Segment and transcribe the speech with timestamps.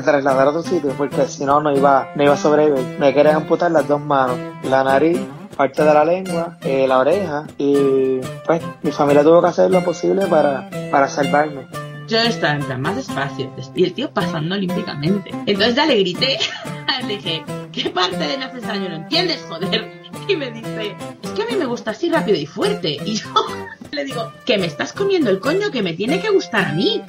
[0.00, 2.98] que, trasladar a otro sitio porque si no, no iba, no iba a sobrevivir.
[2.98, 5.20] Me querían amputar las dos manos, la nariz,
[5.56, 9.84] parte de la lengua, eh, la oreja y pues mi familia tuvo que hacer lo
[9.84, 11.66] posible para, para salvarme.
[12.08, 15.30] Yo estaba en plan más despacio y el tío pasando olímpicamente.
[15.46, 16.38] Entonces ya le grité,
[17.06, 20.00] le dije, ¿qué parte de necesario no entiendes, joder?
[20.26, 22.96] Y me dice, es que a mí me gusta así rápido y fuerte.
[23.04, 23.28] Y yo
[23.92, 27.02] le digo, que me estás comiendo el coño que me tiene que gustar a mí.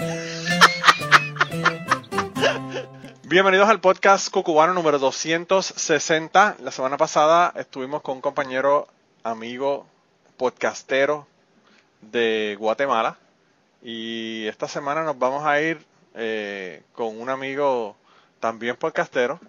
[3.31, 6.57] Bienvenidos al podcast Cucubano número 260.
[6.59, 8.89] La semana pasada estuvimos con un compañero,
[9.23, 9.87] amigo,
[10.35, 11.25] podcastero
[12.01, 13.17] de Guatemala.
[13.81, 15.81] Y esta semana nos vamos a ir
[16.13, 17.95] eh, con un amigo
[18.41, 19.39] también podcastero.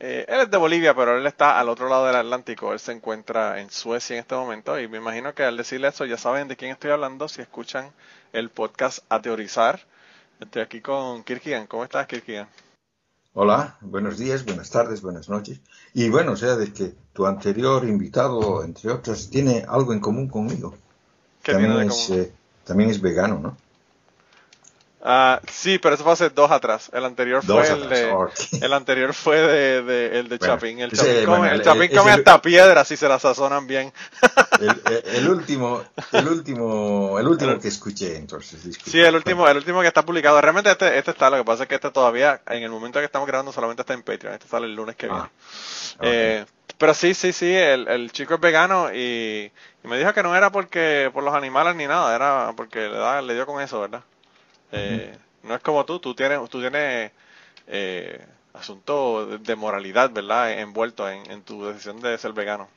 [0.00, 2.72] Eh, él es de Bolivia, pero él está al otro lado del Atlántico.
[2.72, 4.80] Él se encuentra en Suecia en este momento.
[4.80, 7.92] Y me imagino que al decirle eso ya saben de quién estoy hablando si escuchan
[8.32, 9.78] el podcast A Teorizar.
[10.40, 11.68] Estoy aquí con Kirkian.
[11.68, 12.48] ¿Cómo estás, Kirkian?
[13.32, 15.60] Hola, buenos días, buenas tardes, buenas noches.
[15.94, 20.28] Y bueno, o sea, de que tu anterior invitado, entre otras, tiene algo en común
[20.28, 20.74] conmigo.
[21.42, 22.10] ¿Qué también tiene de es, común?
[22.10, 22.32] eh,
[22.64, 23.56] también es vegano, ¿no?
[25.02, 26.90] Ah, sí, pero eso fue hace dos atrás.
[26.92, 28.14] El anterior Dos fue el de,
[28.60, 30.78] el anterior fue de, de- el de Bueno, Chapín.
[30.80, 33.22] El Chapín come, bueno, el el- Chapín el- come ese- hasta piedras si se las
[33.22, 33.92] sazonan bien.
[34.60, 38.90] El, último, el último, el último que escuché, entonces, disculpa.
[38.90, 40.38] Sí, el último, el último que está publicado.
[40.38, 43.06] Realmente este, este está, lo que pasa es que este todavía, en el momento que
[43.06, 44.34] estamos grabando, solamente está en Patreon.
[44.34, 45.22] Este sale el lunes que viene.
[45.22, 45.30] Ah,
[45.96, 46.02] ok.
[46.02, 46.44] Eh,
[46.76, 49.50] pero sí, sí, sí, el, el chico es vegano y,
[49.82, 52.98] y me dijo que no era porque por los animales ni nada, era porque le,
[52.98, 54.02] da, le dio con eso, ¿verdad?
[54.72, 57.12] Eh, No es como tú, tú tienes, tú tienes
[57.66, 60.52] eh, asunto de, moralidad, ¿verdad?
[60.60, 62.68] Envuelto en, en tu decisión de ser vegano.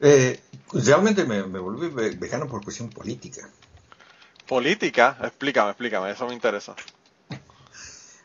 [0.00, 0.40] Eh,
[0.72, 3.50] realmente me, me volví ve- vegano por cuestión política.
[4.52, 6.74] Política, explícame, explícame, eso me interesa.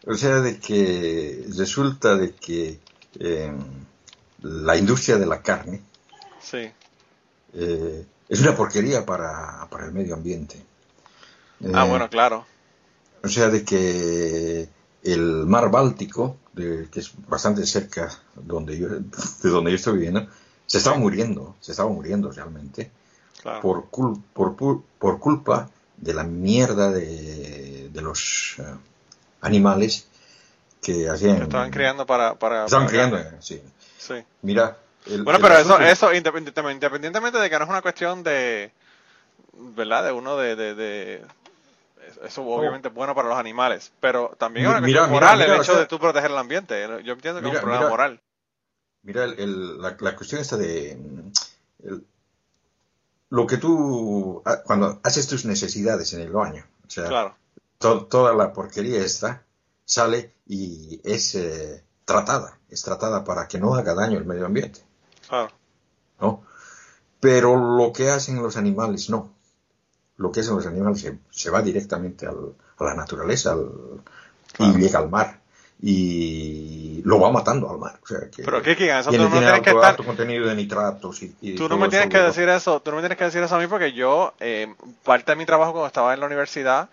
[0.06, 2.80] O sea, de que resulta de que
[3.20, 3.52] eh,
[4.42, 5.82] la industria de la carne
[6.40, 6.74] Sí,
[7.54, 10.64] eh, es una porquería para, para el medio ambiente.
[11.72, 12.46] ah, Eh, bueno, claro.
[13.24, 14.68] O sea, de que
[15.04, 20.28] el mar Báltico, de- que es bastante cerca donde yo, de donde yo estoy viviendo,
[20.66, 22.90] se estaba muriendo, se estaba muriendo realmente,
[23.42, 23.62] claro.
[23.62, 28.64] por, cul- por, por culpa de la mierda de, de los eh,
[29.42, 30.08] animales
[30.82, 31.38] que hacían...
[31.38, 32.36] Que estaban criando para...
[32.36, 33.62] para Estaban para sí.
[34.00, 34.16] Sí.
[34.42, 34.78] Mira...
[35.06, 38.72] el- Bueno, el pero eso, eso independientemente, independientemente de que no es una cuestión de,
[39.76, 40.06] ¿verdad?
[40.06, 41.22] De uno de, de, de-
[42.24, 45.40] eso obviamente es bueno para los animales, pero también es una Mira, cuestión mira, moral
[45.40, 46.82] mira, el o hecho sea- de tú proteger el ambiente.
[47.04, 48.22] Yo entiendo que es un problema moral.
[49.04, 50.96] Mira, el- el- la, la cuestión esta de...
[50.96, 52.06] mm, el-
[53.30, 54.42] lo que tú...
[54.46, 57.36] ah, Cuando haces tus necesidades en el baño, o sea, Claro,
[57.78, 59.44] to- toda la porquería esta
[59.86, 64.82] sale y es eh, tratada, es tratada para que no haga daño al medio ambiente,
[65.28, 65.50] claro.
[66.20, 66.44] ¿no?
[67.20, 69.34] Pero lo que hacen los animales no.
[70.22, 74.02] Lo que hacen los animales se, se va directamente al- a la naturaleza al-
[74.54, 74.78] Claro.
[74.78, 75.40] y llega al mar
[75.82, 78.00] y lo va matando al mar.
[78.04, 79.86] O sea, que Pero Kiki, eso tú tiene, no tiene tienes que estar...
[79.92, 82.92] alto contenido de nitratos y, y Tú no me eso, tienes que decir eso, tú
[82.92, 84.74] no me tienes que decir eso a mí porque yo, eh,
[85.04, 86.90] parte de mi trabajo cuando estaba en la universidad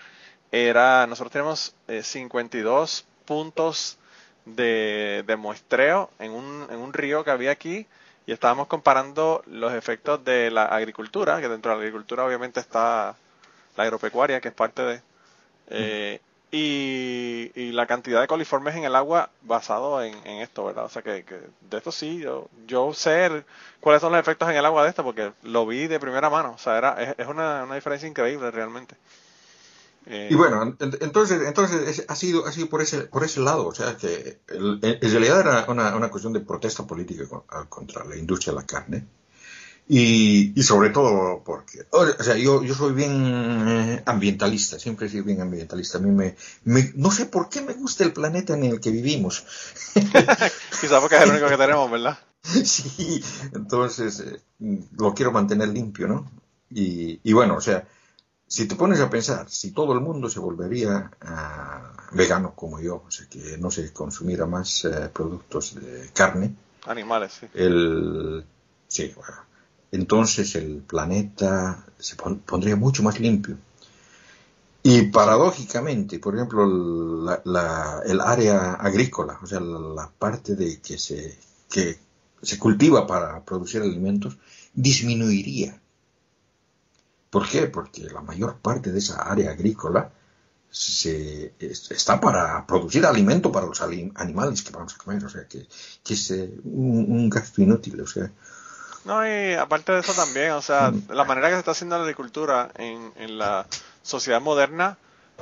[0.51, 3.99] era, nosotros tenemos eh, 52 puntos
[4.47, 7.87] de, de muestreo en un, en un río que había aquí
[8.29, 13.17] y estábamos comparando los efectos de la agricultura, que dentro de la agricultura obviamente está
[13.75, 15.03] la agropecuaria, que es parte de,
[15.71, 16.21] eh,
[16.53, 20.85] y, y la cantidad de coliformes en el agua basado en, en esto, ¿verdad?
[20.85, 21.37] O sea que, que
[21.71, 23.45] de esto sí, yo, yo sé
[23.81, 26.53] cuáles son los efectos en el agua de esto porque lo vi de primera mano,
[26.53, 28.95] o sea, era, es, es una, una diferencia increíble realmente.
[30.11, 33.41] Eh, Y bueno, ent- entonces, entonces es- ha sido, ha sido por ese, por ese
[33.41, 37.43] lado, o sea que el- en realidad era una, una cuestión de protesta política con-
[37.51, 39.07] a- contra la industria de la carne.
[39.91, 43.11] Y, y sobre todo porque, o sea, yo, yo soy bien
[43.69, 45.97] eh, ambientalista, siempre he sido bien ambientalista.
[45.97, 48.91] A mí me, me- no sé por qué me gusta el planeta en el que
[48.91, 49.47] vivimos.
[50.81, 52.19] quizás porque es el único que tenemos, ¿verdad?
[52.43, 53.23] Sí,
[53.55, 54.41] entonces eh,
[54.97, 56.31] lo quiero mantener limpio, ¿no?
[56.71, 57.87] Y, y bueno, o sea,
[58.49, 63.05] si te pones a pensar, si todo el mundo se volvería ah, vegano como yo,
[63.07, 66.55] o sea, que no se consumiera más eh, productos de carne,
[66.87, 67.47] Animales, sí.
[67.55, 68.45] el,
[68.89, 69.37] sí, bueno,
[69.93, 73.57] entonces el planeta se pon- pondría mucho más limpio.
[74.83, 76.65] Y paradójicamente, por ejemplo,
[77.25, 81.37] la- la- el área agrícola, o sea, la, la parte de que se,
[81.69, 81.99] que
[82.43, 84.39] se cultiva para producir alimentos,
[84.73, 85.79] disminuiría.
[87.31, 87.67] ¿Por qué?
[87.67, 90.11] Porque la mayor parte de esa área agrícola
[90.71, 95.67] se, está para producir alimento para los animales que vamos a comer, o sea, que,
[96.05, 98.31] que es eh, un, gasto inútil, o sea.
[99.05, 101.11] No, y aparte de eso también, o sea, mm.
[101.11, 103.67] la manera que se está haciendo la agricultura en, en la
[104.03, 104.99] sociedad moderna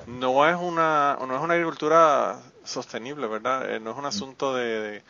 [0.06, 3.70] no es una, no es una agricultura sostenible, ¿verdad?
[3.70, 5.02] Eh, no es un asunto de,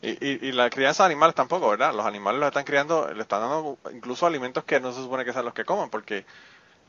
[0.00, 1.92] y, y, la crianza de animales tampoco, ¿verdad?
[1.92, 5.32] Los animales los están criando, le están dando incluso alimentos que no se supone que
[5.32, 6.24] sean los que coman, porque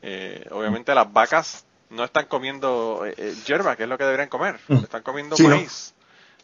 [0.02, 4.60] eh, obviamente las vacas no están comiendo eh, hierba, que es lo que deberían comer,
[4.68, 4.74] mm.
[4.76, 5.92] están comiendo maíz.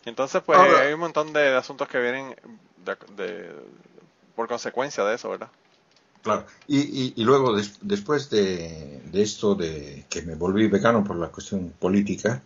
[0.05, 2.35] Entonces, pues hay un montón de, asuntos que vienen
[3.17, 3.53] de,
[4.35, 5.49] por consecuencia de eso, ¿verdad?
[6.23, 11.29] Claro, y, y, luego después de, de, esto de que me volví vegano por la
[11.29, 12.43] cuestión política,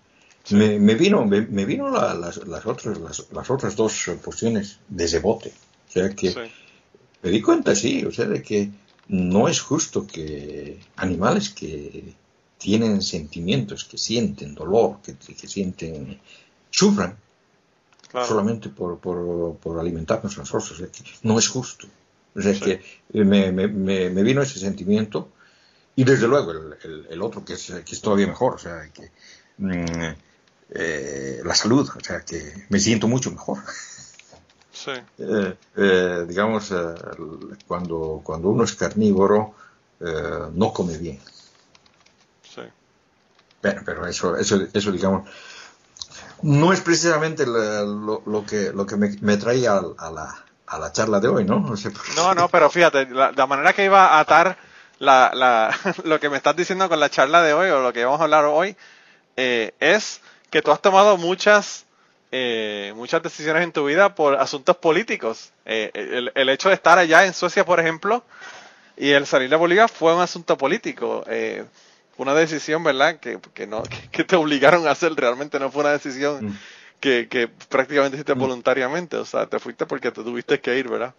[0.51, 5.53] me, me, vino, me, vino las, las, otras, las, otras dos posiciones de rebote.
[5.89, 6.51] O sea que
[7.23, 8.71] me di cuenta, sí, o sea, de que
[9.09, 12.15] no es justo que animales que
[12.59, 16.21] tienen sentimientos, que sienten dolor, que, que sienten,
[16.71, 17.17] sufran
[18.27, 20.73] solamente por, por, por alimentarnos a nosotros.
[20.73, 21.87] O sea, que no es justo.
[22.35, 22.81] O sea, que
[23.13, 25.33] me, me, me, vino ese sentimiento
[25.97, 29.11] y desde luego el, el, otro que es, que es, todavía mejor, o sea, que
[29.59, 30.15] mm,
[30.75, 33.59] eh, la salud, o sea, que me siento mucho mejor.
[34.73, 34.93] Sí.
[35.19, 36.73] Eh, eh, digamos,
[37.67, 39.55] cuando, cuando uno es carnívoro,
[40.55, 41.21] no come bien.
[42.43, 42.63] Sí.
[43.63, 45.29] Bueno, pero eso, eso, eso digamos,
[46.43, 50.93] no es precisamente lo, lo, que, lo que me, me traía a la, a la
[50.93, 51.61] charla de hoy, ¿no?
[51.61, 54.57] No, sé no, no, pero fíjate, la, manera que iba a atar
[54.99, 58.05] la, la, lo que me estás diciendo con la charla de hoy o lo que
[58.05, 58.77] vamos a hablar hoy
[59.37, 61.87] eh, es que tú has tomado muchas
[62.33, 65.53] eh, muchas decisiones en tu vida por asuntos políticos.
[65.65, 68.23] Eh, el, el, hecho de estar allá en Suecia, por ejemplo,
[68.97, 71.25] y el salir de Bolivia fue un asunto político.
[71.27, 71.65] Eh,
[72.19, 73.19] una decisión, ¿verdad?
[73.19, 73.83] Que, que no
[74.13, 75.15] que, te obligaron a hacer.
[75.15, 76.59] Realmente no fue una decisión mm
[77.01, 78.39] que, que prácticamente hiciste mm.
[78.39, 81.15] voluntariamente, o sea, te fuiste porque te tuviste que ir, ¿verdad?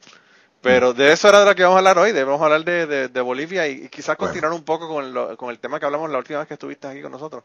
[0.61, 0.97] Pero mm.
[0.97, 3.67] de eso era de lo que vamos a hablar hoy, debemos hablar de, de, Bolivia
[3.67, 6.53] y, quizás continuar un poco con, con el tema que hablamos la última vez que
[6.53, 7.43] estuviste aquí con nosotros.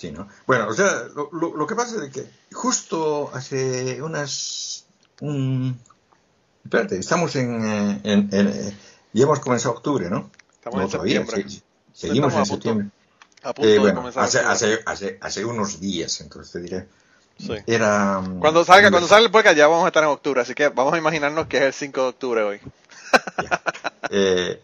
[0.00, 0.28] Sí, ¿no?
[0.46, 4.86] Bueno, o sea, lo, lo, que pasa es que justo hace unas...
[5.20, 5.78] Un...
[6.64, 7.64] Espérate, estamos en...
[7.64, 8.76] Eh, en, eh,
[9.12, 10.30] ya hemos comenzado octubre, ¿no?
[10.54, 11.46] Estamos en septiembre.
[11.92, 12.88] seguimos en septiembre.
[13.42, 16.88] A punto eh, de bueno, comenzar hace, hace, hace, hace unos días, entonces te diré
[17.66, 18.22] era.
[18.40, 20.94] Cuando salga, cuando salga el podcast ya vamos a estar en octubre, así que vamos
[20.94, 22.60] a imaginarnos que es el 5 de octubre hoy.
[24.12, 24.60] Eh,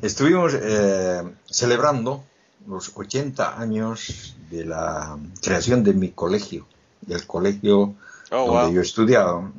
[0.00, 2.24] estuvimos eh, celebrando
[2.66, 6.66] los 80 años de la creación de mi colegio,
[7.00, 7.94] del colegio
[8.30, 9.52] oh, donde yo he estudiado.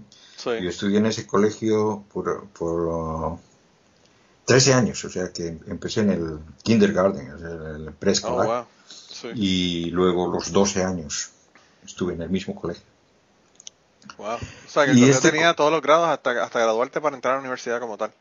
[0.45, 3.37] Yo estudié en ese colegio por, por
[4.45, 10.27] 13 años, o sea que empecé en el kindergarten, en el preescolar, oh, y luego
[10.27, 11.29] los 12 años
[11.85, 12.83] estuve en el mismo colegio.
[14.17, 14.35] Wow.
[14.35, 17.37] O sea, que y este tenía todos los grados hasta, hasta graduarte para entrar a
[17.37, 18.11] la universidad como tal.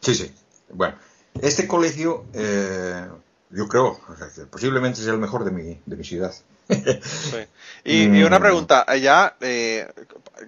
[0.00, 0.32] Sí, sí.
[0.70, 0.96] Bueno,
[1.40, 3.06] este colegio, eh,
[3.50, 6.34] yo creo, o sea, que posiblemente sea el mejor de mi, de mi ciudad.
[6.68, 7.38] sí.
[7.84, 8.42] y, una mm.
[8.42, 9.88] pregunta, allá, eh,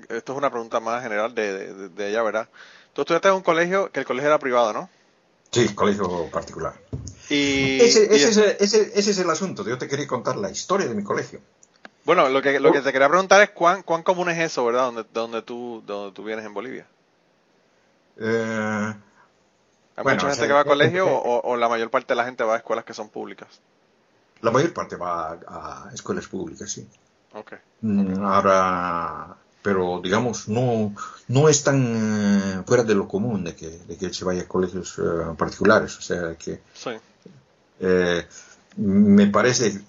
[0.08, 2.48] esto es una pregunta más general de, de, allá, ¿verdad?
[2.92, 4.90] Tú estudiaste en un colegio que el colegio era privado, ¿no?
[5.50, 6.74] Sí, colegio particular.
[7.28, 9.64] Y, ese, ese, ese, ese, es el asunto.
[9.66, 11.40] Yo te quería contar la historia de mi colegio.
[12.04, 14.86] Bueno, lo que, lo que te quería preguntar es cuán, cuán común es eso, ¿verdad?
[14.86, 16.86] Donde, donde, tú, donde tú vienes en Bolivia.
[18.18, 18.94] Eh,
[20.04, 22.54] ¿Hay mucha gente que va a colegio o, la mayor parte de la gente va
[22.54, 23.60] a escuelas que son públicas?
[24.40, 26.88] La mayor parte va a, escuelas públicas, sí.
[27.32, 27.58] Okay.
[27.82, 30.94] Mm, ahora, pero digamos, no,
[31.28, 34.48] no es tan eh, fuera de lo común de que, de que se vaya a
[34.48, 35.96] colegios eh, particulares.
[35.98, 36.90] O sea que sí.
[38.76, 39.80] me parece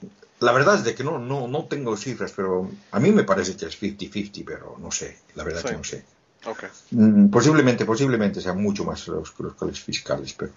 [0.41, 3.55] la verdad es de que no, no, no tengo cifras, pero a mí me parece
[3.55, 6.03] que es 50-50, pero no sé, la verdad que no sé.
[6.43, 6.69] Okay.
[6.91, 10.53] Mm, posiblemente, posiblemente sean mucho más los, los colegios fiscales, pero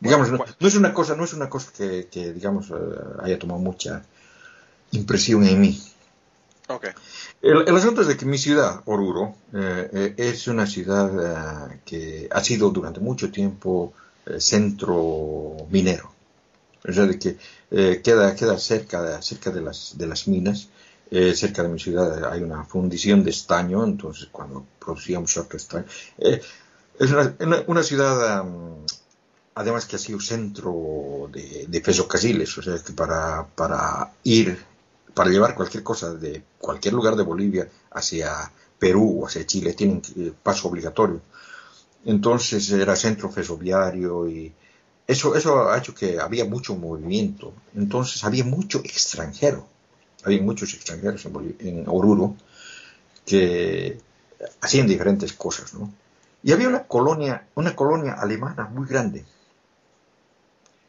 [0.00, 2.74] digamos, no, es una cosa, no es una cosa que, que digamos, eh,
[3.22, 4.02] haya tomado mucha
[4.90, 5.80] impresión en mí.
[6.66, 6.90] Okay.
[7.40, 12.42] El, asunto es de que mi ciudad, Oruro, eh, eh, es una ciudad que ha
[12.42, 13.94] sido durante mucho tiempo
[14.38, 16.12] centro minero.
[16.86, 17.36] O sea, de que
[17.70, 20.68] eh, queda, queda cerca, cerca de, las, de las minas.
[21.10, 25.86] Eh, cerca de mi ciudad hay una fundición de estaño, entonces cuando producíamos otro estaño.
[26.18, 26.40] Eh,
[26.98, 27.34] es una,
[27.66, 28.44] una ciudad,
[29.54, 34.58] además que ha sido centro de, de o sea, que para, para ir,
[35.14, 40.02] para llevar cualquier cosa de cualquier lugar de Bolivia hacia Perú o hacia Chile, tienen
[40.42, 41.20] paso obligatorio.
[42.04, 44.52] Entonces era centro ferroviario y
[45.06, 49.66] eso, eso ha hecho que había mucho movimiento, entonces había mucho extranjero,
[50.28, 52.36] había muchos extranjeros en, en Oruro
[53.26, 53.98] que
[54.60, 55.92] hacían diferentes cosas, ¿no?
[56.42, 59.24] Y había una colonia, una colonia alemana muy grande.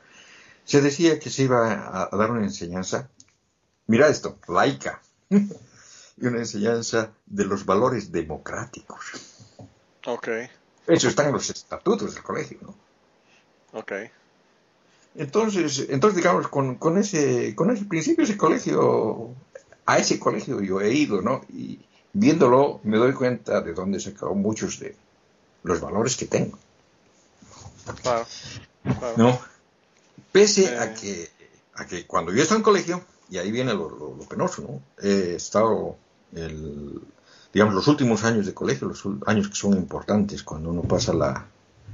[0.64, 3.08] se decía que se iba a, dar una enseñanza,
[3.86, 9.00] mira esto, laica, y una enseñanza de los valores democráticos.
[10.06, 10.28] Ok.
[10.86, 12.74] Eso está en los estatutos del colegio, ¿no?
[13.78, 13.92] Ok.
[15.14, 19.34] Entonces, entonces digamos, con, con, ese, con ese principio, ese colegio,
[19.84, 21.42] a ese colegio yo he ido, ¿no?
[21.52, 21.80] Y
[22.14, 24.96] viéndolo me doy cuenta de dónde se sacado muchos de
[25.62, 26.58] los valores que tengo.
[28.02, 28.26] Claro,
[29.16, 29.38] ¿No?
[30.30, 31.28] Pese a, que,
[31.74, 35.06] a que cuando yo estaba en colegio, y ahí viene lo, lo, penoso, ¿no?
[35.06, 35.96] He estado,
[36.34, 37.00] el,
[37.52, 41.46] digamos, los últimos años de colegio, los años que son importantes cuando uno pasa la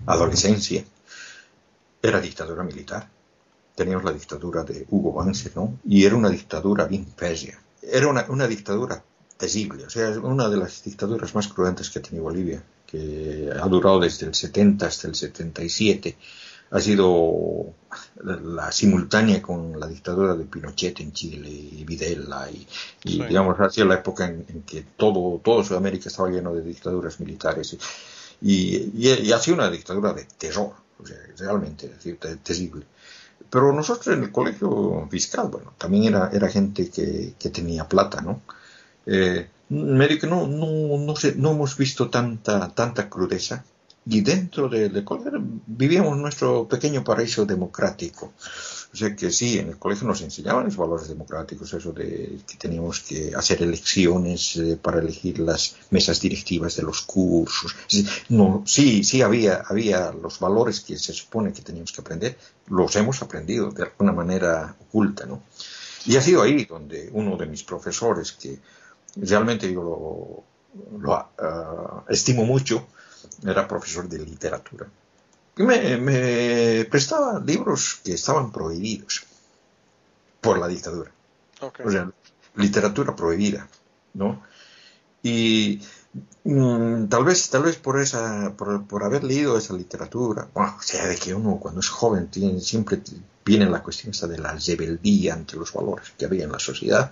[0.07, 0.85] adolescencia
[2.03, 3.09] era dictadura militar.
[3.75, 5.79] Teníamos la dictadura de Hugo Banzer, ¿no?
[5.85, 7.59] Y era una dictadura bien férrea.
[7.83, 9.03] Era una, una dictadura
[9.37, 13.67] terrible, o sea, una de las dictaduras más cruentas que ha tenido Bolivia, que ha
[13.69, 16.17] durado desde el 70 hasta el 77.
[16.71, 17.73] Ha sido
[18.23, 22.67] la simultánea con la dictadura de Pinochet en Chile y Videla y,
[23.05, 27.75] digamos ha sido la época en, que todo todo Sudamérica estaba lleno de dictaduras militares
[28.43, 32.87] y, y ha sido una dictadura de terror o sea, realmente, es decir, terrible.
[33.51, 38.21] Pero nosotros en el colegio fiscal, bueno, también era, era gente que, que tenía plata,
[38.21, 38.43] ¿no?
[39.07, 43.65] Eh, medio que no, no, no, sé, no hemos visto tanta, tanta crudeza.
[44.11, 45.33] Y dentro del colegio
[45.67, 48.33] vivíamos nuestro pequeño paraíso democrático.
[48.91, 52.57] O sea que sí, en el colegio nos enseñaban los valores democráticos, eso de que
[52.57, 57.77] teníamos que hacer elecciones eh, para elegir las mesas directivas de los cursos.
[58.31, 62.39] No, sí, sí había, había los valores que se supone que teníamos que aprender,
[62.69, 65.43] los hemos aprendido de alguna manera oculta, ¿no?
[66.07, 68.59] Y ha sido ahí donde uno de mis profesores, que
[69.17, 70.45] realmente yo
[70.99, 72.87] lo, ah, estimo mucho,
[73.45, 74.89] era profesor de literatura
[75.65, 79.25] me, prestaba libros que estaban prohibidos
[80.41, 81.11] por la dictadura.
[81.61, 82.11] O sea,
[82.55, 83.69] literatura prohibida,
[84.15, 84.43] ¿no?
[85.23, 85.83] Y
[86.45, 91.07] mm, tal vez, tal vez por esa, por, haber leído esa literatura, bueno, o sea,
[91.07, 93.01] de que uno cuando es joven tiene, siempre
[93.45, 97.11] viene la cuestión esta de la rebeldía ante los valores que había en la sociedad.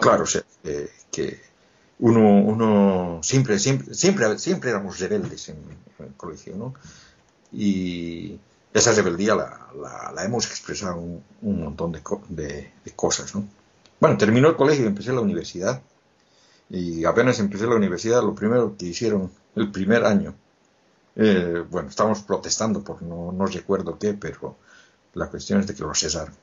[0.00, 0.42] Claro, o sea,
[1.10, 1.47] que
[2.00, 5.56] uno, uno siempre, siempre, siempre, siempre éramos rebeldes en,
[5.98, 6.74] en el colegio, ¿no?
[7.52, 8.38] y
[8.72, 13.48] esa rebeldía la, la, hemos expresado un, un montón de, de, cosas, ¿no?
[14.00, 15.82] Bueno, terminó el colegio y empecé la universidad.
[16.70, 20.34] Y apenas empecé la universidad, lo primero que hicieron el primer año,
[21.16, 24.56] eh, bueno, estábamos protestando por no, no recuerdo qué, pero
[25.14, 26.34] la cuestión es de que lo cesaron.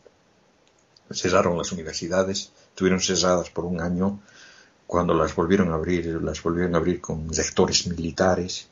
[1.12, 4.20] cesaron las universidades, estuvieron cesadas por un año,
[4.88, 8.68] cuando las volvieron a abrir, las volvieron a abrir con sectores militares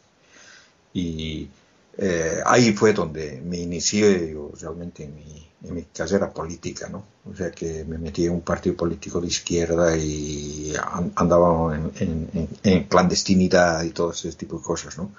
[0.93, 1.49] y
[1.97, 7.05] eh, ahí fue donde me inicié realmente en mi, en mi, carrera política, ¿no?
[7.31, 10.73] O sea que me metí en un partido político de izquierda y
[11.15, 15.11] andaba en, en, clandestinidad y todo ese tipo de cosas, ¿no?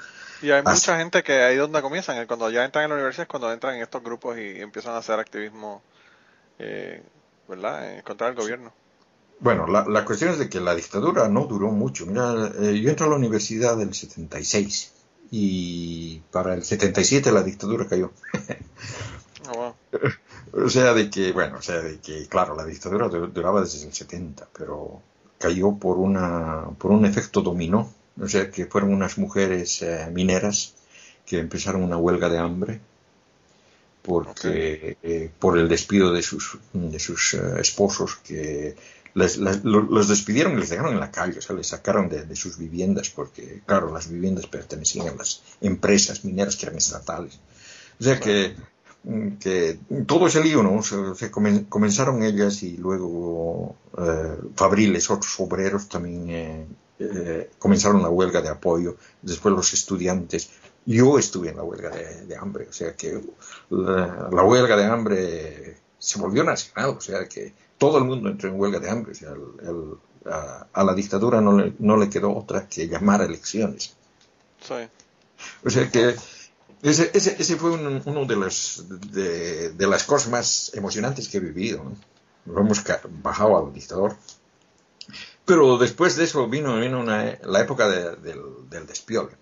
[0.43, 3.29] Y hay mucha gente que ahí donde comienzan, cuando ya entran en la universidad es
[3.29, 5.81] cuando entran en estos grupos y empiezan a hacer activismo,
[6.59, 7.03] eh,
[7.49, 8.73] ¿verdad?, contra el gobierno.
[9.45, 12.07] Bueno, la, la, cuestión es de que la dictadura no duró mucho.
[12.07, 14.93] Mira, eh, yo entro a la universidad del 76
[15.31, 18.11] y para el 77 la dictadura cayó.
[19.55, 19.75] Oh,
[20.55, 23.93] o sea, de que, bueno, o sea, de que, claro, la dictadura duraba desde el
[23.93, 25.03] 70, pero
[25.37, 27.93] cayó por, una, por un efecto dominó.
[28.19, 30.73] O sea, que fueron unas mujeres eh, mineras
[31.27, 32.81] que empezaron una huelga de hambre
[34.01, 38.77] porque eh, por el despido de sus, de sus eh, esposos que
[39.15, 43.11] los despidieron y les dejaron en la calle, o sea, les sacaron de, sus viviendas
[43.11, 47.39] porque, claro, las viviendas pertenecían a las empresas mineras que eran estatales.
[48.01, 48.57] O sea que,
[49.39, 50.83] que todo ese lío, ¿no?
[50.83, 56.67] Se, comenzaron ellas y luego eh, Fabriles, otros obreros también eh,
[56.99, 60.51] eh, comenzaron la huelga de apoyo, después los estudiantes.
[60.87, 63.19] Yo estuve en la huelga de, hambre, o sea que
[63.71, 68.49] la, la huelga de hambre se volvió nacional, o sea que todo el mundo entró
[68.49, 69.13] en huelga de hambre.
[70.25, 73.95] a, la dictadura no le, no le quedó otra que llamar a elecciones.
[75.63, 76.17] O sea que
[76.83, 81.85] ese, ese, ese fue uno de, los, de, las cosas más emocionantes que he vivido.
[82.47, 82.83] Lo hemos
[83.23, 84.17] bajado al dictador.
[85.45, 88.17] Pero después de eso vino, vino la época del,
[88.71, 89.37] del despiole.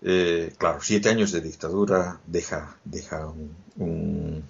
[0.00, 3.26] Eh, claro, siete años de dictadura deja, deja
[3.76, 4.44] un,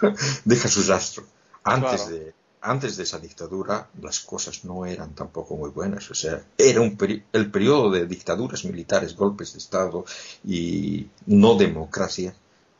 [0.46, 1.24] deja su rastro.
[1.64, 6.10] Antes, de, antes de esa dictadura las cosas no eran tampoco muy buenas.
[6.10, 6.96] O sea, era un
[7.32, 10.04] el periodo de dictaduras militares, golpes de Estado
[10.44, 12.34] y no democracia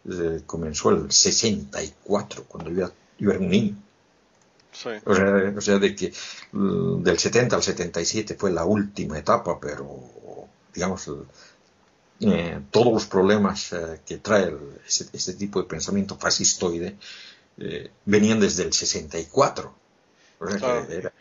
[0.08, 3.76] eh, comenzó el 64, cuando yo, era un niño.
[4.72, 6.12] O, sea, o, sea, de que
[6.52, 10.10] mm, del 70 al 77 fue la última etapa, pero
[10.72, 11.10] digamos,
[12.20, 14.54] eh, todos los problemas eh, que trae
[14.86, 16.96] este tipo de pensamiento fascistoide
[17.58, 19.74] eh, venían desde el 64,
[20.38, 21.12] que, era,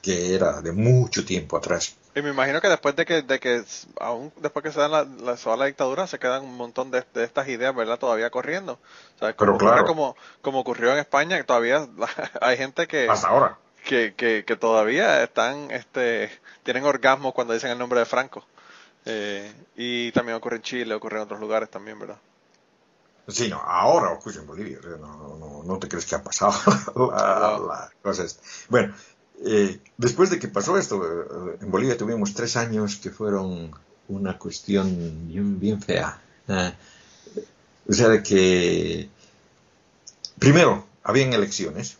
[0.00, 1.96] que, era, de mucho tiempo atrás.
[2.14, 3.62] Y me imagino que después de que, de que
[4.00, 7.48] aún después que se da la, la, la dictadura, se quedan un montón de, estas
[7.48, 7.98] ideas, ¿verdad?
[7.98, 8.78] Todavía corriendo.
[9.18, 9.84] como, Pero claro.
[9.84, 11.86] como, como ocurrió en España, que todavía
[12.40, 13.08] hay gente que...
[13.08, 13.58] Hasta ahora.
[13.84, 16.30] Que, que, que todavía están, este,
[16.62, 18.44] tienen orgasmos cuando dicen el nombre de Franco.
[19.04, 22.18] Eh, y también ocurre en Chile, ocurre en otros lugares también, ¿verdad?
[23.28, 26.54] Sí, no, ahora ocurre en Bolivia, no, no, no, te crees que ha pasado
[26.96, 28.24] la, cosa
[28.70, 28.94] Bueno,
[29.44, 33.70] eh, después de que pasó esto, eh, en Bolivia tuvimos tres años que fueron
[34.08, 36.18] una cuestión bien, bien fea.
[36.48, 36.72] Eh,
[37.86, 39.10] o sea, de que,
[40.38, 41.98] primero, habían elecciones.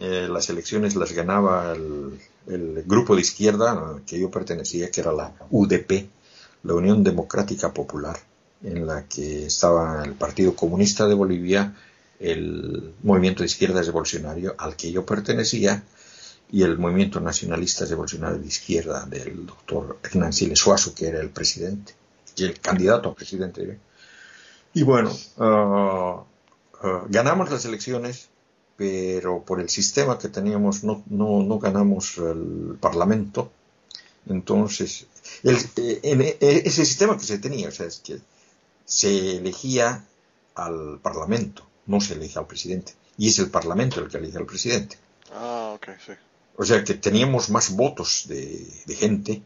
[0.00, 5.12] las elecciones las ganaba el, el grupo de izquierda al que yo pertenecía, que era
[5.12, 6.08] la UDP,
[6.64, 8.18] la Unión Democrática Popular
[8.62, 11.74] en la que estaba el Partido Comunista de Bolivia,
[12.18, 15.84] el Movimiento de Izquierdas Revolucionario al que yo pertenecía
[16.50, 21.30] y el Movimiento Nacionalista Revolucionario de Izquierda del doctor Hernán Siles Suazo, que era el
[21.30, 21.94] presidente,
[22.36, 23.78] y el candidato a presidente.
[24.74, 26.24] Y bueno, ah,
[26.82, 28.28] ah, ganamos las elecciones,
[28.76, 33.50] pero por el sistema que teníamos no, no, no ganamos el Parlamento.
[34.26, 35.06] Entonces,
[35.42, 38.20] el, eh, en, eh, ese sistema que se tenía, o sea, es que
[38.88, 40.02] se elegía
[40.54, 42.94] al Parlamento, no se elige al presidente.
[43.18, 44.96] Y es el Parlamento el que elige al presidente.
[45.32, 46.12] Ah, ok, sí.
[46.56, 49.42] O sea que teníamos más votos de, gente,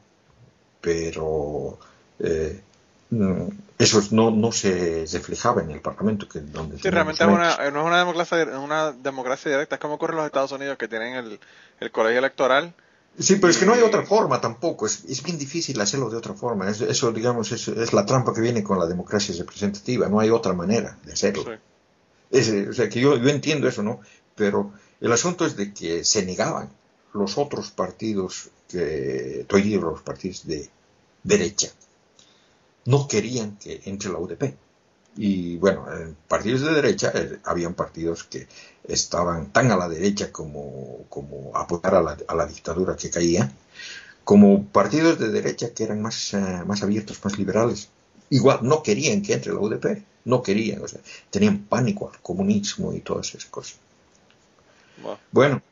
[0.80, 1.78] pero
[2.20, 2.62] eh,
[3.10, 6.28] mm, eso no, no se reflejaba en el Parlamento.
[6.28, 10.18] Que donde sí, realmente no es una democracia, una democracia directa, es como ocurre en
[10.18, 11.40] los Estados Unidos, que tienen el,
[11.80, 12.74] el colegio electoral
[13.18, 14.86] Sí, pero es que no hay otra forma tampoco.
[14.86, 16.68] Es, es bien difícil hacerlo de otra forma.
[16.70, 20.08] eso, digamos, es, es, la trampa que viene con la democracia representativa.
[20.08, 21.42] No hay otra manera de hacerlo.
[21.42, 24.00] o sea, que yo, yo entiendo eso, ¿no?
[24.34, 26.70] Pero el asunto es de que se negaban
[27.12, 30.70] los otros partidos, que, los partidos de
[31.22, 31.70] derecha,
[32.86, 34.54] no querían que entre la UDP.
[35.16, 38.48] Y bueno, en partidos de derecha eh, habían partidos que
[38.88, 43.52] estaban tan a la derecha como, como apoyar a la, a la dictadura que caía,
[44.24, 47.88] como partidos de derecha que eran más, eh, más abiertos, más liberales.
[48.30, 52.92] Igual no querían que entre la UDP, no querían, o sea, tenían pánico al comunismo
[52.92, 53.78] y todas esas cosas.
[55.32, 55.62] Bueno,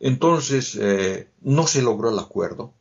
[0.00, 2.72] entonces eh, no se logró el acuerdo,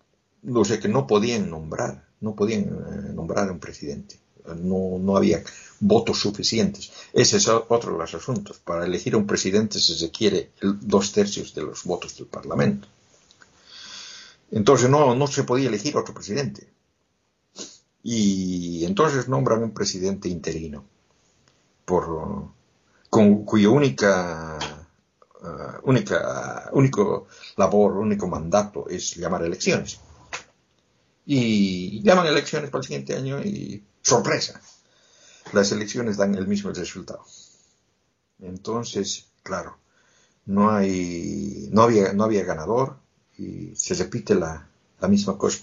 [0.53, 4.17] o sea que no podían nombrar, no podían eh, nombrar a un presidente,
[4.55, 5.43] no, no había
[5.79, 6.91] votos suficientes.
[7.13, 8.59] Ese es otro de los asuntos.
[8.59, 12.87] Para elegir a un presidente se requiere dos tercios de los votos del Parlamento.
[14.51, 16.69] Entonces no, no se podía elegir otro presidente.
[18.03, 20.83] Y entonces nombran un presidente interino,
[21.85, 22.49] por,
[23.09, 24.57] con, cuya única,
[25.41, 27.27] uh, única, único
[27.57, 29.99] labor, único mandato es llamar elecciones.
[31.25, 34.61] Y llaman elecciones para el siguiente año y sorpresa,
[35.53, 37.25] las elecciones dan el mismo resultado.
[38.39, 39.77] Entonces, claro,
[40.45, 42.97] no hay, no había, no había ganador
[43.37, 44.67] y se repite la,
[44.99, 45.59] la misma cosa.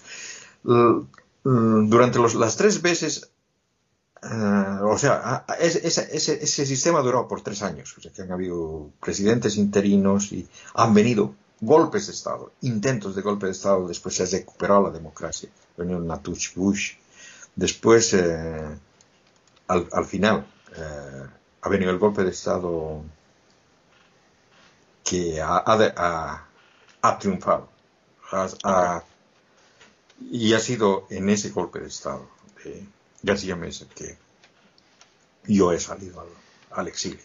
[1.43, 3.31] Durante los, las tres veces,
[4.23, 8.31] uh, o sea, ese, ese, ese, sistema duró por tres años, o sea, que han
[8.31, 14.15] habido presidentes interinos y han venido golpes de Estado, intentos de golpe de Estado, después
[14.15, 16.93] se ha recuperado la democracia, venido Natuch Bush,
[17.59, 18.77] después eh,
[19.67, 21.25] al, al final eh,
[21.61, 23.03] ha venido el golpe de Estado
[25.03, 26.47] que ha, ha,
[27.01, 27.69] ha triunfado.
[30.31, 32.29] y ha sido en ese golpe de Estado
[32.63, 32.85] de
[33.23, 34.17] García Mesa que
[35.47, 36.27] yo he salido al,
[36.71, 37.23] al exilio.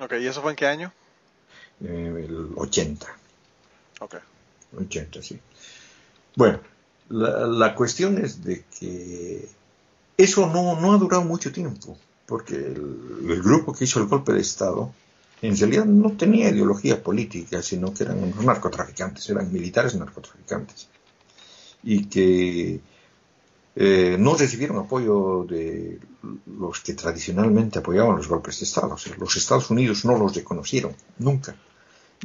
[0.00, 0.92] Ok, ¿y eso fue en qué año?
[1.82, 3.06] Eh, el 80.
[4.00, 4.16] Ok.
[4.76, 5.40] 80, sí.
[6.36, 6.60] Bueno,
[7.08, 9.48] la, la cuestión es de que
[10.16, 14.40] eso no, no ha durado mucho tiempo, porque el, grupo que hizo el golpe de
[14.40, 14.92] Estado
[15.42, 20.88] en realidad no tenía ideología política, sino que eran narcotraficantes, eran militares narcotraficantes,
[21.82, 22.80] y que
[23.76, 25.98] eh, no recibieron apoyo de
[26.46, 28.96] los que tradicionalmente apoyaban los golpes de Estado.
[29.18, 31.54] Los Estados Unidos no los reconocieron, nunca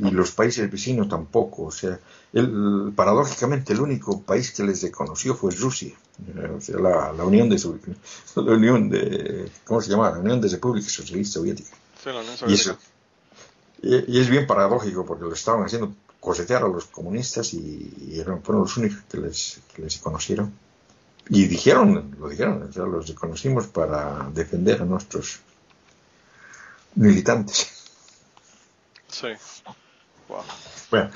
[0.02, 1.64] y los países vecinos tampoco.
[1.66, 2.00] O sea,
[2.34, 5.94] el, paradójicamente el único país que les reconoció fue Rusia.
[6.28, 7.58] Eh, o sea, la, la Unión de
[8.36, 10.10] la Unión de ¿cómo se llama?
[10.10, 11.74] La Unión de Repúblicas Socialistas Soviéticas.
[12.02, 12.78] Sí, la Unión Soviética.
[13.82, 18.22] Y, y, es bien paradójico porque lo estaban haciendo cosetear a los comunistas y, y
[18.44, 20.54] fueron los únicos que les, que les conocieron.
[21.30, 25.40] Y dijeron, lo dijeron, o sea, los reconocimos para defender a nuestros
[26.96, 27.70] militantes.
[29.08, 29.28] Sí.
[30.92, 31.12] Bueno,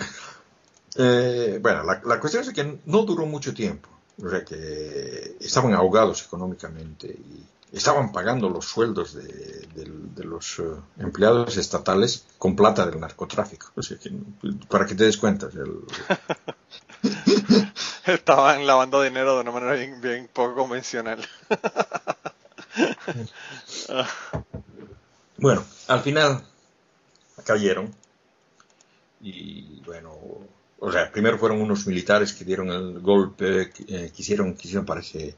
[0.96, 3.90] eh, bueno la, la, cuestión es que no duró mucho tiempo.
[4.24, 10.60] O sea que estaban ahogados económicamente y estaban pagando los sueldos de, de, de los
[10.60, 13.72] uh, empleados estatales con plata del narcotráfico.
[13.76, 14.12] O sea que,
[14.70, 15.48] para que te des cuenta.
[15.48, 15.80] El...
[18.06, 21.28] estaban lavando dinero de una manera bien, bien poco convencional.
[25.38, 26.44] bueno, al final
[27.44, 27.94] cayeron
[29.24, 30.12] y bueno,
[30.86, 35.36] o sea, primero fueron unos militares que dieron el golpe, eh, quisieron, quisieron parece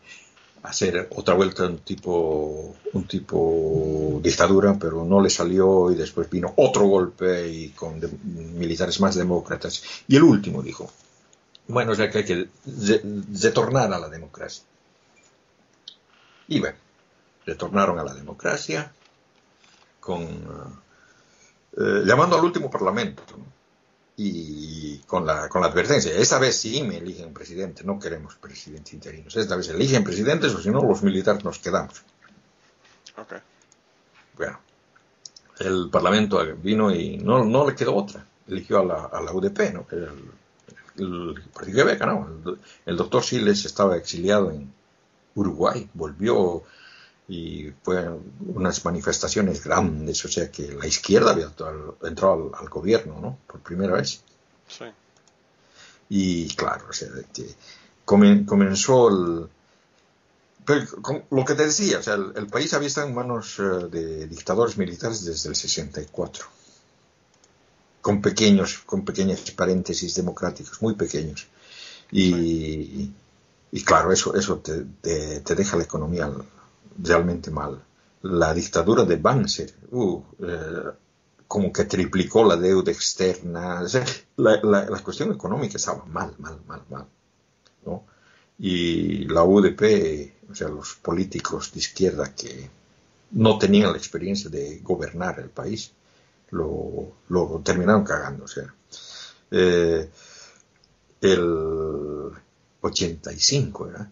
[0.64, 6.52] hacer otra vuelta un tipo, un tipo dictadura, pero no le salió y después vino
[6.58, 8.02] otro golpe y con
[8.58, 9.84] militares más demócratas.
[10.08, 10.92] Y el último dijo,
[11.68, 12.50] bueno, o sea que hay que
[13.40, 14.64] retornar a la democracia.
[16.48, 16.78] Y bueno,
[17.46, 18.92] retornaron a la democracia
[20.00, 20.24] con,
[21.78, 23.24] eh, llamando al último parlamento.
[24.18, 28.94] Y con la, con la advertencia, esta vez sí me eligen presidente, no queremos presidentes
[28.94, 32.02] interinos, esta vez eligen presidentes o si no los militares nos quedamos.
[33.18, 33.40] Okay.
[34.38, 34.60] Bueno,
[35.60, 39.74] el Parlamento vino y no, no le quedó otra, eligió a la, a la UDP,
[39.74, 39.88] ¿no?
[39.88, 42.28] que era el, el, partido de Beca, ¿no?
[42.46, 44.74] El, el doctor Siles estaba exiliado en
[45.36, 46.64] Uruguay, volvió
[47.28, 48.08] y fue
[48.54, 53.40] unas manifestaciones grandes, o sea que la izquierda había entrado al, al gobierno, ¿no?
[53.48, 54.22] Por primera vez.
[54.68, 54.86] Sí.
[56.10, 57.56] Y claro, o sea, que
[58.04, 59.50] comen, comenzó el...
[60.66, 60.86] Pero,
[61.30, 64.28] lo que te decía, o sea, el, el país había estado en manos uh, de
[64.28, 66.46] dictadores militares desde el 64,
[68.02, 71.48] con pequeños, con pequeños paréntesis democráticos, muy pequeños.
[72.12, 73.14] Y, sí.
[73.72, 76.32] y claro, eso, eso te, te, te deja la economía
[76.98, 77.84] realmente mal.
[78.24, 80.92] La dictadura de Banzer, uh, eh,
[81.48, 83.82] como que triplicó la deuda externa.
[83.82, 84.06] O sea,
[84.38, 87.06] la, la, la, cuestión económica estaba mal, mal, mal, mal.
[87.86, 88.04] ¿no?
[88.58, 92.70] Y la UDP, o sea, los políticos de izquierda que
[93.32, 95.92] no tenían la experiencia de gobernar el país,
[96.52, 98.46] lo, lo terminaron cagando.
[98.46, 98.74] O sea,
[99.52, 100.10] eh,
[101.22, 102.32] el
[102.82, 104.10] 85, ¿verdad?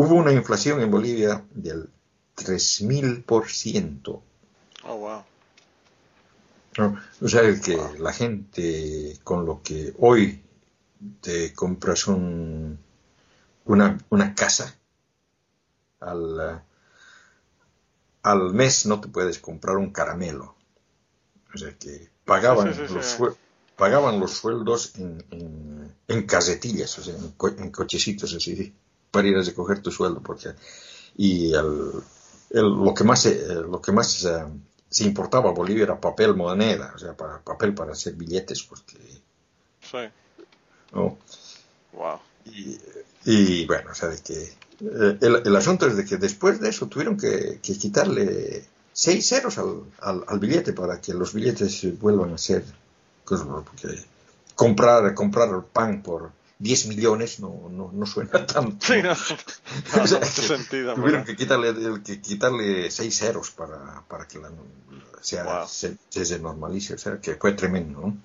[0.00, 1.90] Hubo una inflación en Bolivia del
[2.36, 4.22] 3000%.
[4.84, 5.22] Oh, wow.
[7.20, 10.42] o sea, que la gente con lo que hoy
[11.20, 12.78] te compras un,
[13.66, 14.74] una, una casa,
[16.00, 16.62] al,
[18.22, 20.54] al mes no te puedes comprar un caramelo.
[21.54, 23.18] O sea que pagaban, los,
[23.76, 27.16] pagaban los sueldos en, en, casetillas, o sea,
[27.58, 28.72] en, cochecitos así,
[29.10, 30.20] para ir a recoger tu sueldo.
[30.20, 30.50] porque
[31.16, 32.02] Y el,
[32.50, 34.44] lo que más, lo que más eh,
[34.88, 38.98] se importaba a Bolivia era papel moneda, o sea, para, papel para hacer billetes, porque...
[39.80, 39.98] Sí.
[40.92, 41.18] ¿no?
[41.92, 42.18] Wow.
[43.24, 46.86] Y, bueno, o sea, de que eh, el, asunto es de que después de eso
[46.86, 52.64] tuvieron que, quitarle seis ceros al, al, billete para que los billetes vuelvan a ser
[53.64, 54.04] porque
[54.54, 58.86] comprar, comprar pan por 10 millones no, no, no suena tanto.
[58.86, 59.10] Sí, no,
[59.96, 60.94] no, sentido.
[60.94, 64.50] Tuvieron que quitarle, que quitarle seis ceros para, para que la,
[65.20, 68.00] sea, se, se, normalice, o sea, que fue tremendo.
[68.00, 68.16] ¿no?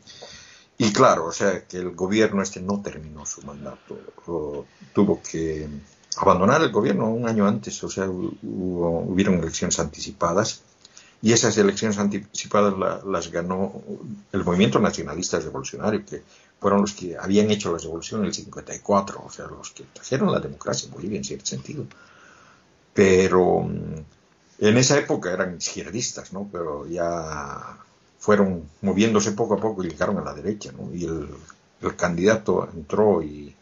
[0.77, 3.97] Y claro, o sea, que el gobierno este no terminó su mandato,
[4.93, 5.67] tuvo que
[6.17, 10.61] abandonar el gobierno un año antes, o sea, hubo, hubieron elecciones anticipadas
[11.21, 12.73] y esas elecciones anticipadas
[13.05, 13.81] las ganó
[14.31, 16.23] el movimiento nacionalista revolucionario, que
[16.65, 20.31] fueron los que habían hecho la revolución en el 54, o sea, los que trajeron
[20.31, 21.85] la democracia en Bolivia en cierto sentido.
[22.91, 24.03] Pero mm,
[24.61, 26.49] en esa época eran izquierdistas, ¿no?
[26.51, 27.77] Pero ya
[28.17, 30.91] fueron moviéndose poco a poco y llegaron a la derecha, ¿no?
[30.91, 31.29] Y el,
[31.95, 33.55] candidato entró y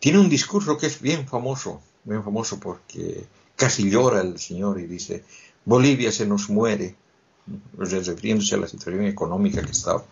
[0.00, 4.88] tiene un discurso que es bien famoso, bien famoso porque casi llora el señor y
[4.88, 5.22] dice,
[5.64, 6.96] Bolivia se nos muere,
[7.78, 10.02] refiriéndose a la situación económica que estaba.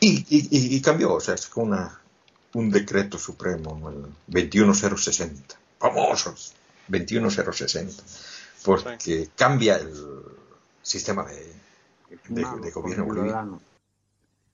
[0.00, 2.00] Y, cambió, o sea, es una,
[2.54, 6.54] un decreto supremo, el 21060, famosos,
[6.88, 8.02] 21060,
[8.64, 9.92] porque cambia el
[10.82, 11.52] sistema de,
[12.28, 13.60] de, gobierno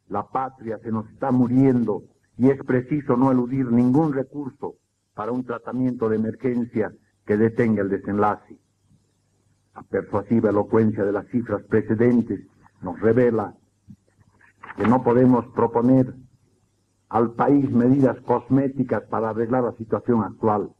[0.08, 2.04] La patria se nos está muriendo
[2.38, 4.76] y es preciso no eludir ningún recurso
[5.14, 6.92] para un tratamiento de emergencia
[7.24, 8.58] que detenga el desenlace.
[9.74, 12.40] La persuasiva elocuencia de las cifras precedentes
[12.82, 13.54] nos revela
[14.76, 16.14] que no podemos proponer
[17.08, 20.70] al país medidas cosméticas para arreglar la situación actual.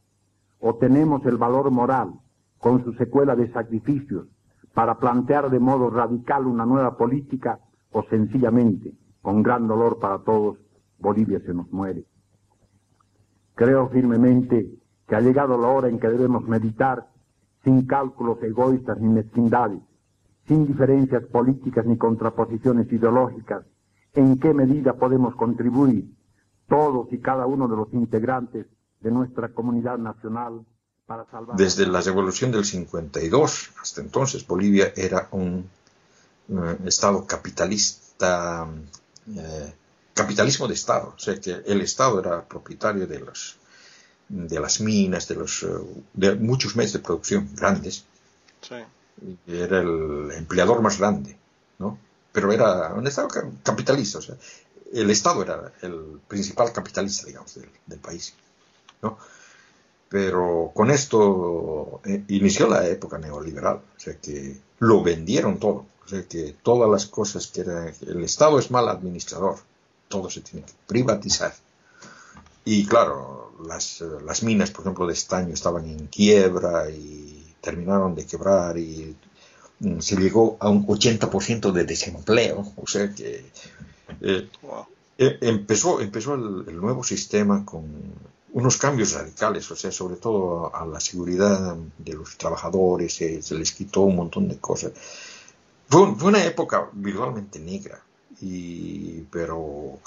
[0.59, 2.13] O tenemos el valor moral,
[2.59, 4.27] con su secuela de sacrificios,
[4.73, 7.59] para plantear de modo radical una nueva política
[7.91, 10.57] o sencillamente, con gran dolor para todos,
[10.99, 12.05] Bolivia se nos muere.
[13.55, 14.69] Creo firmemente
[15.07, 17.07] que ha llegado la hora en que debemos meditar
[17.63, 19.81] sin cálculos egoístas ni mezquindades,
[20.47, 23.65] sin diferencias políticas ni contraposiciones ideológicas,
[24.17, 26.05] en qué medida podemos contribuir
[26.67, 28.65] todos y cada uno de los integrantes
[28.99, 30.65] de nuestra comunidad nacional
[31.55, 35.69] desde la revolución del 52 hasta entonces, Bolivia era un
[36.49, 38.67] eh, Estado capitalista,
[39.33, 39.73] eh,
[40.13, 43.55] capitalismo de Estado, o sea que el Estado era propietario de, los,
[44.27, 45.67] de las minas, de, los, eh,
[46.13, 48.03] de muchos medios de producción grandes.
[49.47, 51.37] Era el empleador más grande,
[51.79, 51.97] ¿no?
[52.31, 53.29] Pero era un Estado
[53.63, 54.35] capitalista, o sea,
[54.93, 58.33] el Estado era el principal capitalista, digamos, del, país,
[59.01, 59.17] ¿no?
[60.09, 66.07] Pero con esto eh, inició la época neoliberal, o sea que lo vendieron todo, o
[66.07, 69.57] sea que todas las cosas que era, el Estado es mal administrador,
[70.07, 71.53] todo se tiene que privatizar.
[72.63, 78.25] Y claro, las, las minas, por ejemplo, de estaño estaban en quiebra y terminaron de
[78.25, 79.15] quebrar y
[79.99, 83.45] se llegó a un 80% de desempleo, o sea que
[84.21, 84.49] eh,
[85.17, 87.85] eh, empezó, empezó el, nuevo sistema con
[88.53, 93.71] unos cambios radicales, o sea, sobre todo a la seguridad de los trabajadores, se les
[93.71, 94.93] quitó un montón de cosas.
[95.89, 98.01] Fue, una época virtualmente negra,
[98.41, 99.99] y, pero,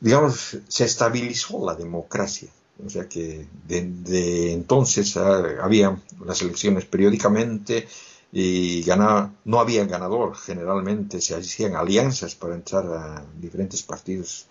[0.00, 2.48] digamos, se estabilizó la democracia.
[2.84, 7.86] O sea que de, entonces ah, había las elecciones periódicamente
[8.32, 10.34] y ganaba, no había ganador.
[10.34, 14.46] Generalmente se hacían alianzas para entrar a diferentes partidos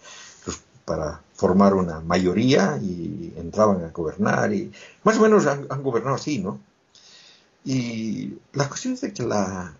[0.85, 4.71] para formar una mayoría y entraban a gobernar y
[5.03, 6.59] más o menos han, gobernado así, ¿no?
[7.63, 9.75] Y la cuestión es de que la,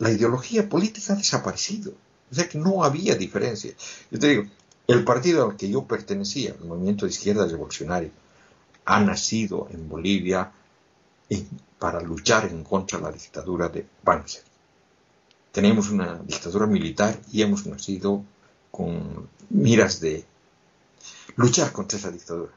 [0.00, 1.92] ideología política ha desaparecido,
[2.30, 3.72] o sea que no había diferencia.
[4.10, 4.42] Yo te digo,
[4.88, 8.10] el partido al que yo pertenecía, el movimiento de izquierda revolucionario,
[8.84, 10.52] ha nacido en Bolivia
[11.78, 14.42] para luchar en contra de la dictadura de Banzer.
[15.52, 18.22] Tenemos una dictadura militar y hemos nacido
[18.70, 20.24] con miras de
[21.36, 22.52] luchar contra esa dictadura.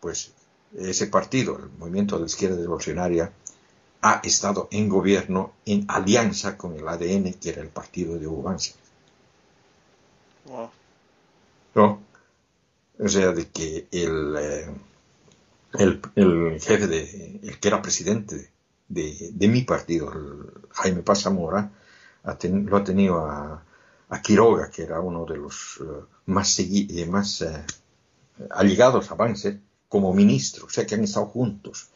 [0.00, 0.32] Pues
[0.76, 3.32] ese partido, el movimiento de la izquierda revolucionaria,
[4.02, 8.56] ha estado en gobierno en alianza con el ADN, que era el partido de Hugo
[10.46, 10.70] Wow.
[11.74, 12.02] ¿No?
[12.98, 14.74] O sea, de que el, eh,
[15.78, 18.50] el, el, jefe de, el que era presidente
[18.88, 21.72] de, de mi partido, el Jaime Paz Zamora,
[22.24, 23.64] lo ha tenido a,
[24.08, 27.64] a, Quiroga, que era uno de los uh, más, segui, más uh,
[28.50, 29.58] allegados a Banzer,
[29.88, 31.88] como ministro, o sea que han estado juntos.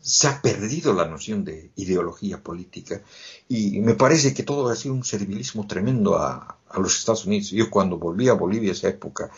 [0.00, 3.02] Se ha perdido la noción de ideología política
[3.48, 7.50] y me parece que todo ha sido un servilismo tremendo a, a los Estados Unidos.
[7.50, 9.30] Yo cuando volví a Bolivia esa época,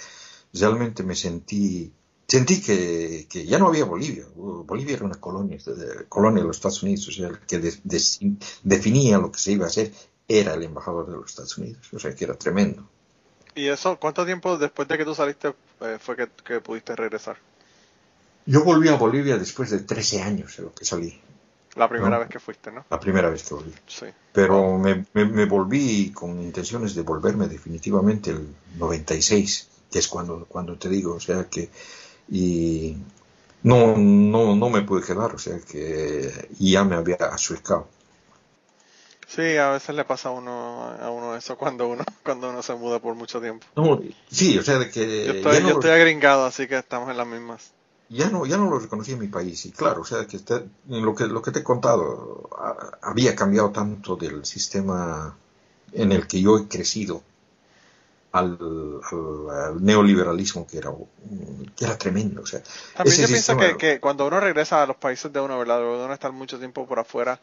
[0.52, 1.90] realmente me sentí
[2.30, 4.24] sentí que, que, ya no había Bolivia.
[4.36, 5.58] Bolivia era una colonia,
[6.08, 8.00] colonia de los Estados Unidos, o sea, el que de, de,
[8.62, 9.92] definía lo que se iba a hacer
[10.28, 12.88] era el embajador de los Estados Unidos, o sea, que era tremendo.
[13.56, 17.36] ¿Y eso, cuánto tiempo después de que tú saliste eh, fue que, que, pudiste regresar?
[18.46, 21.20] Yo volví a Bolivia después de 13 años de lo que salí.
[21.74, 22.20] La primera ¿no?
[22.20, 22.84] vez que fuiste, ¿no?
[22.90, 23.74] La primera vez que volví.
[23.88, 24.06] Sí.
[24.32, 30.44] Pero me, me, me, volví con intenciones de volverme definitivamente el 96, que es cuando,
[30.46, 31.70] cuando te digo, o sea, que
[32.30, 32.96] y
[33.62, 37.88] no, no, no me pude quedar, o sea que ya me había asuecado.
[39.26, 42.74] Sí, a veces le pasa a uno, a uno eso cuando uno, cuando uno se
[42.74, 43.66] muda por mucho tiempo.
[43.76, 45.26] No, sí, o sea de que...
[45.26, 47.72] Yo estoy, no yo estoy agringado, así que estamos en las mismas.
[48.08, 50.40] Ya no, ya no lo reconocí en mi país, y claro, o sea que
[50.88, 55.36] lo que, lo que te he contado a, había cambiado tanto del sistema
[55.92, 57.22] en el que yo he crecido
[58.32, 58.58] al,
[59.10, 60.90] al, al, neoliberalismo que era,
[61.76, 62.42] que era tremendo.
[62.42, 62.62] O sea,
[62.96, 65.80] También yo pienso que, que, cuando uno regresa a los países de uno, ¿verdad?
[65.80, 67.40] Luego de uno estar mucho tiempo por afuera,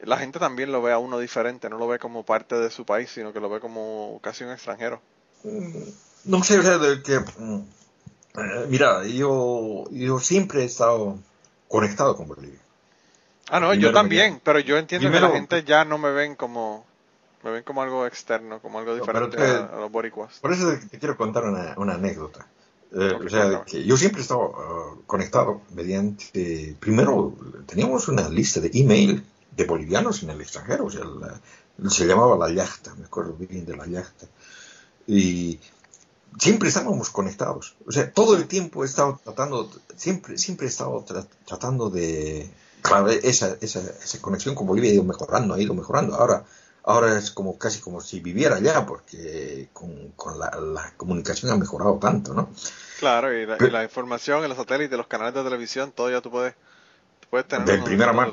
[0.00, 2.84] la gente también lo ve a uno diferente, no lo ve como parte de su
[2.84, 5.00] país, sino que lo ve como casi un extranjero.
[6.24, 11.18] No sé, o sea, de que, eh, mira, yo, yo siempre he estado
[11.68, 12.58] conectado con Bolivia.
[13.48, 16.10] Ah, no, primero yo también, pero yo entiendo primero, que la gente ya no me
[16.10, 16.86] ven como
[17.42, 20.38] me ven como algo externo, como algo diferente no, te, a, a, los boricuas.
[20.40, 22.46] Por eso te quiero contar una, una anécdota.
[22.94, 26.76] Eh, o sea, que yo siempre he estado uh, conectado mediante.
[26.78, 27.34] Primero,
[27.66, 29.24] teníamos una lista de email
[29.56, 30.86] de bolivianos en el extranjero.
[30.86, 31.40] O sea, la,
[31.90, 34.26] se llamaba La Yachta, me acuerdo bien de La Yachta.
[35.06, 35.58] Y
[36.38, 37.76] siempre estábamos conectados.
[37.86, 42.50] O sea, todo el tiempo he estado tratando, siempre, siempre he estado tra tratando de.
[42.82, 46.16] Claro, esa, esa, esa conexión con Bolivia ha ido mejorando, ha ido mejorando.
[46.16, 46.44] Ahora
[46.84, 51.56] ahora es como casi como si viviera allá, porque con, con la, la, comunicación ha
[51.56, 52.50] mejorado tanto, ¿no?
[52.98, 56.20] Claro, y la, Pero, y la, información, los satélites, los canales de televisión, todo ya
[56.20, 56.54] tú puedes,
[57.20, 57.66] tú puedes tener.
[57.66, 58.32] De primera mano.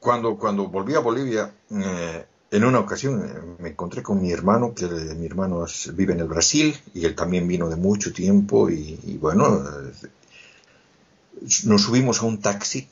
[0.00, 4.74] Cuando, cuando volví a Bolivia, eh, en una ocasión eh, me encontré con mi hermano,
[4.74, 5.64] que mi hermano
[5.94, 10.08] vive en el Brasil, y él también vino de mucho tiempo, y, y bueno, eh,
[11.64, 12.88] nos subimos a un taxi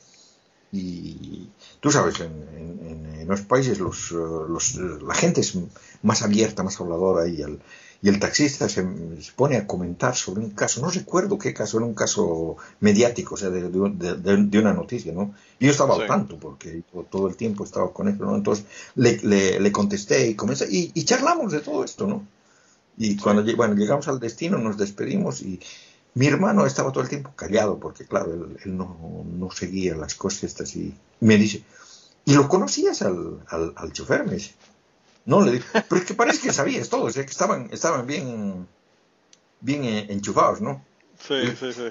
[0.73, 5.55] y tú sabes, en, en, en los países los, los, la gente es
[6.01, 7.59] más abierta, más habladora y el,
[8.01, 8.81] y el taxista se,
[9.21, 13.35] se, pone a comentar sobre un caso, no recuerdo qué caso, era un caso mediático,
[13.35, 15.35] o sea, de, de, de, de una noticia, ¿no?
[15.59, 16.01] Y yo estaba sí.
[16.01, 16.81] al tanto porque
[17.11, 18.35] todo el tiempo estaba con él, ¿no?
[18.35, 22.27] Entonces le, le, le contesté y, comencé, y, y, charlamos de todo esto, ¿no?
[22.97, 23.17] Y sí.
[23.17, 25.59] cuando bueno, llegamos al destino nos despedimos y,
[26.15, 30.15] mi hermano estaba todo el tiempo callado porque, claro, él, él no, no, seguía las
[30.15, 31.63] cosas estas y me dice,
[32.25, 34.25] ¿y lo conocías al, al, al chofer?
[34.25, 34.53] Me dice,
[35.25, 38.05] no, le digo, pero es que parece que sabías todo, o sea, que estaban, estaban
[38.05, 38.67] bien,
[39.61, 40.83] bien enchufados, ¿no?
[41.19, 41.89] Sí, sí, sí.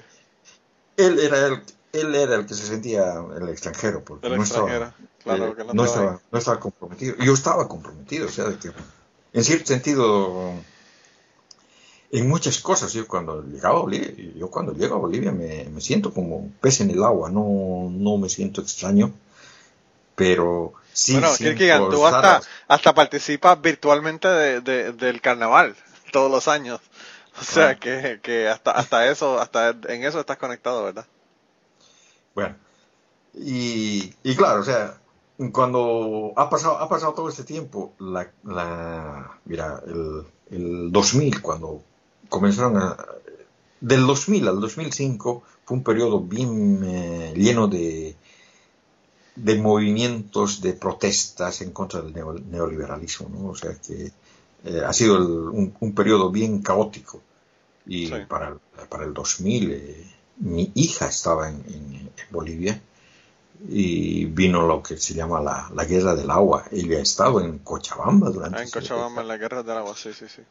[0.95, 4.43] Él era el, él era el que se sentía el extranjero, porque el no.
[4.43, 4.93] Estaba,
[5.23, 7.15] claro, eh, no, no, estaba, no estaba comprometido.
[7.17, 8.71] Yo estaba comprometido, o sea, de que
[9.33, 10.53] en cierto sentido
[12.13, 12.93] en muchas cosas.
[12.93, 16.79] Yo cuando llegaba a Bolivia, yo cuando llego a Bolivia me, me siento como pez
[16.81, 19.11] en el agua, no, no me siento extraño,
[20.15, 21.13] pero sí.
[21.13, 25.75] Bueno, Kirkigan, tú hasta, hasta participas virtualmente de, de, del carnaval
[26.11, 26.79] todos los años.
[27.41, 31.07] O sea que, que hasta, hasta eso, hasta en eso estás conectado, ¿verdad?
[32.35, 32.55] Bueno,
[33.33, 34.99] y, y claro, o sea,
[35.51, 41.81] cuando ha pasado, ha pasado todo este tiempo, la, la mira, el, el 2000, cuando
[42.33, 42.97] comenzaron a...
[43.79, 48.15] Del 2000 al 2005 fue un periodo bien eh, lleno de,
[49.35, 52.13] de movimientos, de protestas en contra del
[52.49, 53.49] neoliberalismo, ¿no?
[53.49, 54.11] O sea que
[54.63, 57.21] eh, ha sido el, un, un, periodo bien caótico.
[57.85, 58.13] Y sí.
[58.27, 58.57] para,
[58.89, 60.07] para el 2000 eh,
[60.37, 62.81] mi hija estaba en, en, en Bolivia
[63.67, 66.65] y vino lo que se llama la, la, guerra del agua.
[66.71, 68.57] Ella ha estado en Cochabamba durante...
[68.59, 70.41] Ah, en Cochabamba, en la guerra del agua, sí, sí, sí.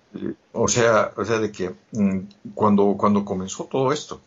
[0.53, 2.19] O sea, o sea de que mm,
[2.55, 4.21] cuando, cuando comenzó todo esto,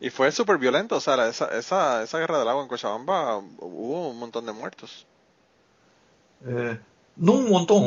[0.00, 4.10] Y fue súper violento, o sea, esa, esa, esa guerra del agua en Cochabamba hubo
[4.10, 5.06] un montón de muertos.
[6.46, 6.78] Eh,
[7.16, 7.82] no un montón,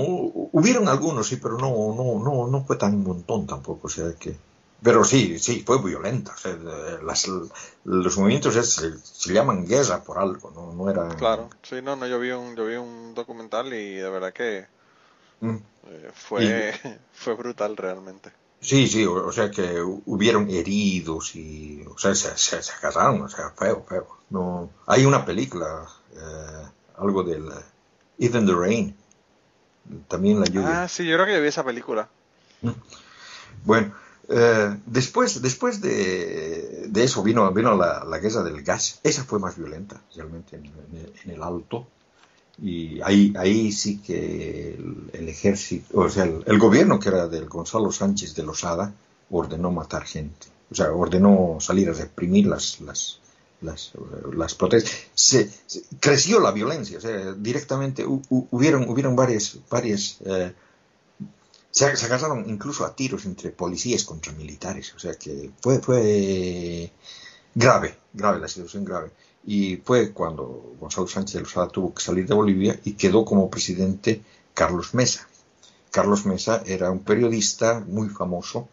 [0.52, 4.14] hubieron algunos, sí, pero no, no, no, no fue tan un montón tampoco, o sea
[4.20, 4.36] que...
[4.84, 6.36] Pero sí, sí, fue violenta.
[7.84, 11.16] los movimientos se, llaman guerra por algo, no, no era...
[11.16, 14.66] Claro, sí, no, no, yo vi un, yo vi un documental y de verdad que
[15.42, 15.56] mm.
[15.88, 16.74] eh, fue,
[17.14, 18.32] fue brutal realmente.
[18.60, 23.30] Sí, sí, o, sea que hubieron heridos y, o sea, se, se, se agarraron, o
[23.30, 24.08] sea, feo, feo.
[24.30, 26.68] No, hay una película, eh,
[26.98, 27.50] algo del
[28.18, 28.96] Even the Rain,
[30.08, 30.84] también la lluvia.
[30.84, 32.08] Ah, sí, yo creo que yo vi esa película.
[32.62, 32.70] Mm.
[33.64, 33.96] Bueno,
[34.34, 39.00] eh, después, después de, eso vino, vino la, guerra del gas.
[39.04, 41.88] Esa fue más violenta, realmente, en, el Alto.
[42.62, 44.78] Y ahí, ahí sí que
[45.14, 48.94] el, ejército, o sea, el, gobierno que era del Gonzalo Sánchez de Losada,
[49.30, 50.48] ordenó matar gente.
[50.70, 53.20] O sea, ordenó salir a reprimir las, las,
[53.60, 53.92] las,
[54.34, 54.94] las protestas.
[56.00, 60.54] Creció la violencia, o sea, directamente hubieron, hubieron varias, varias eh,
[61.72, 66.92] se, se, agarraron incluso a tiros entre policías contra militares, o sea que fue, fue
[67.56, 69.12] grave, grave la situación grave.
[69.46, 73.50] Y fue cuando Gonzalo Sánchez de Lozada tuvo que salir de Bolivia y quedó como
[73.50, 74.22] presidente
[74.54, 75.28] Carlos Mesa.
[75.90, 78.70] Carlos Mesa era un periodista muy famoso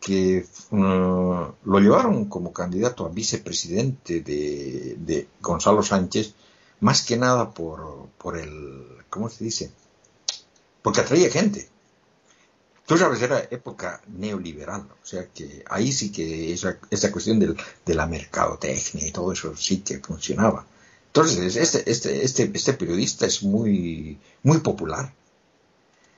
[0.00, 6.34] que uh, lo llevaron como candidato a vicepresidente de, de, Gonzalo Sánchez,
[6.80, 9.70] más que nada por, por el, ¿cómo se dice?
[10.82, 11.68] Porque atraía gente.
[12.86, 17.56] Tú sabes, era época neoliberal, o sea que ahí sí que esa, esa cuestión del,
[17.86, 20.66] de la mercadotecnia y todo eso sí que funcionaba.
[21.06, 25.12] Entonces, este, este, este, este periodista es muy, muy popular.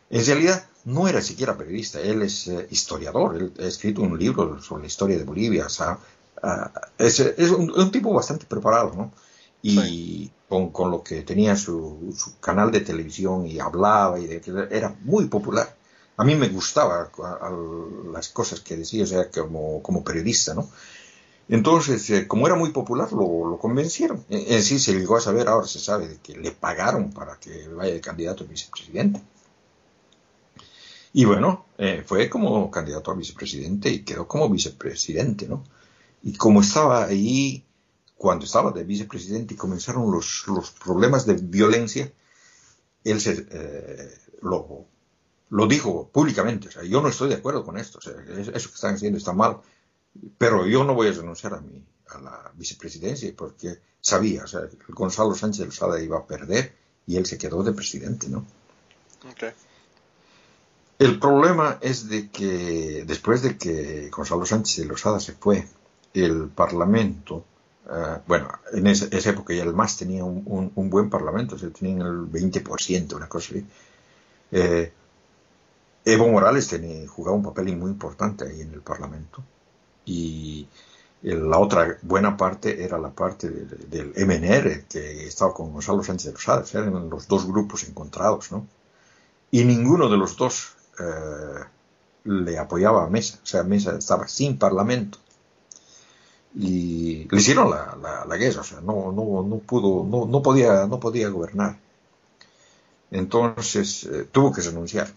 [0.09, 4.63] En realidad, no era siquiera periodista, él es eh, historiador, él ha escrito un libro
[4.63, 5.99] sobre la historia de Bolivia, o sea,
[6.43, 9.13] uh, es, es un, tipo bastante preparado, ¿no?
[9.63, 14.69] Y con, con, lo que tenía su, su, canal de televisión y hablaba, y de,
[14.71, 15.74] era muy popular
[16.17, 17.11] a mí me gustaba
[18.13, 20.69] las cosas que decía, o sea, como, como periodista, ¿no?
[21.49, 24.25] Entonces, eh, como era muy popular, lo, convencieron.
[24.31, 27.93] En, sí se llegó a saber, ahora se sabe, que le pagaron para que vaya
[27.93, 29.21] de candidato a vicepresidente.
[31.13, 35.63] Y bueno, eh, fue como candidato a vicepresidente y quedó como vicepresidente, ¿no?
[36.23, 37.65] Y como estaba ahí,
[38.17, 42.11] cuando estaba de vicepresidente y comenzaron los, los problemas de violencia,
[43.05, 44.87] él se, eh, lo,
[45.55, 46.69] lo dijo públicamente.
[46.69, 47.99] O sea, yo no estoy de acuerdo con esto.
[47.99, 49.59] O sea, eso que están haciendo está mal.
[50.37, 54.63] Pero yo no voy a renunciar a, mi, a la vicepresidencia porque sabía, o sea,
[54.89, 56.75] Gonzalo Sánchez Lozada iba a perder
[57.07, 58.45] y él se quedó de presidente, ¿no?
[59.31, 59.51] Okay.
[60.99, 65.69] El problema es de que después de que Gonzalo Sánchez de Lozada se fue,
[66.15, 67.45] el Parlamento,
[67.87, 71.55] uh, bueno, en esa, esa, época ya el MAS tenía un, un, un, buen Parlamento,
[71.55, 73.67] o sea, tenían el 20%, una cosa así.
[74.51, 74.93] Eh,
[76.05, 79.43] Evo Morales tenía, jugaba un papel muy importante ahí en el Parlamento
[80.05, 80.69] y
[81.23, 86.33] la otra buena parte era la parte del, MNR que estaba con Gonzalo Sánchez de
[86.33, 88.67] Rosales, eran los dos grupos encontrados, ¿no?
[89.51, 91.65] Y ninguno de los dos eh,
[92.25, 95.19] le apoyaba a Mesa, o sea, Mesa estaba sin parlamento
[96.55, 101.79] y le hicieron la, guerra, o sea, no, pudo, no, podía, no podía gobernar.
[103.11, 105.09] Entonces eh, tuvo que renunciar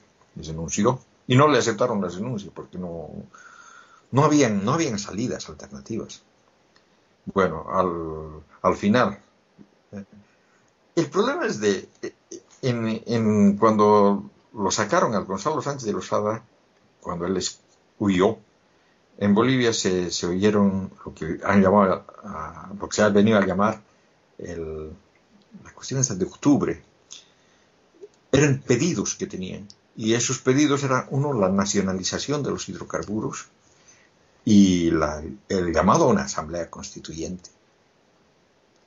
[1.27, 3.09] y no le aceptaron la denuncia porque no,
[4.11, 6.23] no, habían, no habían salidas alternativas.
[7.25, 9.19] Bueno, al, al final,
[9.91, 10.05] eh,
[10.95, 11.89] el problema es de,
[12.61, 16.43] en, en, cuando lo sacaron al Gonzalo Sánchez de Lozada,
[17.01, 17.43] cuando él
[17.99, 18.37] huyó,
[19.17, 23.37] en Bolivia se, se oyeron lo que han llamado, a, lo que se ha venido
[23.37, 23.81] a llamar
[24.37, 24.91] el,
[25.63, 26.81] las cuestiones de octubre.
[28.31, 29.67] Eran pedidos que tenían
[29.97, 33.47] y esos pedidos eran, uno, la nacionalización de los hidrocarburos
[34.45, 34.89] y
[35.49, 37.49] el llamado a una asamblea constituyente.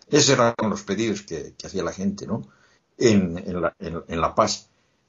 [0.09, 2.47] Esos eran los pedidos que, que hacía la gente, ¿no?
[2.97, 4.69] En, en, la, Paz.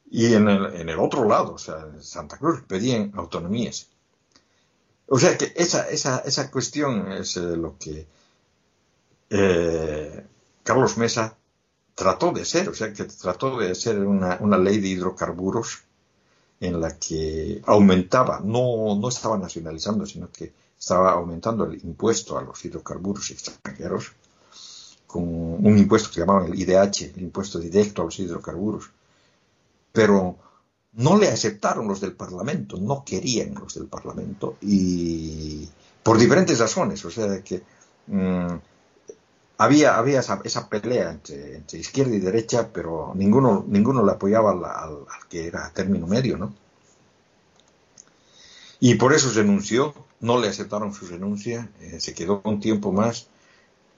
[0.09, 3.87] Y en el, en el, otro lado, o sea, en Santa Cruz, pedían autonomías.
[5.07, 8.07] O sea que esa, esa, esa cuestión es eh, lo que
[9.29, 10.25] eh,
[10.63, 11.37] Carlos Mesa
[11.93, 15.83] trató de ser, o sea, que trató de hacer una, una ley de hidrocarburos
[16.61, 22.43] en la que aumentaba, no, no estaba nacionalizando, sino que estaba aumentando el impuesto a
[22.43, 24.13] los hidrocarburos extranjeros,
[25.07, 28.91] con un impuesto que llamaban el IDH, el impuesto directo a los hidrocarburos.
[29.91, 30.37] Pero
[30.93, 35.67] no le aceptaron los del Parlamento, no querían los del Parlamento y,
[36.03, 37.63] por diferentes razones, o sea, que
[38.07, 38.55] mm,
[39.61, 45.45] había, había esa, pelea entre, izquierda y derecha, pero ninguno, ninguno le apoyaba al, que
[45.45, 46.51] era término medio, ¿no?
[48.79, 53.27] Y por eso renunció, no le aceptaron su renuncia, eh, se quedó un tiempo más,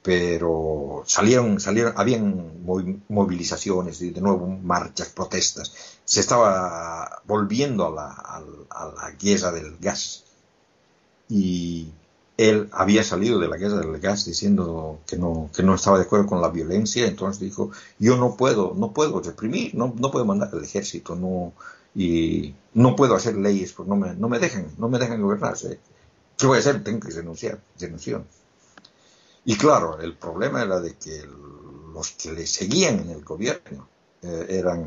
[0.01, 2.65] pero salieron, salieron, habían
[3.07, 8.07] movilizaciones, de nuevo marchas, protestas, se estaba volviendo a la,
[8.69, 10.25] a la guerra del gas.
[11.29, 11.87] Y
[12.37, 16.05] él había salido de la guerra del gas diciendo que no, que no estaba de
[16.05, 20.25] acuerdo con la violencia, entonces dijo, yo no puedo, no puedo reprimir, no, no puedo
[20.25, 21.53] mandar al ejército, no,
[21.95, 25.79] y no puedo hacer leyes porque no me, no me dejan, no me dejan gobernarse.
[26.37, 26.83] ¿Qué voy a hacer?
[26.83, 28.25] Tengo que renunciar, renunció.
[29.45, 31.25] Y claro, el problema era de que
[31.93, 33.87] los que le seguían en el gobierno
[34.23, 34.85] eh, eran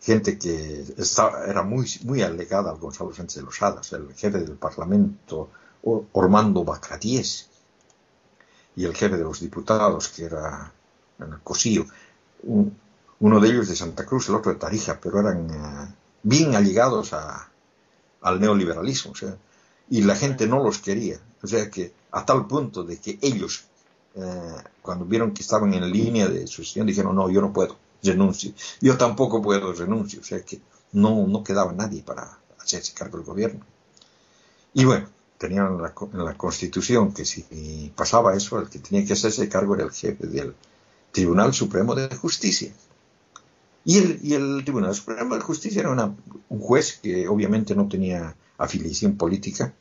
[0.00, 4.38] gente que estaba, era muy, muy alegada al Gonzalo Sánchez de los Hadas, el jefe
[4.40, 5.50] del Parlamento
[5.82, 7.48] Ormando Bacratíes
[8.76, 10.72] y el jefe de los diputados, que era
[11.42, 11.86] Cosío,
[13.20, 17.12] uno de ellos de Santa Cruz, el otro de Tarija, pero eran eh, bien allegados
[17.12, 19.12] al neoliberalismo,
[19.90, 23.64] y la gente no los quería, o sea que a tal punto de que ellos,
[24.14, 28.52] eh, cuando vieron que estaban en línea de sucesión, dijeron, no, yo no puedo, renuncio,
[28.80, 30.60] yo tampoco puedo, renuncio, o sea que
[30.92, 33.64] no, no quedaba nadie para hacerse cargo del gobierno.
[34.72, 35.08] Y bueno,
[35.40, 35.78] tenían
[36.12, 39.90] en la, Constitución que si pasaba eso, el que tenía que hacerse cargo era el
[39.90, 40.54] jefe del
[41.12, 42.70] Tribunal Supremo de Justicia.
[43.86, 49.72] Y el, Tribunal Supremo de Justicia era un juez que obviamente no tenía afiliación política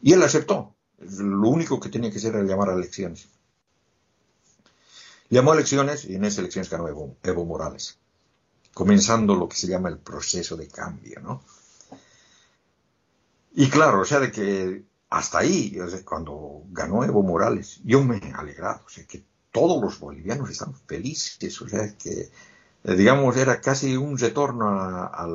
[0.00, 0.74] y él aceptó.
[0.98, 3.28] Lo único que tenía que hacer era llamar a elecciones.
[5.28, 7.98] Llamó a elecciones y en esas elecciones ganó Evo, Evo Morales,
[8.72, 11.42] comenzando lo que se llama el proceso de cambio, ¿no?
[13.54, 18.32] Y claro, o sea, de que hasta ahí, cuando ganó Evo Morales, yo me he
[18.32, 22.30] alegrado, o sea, que todos los bolivianos están felices, o sea, que,
[22.84, 25.26] eh, digamos, era casi un retorno a,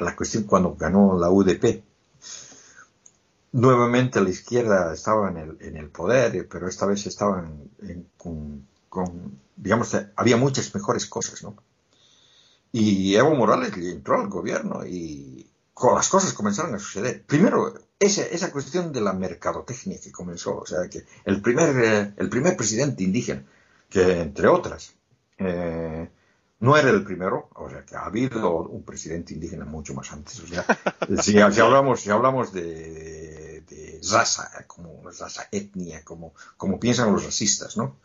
[0.00, 1.84] la, cuestión cuando ganó la UDP.
[3.52, 7.70] Nuevamente la izquierda estaba en el, poder, pero esta vez estaban
[8.16, 11.54] con, con, digamos, había muchas mejores cosas, ¿no?
[12.72, 15.46] Y Evo Morales entró al gobierno y
[15.94, 17.22] las cosas comenzaron a suceder.
[17.24, 22.14] Primero, esa, esa cuestión de la mercadotecnia que comenzó, o sea, que el primer, eh,
[22.16, 23.44] el primer presidente indígena,
[23.88, 24.94] que entre otras,
[25.38, 26.08] eh,
[26.58, 30.40] no era el primero, o sea, que ha habido un presidente indígena mucho más antes,
[30.40, 30.66] o sea,
[31.22, 37.76] si, hablamos, si hablamos de, de, raza, como raza etnia, como, como piensan los racistas,
[37.76, 37.98] ¿no?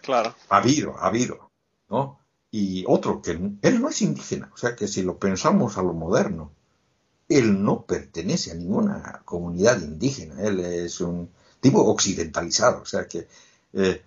[0.00, 0.34] Claro.
[0.48, 1.50] Ha habido, ha habido,
[1.88, 2.20] ¿no?
[2.52, 5.92] Y otro que él no es indígena, o sea, que si lo pensamos a lo
[5.92, 6.52] moderno,
[7.30, 13.28] él no pertenece a ninguna comunidad indígena, él es un tipo occidentalizado, o sea que
[13.72, 14.02] eh,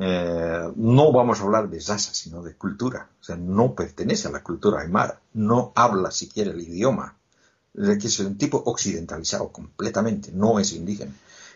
[0.00, 4.32] eh, no vamos a hablar de raza, sino de cultura, o sea, no pertenece a
[4.32, 7.16] la cultura aymara, no habla siquiera el idioma,
[7.74, 11.12] es que es un tipo occidentalizado completamente, no es indígena.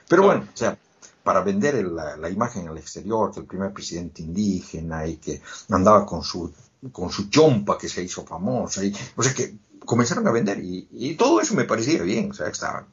[0.08, 0.78] Pero bueno, o sea,
[1.24, 6.22] para vender la, imagen al exterior, que el primer presidente indígena y que andaba con
[6.22, 6.52] su
[6.92, 9.52] con su chompa que se hizo famosa, y, o sea que
[9.84, 12.86] comenzaron a vender y, todo eso me parecía bien, o sea, estaba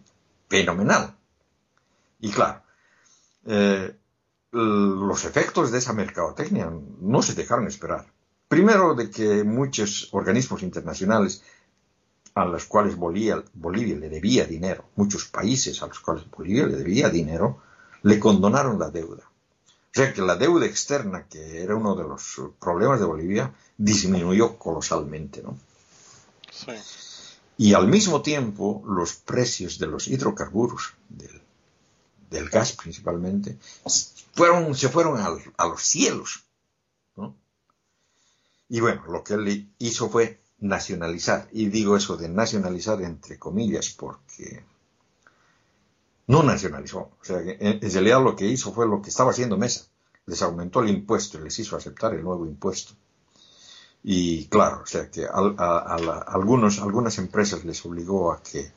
[0.50, 1.16] fenomenal.
[2.20, 2.62] Y claro,
[3.46, 3.96] eh,
[4.52, 6.72] los efectos de esa mercadotecnia
[7.02, 8.06] no se dejaron esperar.
[8.48, 11.44] Primero de que muchos organismos internacionales
[12.36, 16.76] a los cuales Bolivia, Bolivia, le debía dinero, muchos países a los cuales Bolivia le
[16.76, 17.62] debía dinero,
[18.04, 19.24] le condonaron la deuda.
[19.26, 24.58] O sea que la deuda externa, que era uno de los problemas de Bolivia, disminuyó
[24.58, 25.58] colosalmente, ¿no?
[27.58, 33.58] Y al mismo tiempo, los precios de los hidrocarburos, del, gas principalmente,
[34.34, 36.44] fueron, se fueron a los cielos.
[38.68, 41.48] Y bueno, lo que él hizo fue nacionalizar.
[41.52, 44.66] Y digo eso de nacionalizar entre comillas porque
[46.28, 47.12] no nacionalizó.
[47.22, 49.86] O sea, en, en realidad lo que hizo fue lo que estaba haciendo Mesa.
[50.26, 52.96] Les aumentó el impuesto y les hizo aceptar el nuevo impuesto.
[54.08, 55.96] Y claro, o sea que a,
[56.28, 58.72] algunos, algunas empresas les obligó a que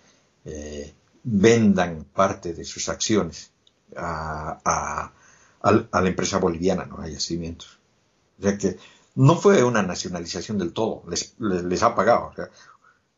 [0.46, 3.50] eh, vendan parte de sus acciones
[3.94, 5.12] a,
[5.62, 7.02] la empresa boliviana, ¿no?
[7.02, 7.78] Hay yacimientos.
[8.38, 8.78] O sea que
[9.16, 12.32] no fue una nacionalización del todo, les, ha pagado.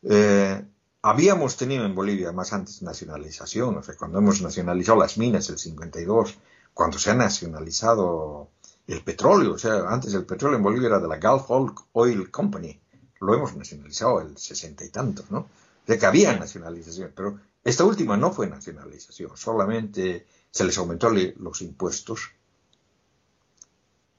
[0.02, 0.64] Eh,
[1.02, 5.58] habíamos tenido en Bolivia más antes nacionalización, o sea, cuando hemos nacionalizado las minas el
[5.58, 6.38] 52,
[6.74, 8.48] cuando se ha nacionalizado
[8.86, 11.50] el petróleo, o sea, antes el petróleo en Bolivia era de la Gulf
[11.92, 12.80] Oil Company,
[13.20, 15.48] lo hemos nacionalizado el sesenta y tantos, ¿no?
[15.86, 21.62] De que había nacionalización, pero esta última no fue nacionalización, solamente se les aumentó los
[21.62, 22.30] impuestos.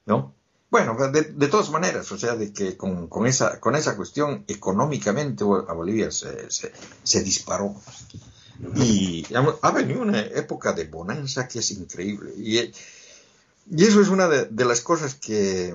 [0.06, 0.34] ¿No?
[0.70, 5.72] Bueno, de, todas maneras, o sea, de que con, esa, con esa cuestión económicamente a
[5.74, 7.74] Bolivia se, se, disparó.
[8.76, 12.32] Y ha venido una época de bonanza que es increíble.
[12.38, 12.72] Y,
[13.70, 15.74] y eso es una de, las cosas que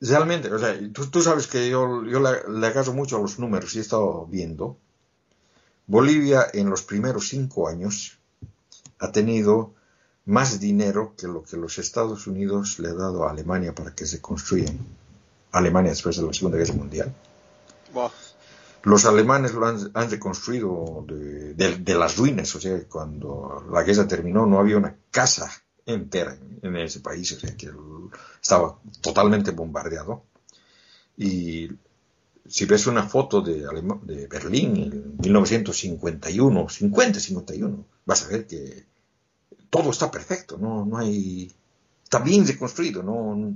[0.00, 3.78] realmente, o sea, tú, sabes que yo, yo le, agarro mucho a los números y
[3.78, 4.76] he estado viendo.
[5.86, 8.18] Bolivia en los primeros cinco años
[8.98, 9.74] ha tenido
[10.26, 14.06] más dinero que lo que los Estados Unidos le ha dado a Alemania para que
[14.06, 14.78] se construyan.
[15.52, 17.14] Alemania después de la Segunda Guerra Mundial.
[18.82, 24.60] Los alemanes lo han, reconstruido de, las ruinas, o sea, cuando la guerra terminó no
[24.60, 25.50] había una casa
[25.88, 27.70] entera en, ese país, o sea, que
[28.40, 30.22] estaba totalmente bombardeado.
[31.16, 31.70] Y
[32.46, 33.66] si ves una foto de,
[34.02, 38.86] de Berlín en 1951, 50-51, vas a ver que
[39.70, 41.52] todo está perfecto, no, no hay,
[42.04, 43.54] está bien reconstruido, no,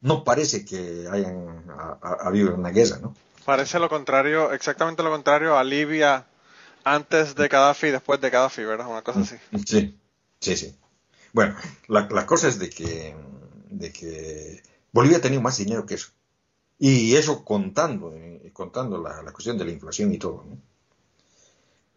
[0.00, 1.64] no parece que hayan
[2.02, 3.14] habido una guerra, ¿no?
[3.44, 6.26] Parece lo contrario, exactamente lo contrario a Libia
[6.84, 8.88] antes de Gaddafi y después de Gaddafi, ¿verdad?
[8.88, 9.36] Una cosa así.
[9.64, 9.98] Sí,
[10.38, 10.76] sí, sí.
[11.32, 11.56] Bueno,
[11.88, 13.14] la, la cosa es de que,
[13.70, 14.62] de que
[14.92, 16.08] Bolivia ha tenido más dinero que eso.
[16.78, 20.44] Y eso contando, eh, contando la, la, cuestión de la inflación y todo.
[20.48, 20.58] ¿no?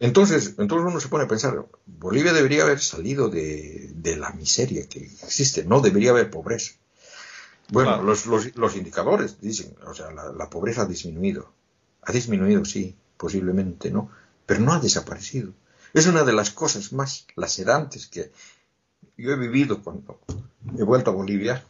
[0.02, 4.98] Entonces, entonces uno se pone a pensar, Bolivia debería haber salido de, la miseria que
[4.98, 6.72] existe, no debería haber pobreza.
[7.68, 11.52] Bueno, los, los, indicadores dicen, o sea, la, pobreza ha disminuido.
[12.02, 14.10] Ha disminuido, sí, posiblemente, ¿no?
[14.44, 15.52] Pero no ha desaparecido.
[15.94, 18.32] Es una de las cosas más lacerantes que
[19.16, 20.18] yo he vivido cuando
[20.78, 21.64] he vuelto a Bolivia.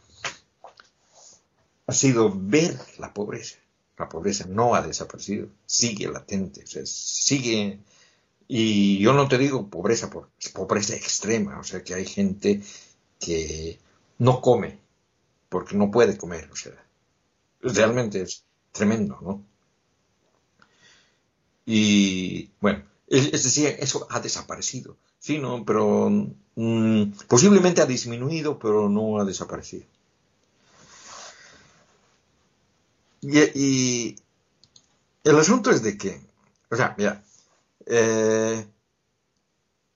[1.85, 3.57] Ha sido ver la pobreza.
[3.97, 7.79] La pobreza no ha desaparecido, sigue latente, sigue
[8.47, 10.09] y yo no te digo pobreza,
[10.53, 12.61] pobreza extrema, o sea que hay gente
[13.19, 13.79] que
[14.17, 14.79] no come
[15.49, 16.73] porque no puede comer, o sea,
[17.61, 19.45] realmente es tremendo, ¿no?
[21.65, 25.63] Y bueno, es, decir, eso ha desaparecido, sí, ¿no?
[25.65, 26.09] Pero
[26.55, 29.85] mm, posiblemente ha disminuido, pero no ha desaparecido.
[33.21, 34.15] Y, y
[35.23, 36.19] el asunto es de que,
[36.69, 37.23] o sea, mira,
[37.85, 38.67] eh,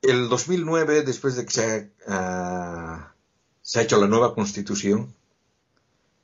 [0.01, 3.13] el 2009, después de que se ha,
[3.61, 5.13] se ha hecho la nueva constitución,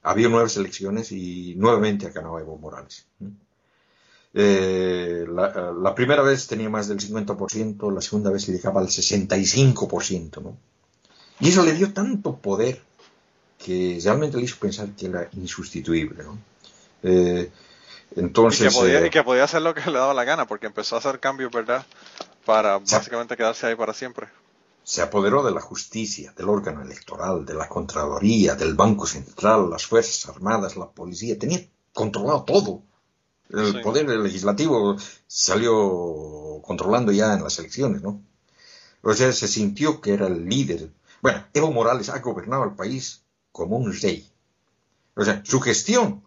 [0.01, 3.06] había nuevas elecciones y nuevamente ha ganado Evo Morales.
[4.36, 10.41] Eh, la, primera vez tenía más del 50%, la segunda vez le llegaba al 65%,
[10.41, 10.57] ¿no?
[11.39, 12.81] Y eso le dio tanto poder
[13.57, 16.38] que realmente le hizo pensar que era insustituible, ¿no?
[17.03, 17.51] Eh,
[18.15, 20.67] entonces, y que, podía, eh, que podía hacer lo que le daba la gana, porque
[20.67, 21.86] empezó a hacer cambios, ¿verdad?
[22.45, 24.27] Para básicamente quedarse ahí para siempre.
[24.84, 29.86] Se apoderó de la justicia, del órgano electoral, de la Contraloría, del Banco Central, las
[29.86, 31.39] Fuerzas Armadas, la policía.
[31.39, 32.81] Tenía controlado todo.
[33.54, 34.97] El poder legislativo
[35.28, 38.22] salió controlando ya en las elecciones, ¿no?
[39.01, 40.89] O sea, se sintió que era el líder.
[41.22, 44.30] Bueno, Evo Morales ha gobernado el país como un rey.
[45.16, 46.24] O sea, su gestión,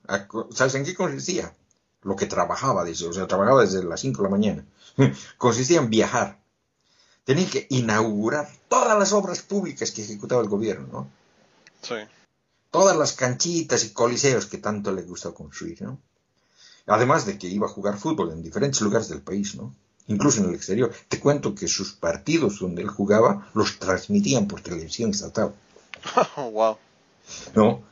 [0.52, 1.52] ¿sabes en qué consistía?
[2.06, 4.64] lo que trabajaba, dice, o sea, trabajaba desde las 5 de la mañana.
[5.38, 6.38] Consistía en viajar.
[7.24, 11.10] Tenía que inaugurar todas las obras públicas que ejecutaba el gobierno, ¿no?
[11.82, 11.96] Sí.
[12.70, 15.98] Todas las canchitas y coliseos que tanto le gustó construir, ¿no?
[16.86, 19.74] Además de que iba a jugar fútbol en diferentes lugares del país, ¿no?
[20.08, 20.92] Incluso en el exterior.
[21.08, 25.52] Te cuento que sus partidos donde él jugaba los transmitían por televisión estatal.
[26.36, 26.76] wow.
[27.54, 27.82] ¿No?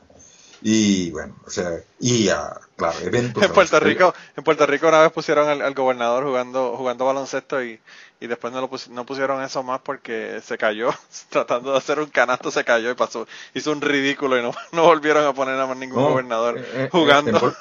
[0.61, 3.43] Y bueno, o sea, y a, claro, eventos.
[3.43, 7.79] En Puerto Rico, en Puerto Rico una vez pusieron al, gobernador jugando, jugando baloncesto y,
[8.19, 10.89] y después no, lo no pusieron eso más porque se cayó,
[11.29, 14.83] tratando de hacer un canasto se cayó y pasó, hizo un ridículo y no, no
[14.83, 17.53] volvieron a poner a más ningún gobernador eh, eh, jugando.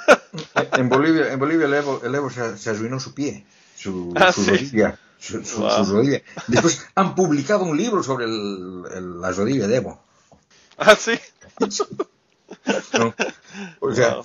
[0.73, 3.45] En, Bolivia, en Bolivia el Evo, el Evo se, arruinó su pie,
[3.77, 4.99] su, ah, su rodilla.
[5.19, 5.41] Su,
[5.91, 6.21] rodilla.
[6.49, 10.03] Después han publicado un libro sobre el, la rodilla de Evo.
[10.77, 11.19] Ah, sí.
[13.81, 14.17] O sea,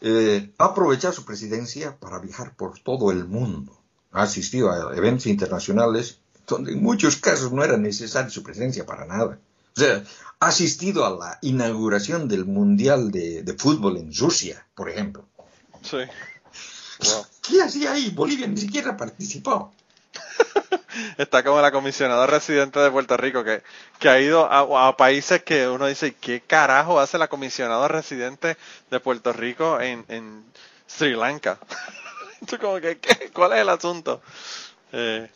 [0.00, 3.76] eh, ha aprovechado su presidencia para viajar por todo el mundo.
[4.12, 9.04] Ha asistido a eventos internacionales donde en muchos casos no era necesaria su presencia para
[9.06, 9.38] nada.
[9.76, 10.04] O sea,
[10.40, 15.26] ha asistido a la inauguración del Mundial de, Fútbol en Rusia, por ejemplo.
[15.82, 15.98] Sí.
[17.42, 18.10] ¿Qué hacía ahí?
[18.10, 19.72] Bolivia ni siquiera participó.
[21.18, 23.62] Está como la comisionada residente de Puerto Rico, que,
[23.98, 28.56] que ha ido a, países que uno dice, ¿qué carajo hace la comisionada residente
[28.90, 30.44] de Puerto Rico en, en
[30.86, 31.58] Sri Lanka?
[32.46, 33.30] Tú como que, ¿qué?
[33.32, 34.20] ¿cuál es el asunto?
[34.92, 35.28] Eh,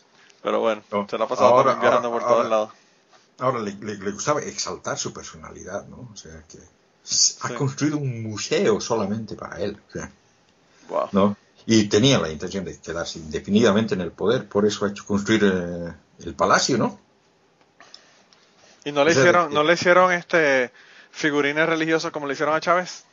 [0.42, 2.70] pero bueno, No, se la ha pasado ahora- ahora- por todos ahora- lados.
[3.38, 6.10] Ahora le, le- le gustaba exaltar su personalidad, ¿no?
[6.12, 7.54] O sea, que ha Sí.
[7.56, 10.10] construido un museo solamente para él, o sea,
[10.88, 11.08] Wow.
[11.12, 11.36] ¿no?
[11.66, 15.44] Y tenía la intención de quedarse indefinidamente en el poder, por eso ha hecho construir
[15.44, 16.98] eh, el palacio, ¿no?
[18.84, 20.72] ¿Y no le hicieron, que- no le hicieron este
[21.10, 23.04] figurines religiosos como le hicieron a Chávez?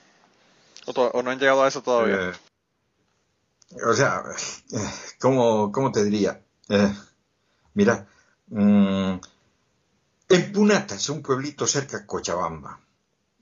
[0.85, 2.29] ¿O, no han llegado a eso todavía?
[2.29, 2.33] Eh,
[3.85, 4.23] o sea,
[4.71, 4.77] eh,
[5.19, 6.41] ¿cómo, cómo te diría?
[6.69, 6.93] Eh,
[7.73, 8.07] mira,
[8.47, 9.15] mm,
[10.29, 12.79] en Punatas, un pueblito cerca de Cochabamba,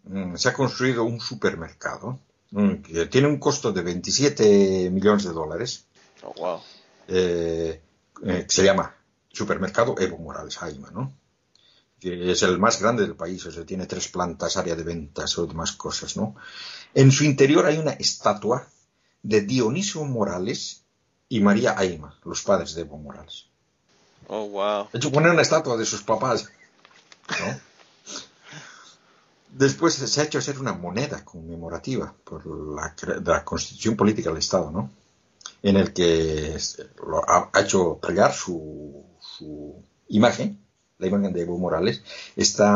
[0.05, 2.19] mm, se ha construido un supermercado
[2.51, 5.85] que tiene un costo de 27 millones de dólares,
[6.23, 6.59] Oh, wow.
[7.07, 7.81] eh,
[8.23, 8.95] eh, se llama
[9.31, 11.11] Supermercado Evo Morales Jaima, ¿no?
[11.99, 15.37] Que es el más grande del país, o sea, tiene tres plantas, área de ventas
[15.37, 16.35] o demás cosas, ¿no?
[16.93, 18.67] En su interior hay una estatua
[19.23, 20.83] de Dionisio Morales
[21.29, 23.47] y María Aima, los padres de Evo Morales.
[24.27, 24.87] Oh, wow.
[24.91, 26.49] De hecho, poner una estatua de sus papás,
[27.29, 27.59] ¿no?
[29.63, 34.39] Después se ha hecho hacer una moneda conmemorativa por la, de la constitución política del
[34.39, 34.91] Estado, ¿no?
[35.63, 36.57] En el que
[37.27, 39.03] ha, hecho tallar su,
[40.09, 40.59] imagen,
[40.99, 42.03] la imagen de Evo Morales,
[42.35, 42.67] está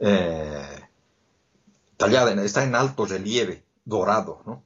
[0.00, 0.80] eh,
[1.96, 4.62] tallada, está en alto relieve, dorado, ¿no?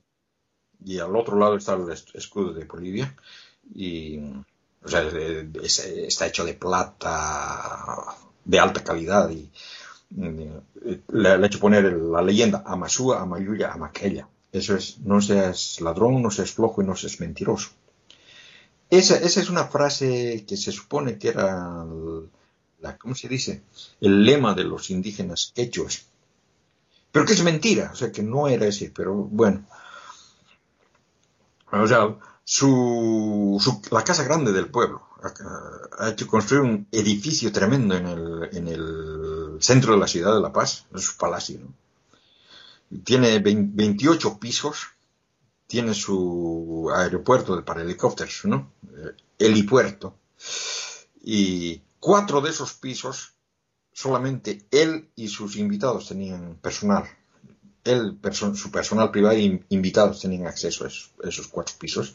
[0.85, 3.15] Y al otro lado está el es- escudo de Bolivia
[3.75, 4.19] y
[4.85, 5.03] o sea,
[5.63, 9.51] es- está hecho de plata de alta calidad y
[10.17, 14.29] le, ha hecho poner la leyenda Amasúa, Amayuya, Amaquella.
[14.53, 17.71] Eso es, no seas ladrón, no seas flojo y no seas mentiroso.
[18.91, 21.85] Esa, esa es una frase que se supone que era
[22.81, 23.63] la, ¿cómo se dice?
[24.01, 26.07] El lema de los indígenas quechuas.
[27.13, 29.65] Pero que es mentira, o sea que no era ese, pero bueno.
[31.73, 35.03] O sea, su, su- la casa grande del pueblo
[35.99, 38.79] ha, hecho construir un edificio tremendo en el
[39.63, 41.75] centro de la ciudad de La Paz, es su palacio, ¿no?
[43.05, 44.87] Tiene 20 28 pisos,
[45.67, 48.73] tiene su aeropuerto para helicópteros, ¿no?
[48.97, 50.15] Eh, helipuerto.
[51.23, 53.33] Y cuatro de esos pisos,
[53.93, 57.05] solamente él y sus invitados tenían personal
[57.85, 62.15] él, perso- su personal privado e invitados tenían acceso a esos, esos cuatro pisos,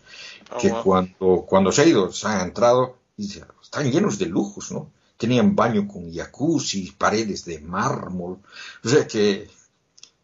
[0.51, 0.83] Oh, que wow.
[0.83, 3.25] cuando, cuando se ha ido, se han entrado, y
[3.63, 4.91] están llenos de lujos, ¿no?
[5.17, 8.39] Tenían baño con jacuzzi, paredes de mármol,
[8.83, 9.49] o sea que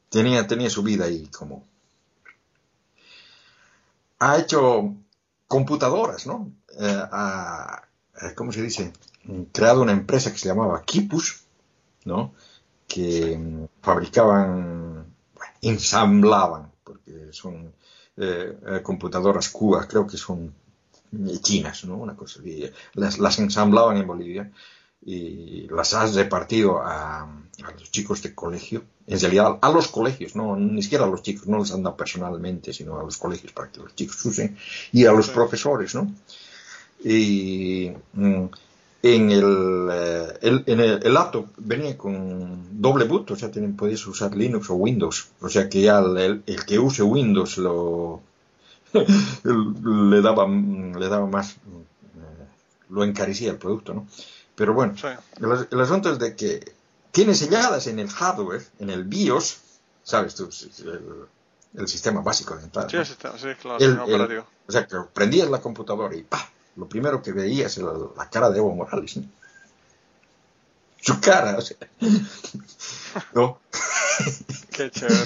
[0.09, 1.65] tenía, tenía su vida ahí como...
[4.19, 4.93] Ha hecho
[5.47, 6.51] computadoras, ¿no?
[6.79, 7.81] Eh, ha-
[8.21, 8.93] eh, ¿Cómo se dice?
[9.51, 11.41] Creado una empresa que se llamaba Kipus,
[12.05, 12.33] ¿no?
[12.87, 17.73] que mm, fabricaban, bueno, ensamblaban, porque son
[18.17, 20.53] eh, eh, computadoras Cuba, creo que son
[21.13, 21.97] eh, chinas, ¿no?
[21.97, 22.41] Una cosa
[22.95, 24.51] las ensamblaban en Bolivia
[25.05, 30.35] y las has repartido a, a los chicos de colegio, en realidad a los colegios,
[30.35, 33.51] no ni siquiera a los chicos, no les han dado personalmente, sino a los colegios
[33.53, 34.57] para que los chicos usen,
[34.91, 35.31] y a los Sí.
[35.33, 36.11] profesores, ¿no?
[37.03, 38.43] Y mm,
[39.03, 43.75] en el, eh, el- en el, el laptop venía con doble boot, o sea, tienen,
[43.75, 48.21] podías usar Linux o Windows, o sea que ya el, que use Windows lo
[49.43, 52.45] le daba le daba más eh,
[52.89, 54.07] lo encarecía el producto, ¿no?
[54.55, 55.07] Pero bueno, Sí.
[55.41, 56.73] el, el asunto es de que
[57.11, 59.57] tiene selladas en el hardware, en el BIOS,
[60.03, 60.49] sabes tú,
[60.83, 61.25] el,
[61.81, 62.89] el sistema básico de entrada.
[62.89, 63.05] Sí, ¿no?
[63.05, 64.47] sí, está- sí, claro, El- sistema el- operativo.
[64.67, 66.49] o sea, que prendías la computadora y ¡pa!
[66.77, 69.17] Lo primero que veías era la cara de Evo Morales.
[69.17, 69.23] ¿no?
[71.01, 71.77] Su cara, o sea.
[73.33, 73.59] ¿No?
[74.71, 75.25] Qué chévere.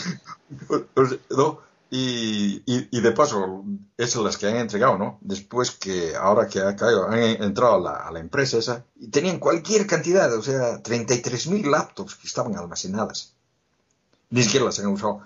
[0.96, 1.60] O sea, ¿no?
[1.90, 3.64] Y, y, y de paso,
[3.96, 5.20] esas son las que han entregado, ¿no?
[5.22, 9.10] Después que, ahora que ha caído, han entrado a la, a la empresa esa, y
[9.10, 13.34] tenían cualquier cantidad, o sea, 33.000 laptops que estaban almacenadas.
[14.30, 15.22] Ni siquiera las han usado.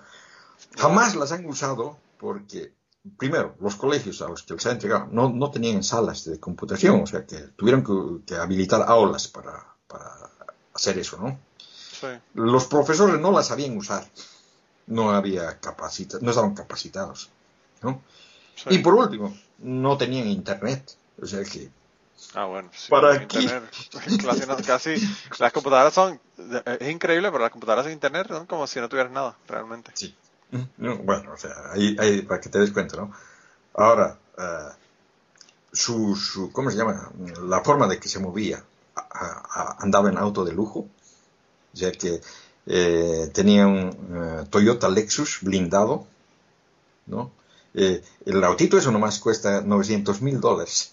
[0.76, 2.74] Jamás las han usado porque,
[3.16, 7.02] primero, los colegios a los que les ha entregado no, no tenían salas de computación,
[7.02, 10.30] o sea, que tuvieron que, que habilitar aulas para, para
[10.74, 11.38] hacer eso, ¿no?
[11.58, 12.06] Sí.
[12.34, 14.06] Los profesores no las sabían usar.
[14.90, 17.30] No había capacita no estaban capacitados.
[17.82, 18.02] ¿no?
[18.56, 18.70] sí.
[18.74, 20.96] Y por último, no tenían internet.
[21.22, 21.70] O sea que
[22.34, 22.68] Ah, bueno.
[22.72, 23.38] sí, ¿Para qué?
[23.40, 23.70] internet.
[24.66, 25.00] Casi,
[25.38, 26.20] las computadoras son,
[26.80, 29.92] es increíble, pero las computadoras sin internet son como si no tuvieras nada, realmente.
[29.94, 30.14] sí.
[30.78, 33.12] No, bueno, o sea, ahí, ahí para que te des cuenta, ¿no?
[33.74, 34.68] Ahora, eh,
[35.72, 37.10] su, su, ¿cómo se llama?
[37.46, 38.62] La forma de que se movía,
[38.96, 42.20] a- a- andaba en auto de lujo, o sea que
[42.66, 46.06] eh, tenía un eh, Toyota Lexus blindado,
[47.06, 47.30] ¿no?
[47.74, 50.92] Eh, el autito eso nomás cuesta 900 mil dólares.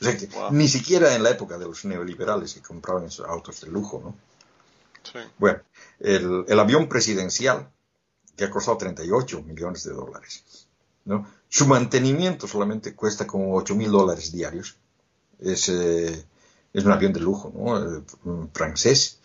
[0.00, 0.50] O sea que Wow.
[0.52, 4.14] ni siquiera en la época de los neoliberales que compraban esos autos de lujo, ¿no?
[5.04, 5.18] Sí.
[5.38, 5.60] Bueno,
[6.00, 7.68] el, el avión presidencial,
[8.36, 10.66] que ha costado 38 millones de dólares,
[11.04, 11.28] ¿no?
[11.48, 14.76] Su mantenimiento solamente cuesta como 8 mil dólares diarios.
[15.38, 18.48] Es, es un avión de lujo, ¿no?
[18.54, 19.18] Francés.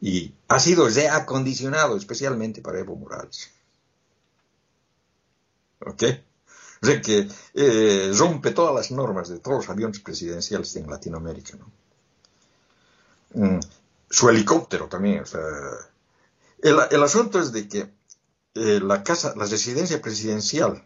[0.00, 3.50] Y ha sido reacondicionado especialmente para Evo Morales.
[5.80, 6.02] ¿Ok?
[6.82, 11.56] O sea que eh, rompe todas las normas de todos los aviones presidenciales en Latinoamérica,
[11.58, 11.70] ¿no?
[13.34, 13.60] Mm,
[14.08, 15.40] su helicóptero también, o sea,
[16.62, 17.90] el, el asunto es de que
[18.54, 20.84] eh, la casa, la residencia presidencial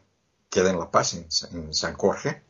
[0.51, 2.43] queda en La Paz, en, Sa- en San Jorge,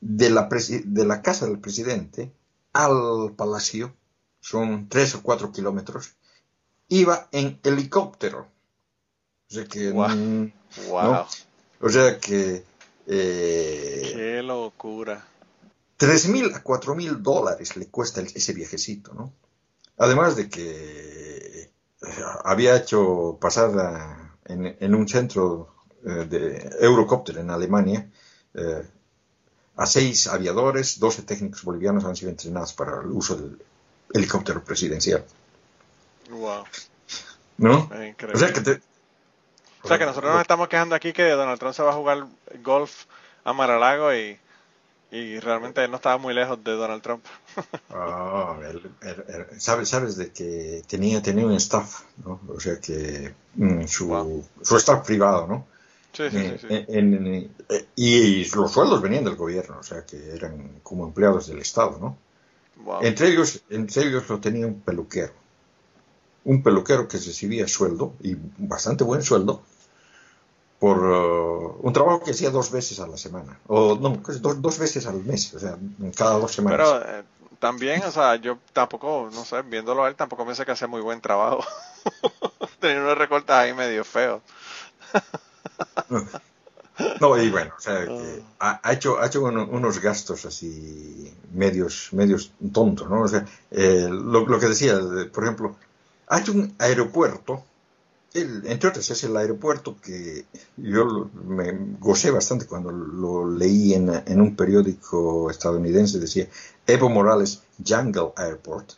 [0.00, 2.32] de la, de la casa del presidente
[2.72, 3.94] al palacio,
[4.44, 6.12] son tres o cuatro kilómetros,
[6.88, 8.46] iba en helicóptero.
[9.50, 10.52] O sea que, mm,
[10.90, 11.12] Wow.
[11.12, 11.26] ¿no?
[11.80, 12.62] O sea que
[13.06, 15.24] eh, Qué locura.
[15.96, 19.32] tres mil a cuatro mil dólares le cuesta el- ese viajecito, ¿no?
[19.96, 21.70] Además de que eh,
[22.44, 25.74] había hecho pasar a- en, en un centro
[26.04, 28.10] eh, de Eurocopter en Alemania
[28.54, 28.82] eh,
[29.76, 33.58] a seis aviadores, 12 técnicos bolivianos han sido entrenados para el uso del
[34.14, 35.22] helicóptero presidencial,
[36.30, 36.64] Wow.
[37.58, 37.90] ¿no?
[37.94, 38.34] Es increíble.
[38.34, 38.80] O sea que te-
[39.82, 42.26] O sea que nosotros nos estamos quejando aquí que Donald Trump se va a jugar
[42.62, 43.04] golf
[43.44, 44.38] a Maralago y,
[45.10, 47.24] y realmente él no estaba muy lejos de Donald Trump.
[47.90, 52.40] Ah, él- él- él- sabes, sabes de que tenía, tenía un staff, ¿no?
[52.48, 54.44] O sea que mm, su, Wow.
[54.62, 55.66] su staff privado, ¿no?
[56.12, 56.58] Sí, sí, sí.
[56.60, 56.66] sí.
[56.70, 61.04] Eh, en- en- eh, y los sueldos venían del gobierno, o sea que eran como
[61.06, 62.16] empleados del Estado, ¿no?
[62.76, 63.02] Wow.
[63.02, 65.32] Entre ellos, entre ellos lo tenía un peluquero.
[66.44, 69.62] Un peluquero que recibía sueldo, y bastante buen sueldo,
[70.78, 73.58] por uh, un trabajo que hacía dos veces a la semana.
[73.66, 75.78] O no, dos, dos veces al mes, o sea,
[76.14, 76.78] cada dos semanas.
[76.78, 77.24] Pero eh,
[77.58, 81.00] también, o sea, yo tampoco, no sé, viéndolo a él, tampoco pensé que hacía muy
[81.00, 81.64] buen trabajo.
[82.80, 84.42] Tenía unos recortes ahí medio feos.
[87.20, 91.32] No, y bueno, o sea, que ha, ha hecho, ha hecho uno- unos gastos así
[91.52, 93.22] medios, medios tontos, ¿no?
[93.22, 95.76] O sea, eh, lo, lo que decía, de- por ejemplo,
[96.28, 97.64] ha hecho un aeropuerto,
[98.32, 100.44] el- entre otras es el aeropuerto que
[100.76, 106.48] yo me gocé bastante cuando lo leí en, en un periódico estadounidense, decía
[106.86, 108.92] Evo Morales Jungle Airport,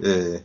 [0.00, 0.42] eh,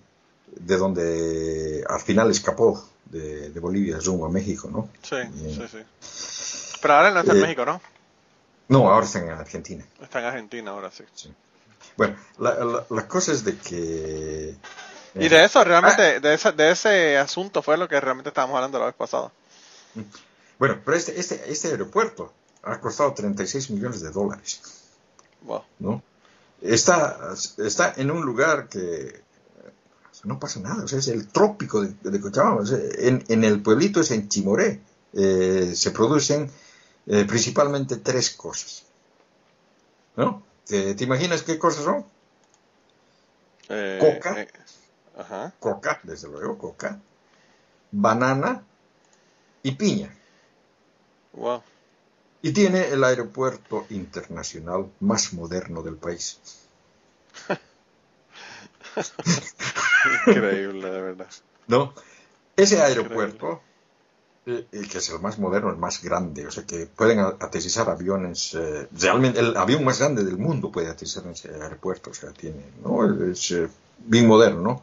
[0.56, 4.89] de donde al final escapó de, de Bolivia rumbo a México, ¿no?
[5.01, 5.55] Sí, Bien.
[5.55, 5.68] sí,
[6.01, 6.78] sí.
[6.82, 7.82] Pero ahora no está en Eh, México, ¿no?
[8.70, 9.86] No, ahora está en Argentina.
[10.01, 11.03] Está en Argentina ahora sí.
[11.97, 14.55] Bueno, la, la- la cosa es de que...
[15.16, 18.78] Y de eso realmente, de, ese, de ese asunto fue lo que realmente estábamos hablando
[18.80, 19.32] la vez pasada.
[20.60, 22.32] Bueno, pero este, este, este aeropuerto
[22.64, 24.62] ha costado 36 millones de dólares,
[25.41, 25.64] Wow.
[25.80, 26.03] ¿no?
[26.62, 29.22] Está, está en un lugar que
[30.24, 32.63] no pasa nada, o sea, es el trópico de, de Cochabamba.
[32.63, 34.82] o sea, en, en el pueblito es en Chimoré.
[35.13, 36.51] eh, se producen
[37.07, 38.86] eh, principalmente tres cosas,
[40.15, 40.43] ¿no?
[40.65, 42.05] ¿Te, te imaginas qué cosas son?
[43.70, 44.47] Eh, Coca.
[45.17, 45.53] ajá.
[45.59, 46.99] Coca, desde luego, coca,
[47.91, 48.63] banana
[49.63, 50.13] y piña.
[51.34, 51.63] Wow.
[52.41, 56.39] Y tiene el aeropuerto internacional más moderno del país.
[60.28, 61.28] Increíble, de verdad.
[61.68, 61.93] ¿No?
[62.56, 63.62] Ese aeropuerto,
[64.45, 68.54] eh, que es el más moderno, el más grande, o sea que pueden aterrizar aviones,
[68.54, 72.32] eh, realmente el avión más grande del mundo puede aterrizar en ese aeropuerto, o sea,
[72.32, 73.32] tiene, ¿no?
[73.32, 73.70] Es eh,
[74.00, 74.82] bien moderno, ¿no?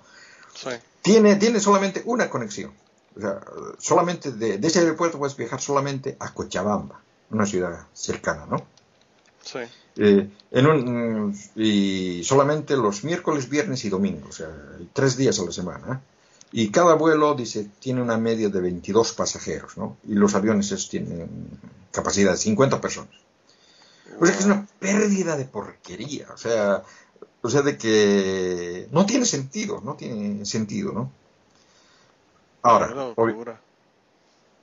[0.54, 0.70] Sí.
[1.02, 2.72] Tiene, tiene solamente una conexión.
[3.16, 3.40] O sea,
[3.78, 7.00] solamente de, de ese aeropuerto puedes viajar solamente a Cochabamba,
[7.30, 8.66] una ciudad cercana, ¿no?
[9.46, 9.60] Sí.
[9.96, 14.50] Eh, en un, mm, y solamente los miércoles, viernes y domingos, o sea,
[14.92, 16.02] tres días a la semana.
[16.50, 19.98] Y cada vuelo, dice, tiene una media de 22 pasajeros, ¿no?
[20.08, 21.28] Y los aviones esos tienen
[21.92, 23.14] capacidad de 50 personas.
[24.18, 26.82] O sea que es una pérdida de porquería, o sea,
[27.42, 31.12] o sea, de que no tiene sentido, no tiene sentido, ¿no?
[32.62, 33.14] Ahora.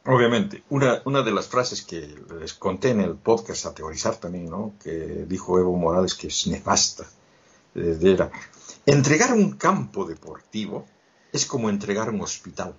[0.05, 4.49] Obviamente, una, una de las frases que les conté en el podcast a teorizar también,
[4.49, 4.73] ¿no?
[4.83, 4.91] Que
[5.27, 7.05] dijo Evo Morales que es nefasta,
[7.75, 8.29] eh, era,
[8.85, 10.85] entregar un campo deportivo
[11.31, 12.75] es como entregar un hospital.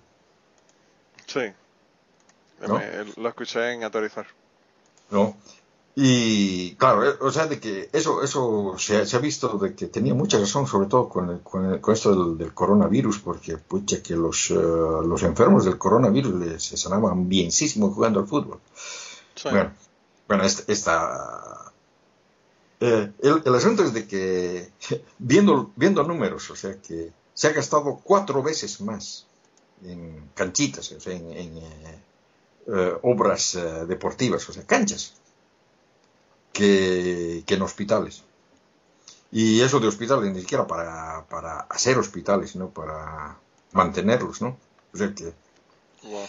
[1.25, 1.41] Sí.
[2.67, 2.77] ¿No?
[2.77, 4.27] Me- lo escuché en autorizar.
[5.09, 5.35] ¿no?
[5.97, 9.73] Y claro, eh, o sea, de que eso, eso se, ha, se ha visto de
[9.75, 13.19] que tenía mucha razón, sobre todo con, el- con, el- con esto del, del coronavirus,
[13.19, 18.27] porque pucha, que los, eh, los enfermos del coronavirus les- se sanaban bienísimo jugando al
[18.27, 18.59] fútbol.
[19.35, 19.47] Sí.
[19.49, 19.71] Bueno,
[20.27, 21.71] bueno, esta, esta-
[22.81, 24.69] eh, el, el asunto es de que
[25.17, 29.27] viendo, viendo números, o sea que se ha gastado cuatro veces más
[29.85, 31.99] en canchitas, o sea, en, en, eh,
[32.67, 35.13] eh, obras deportivas, o sea, canchas,
[36.55, 38.23] que, que en hospitales.
[39.31, 43.37] Y eso de hospitales ni siquiera para, para hacer hospitales, sino para
[43.73, 44.57] mantenerlos, ¿no?
[44.93, 45.33] O sea que
[46.03, 46.27] Wow.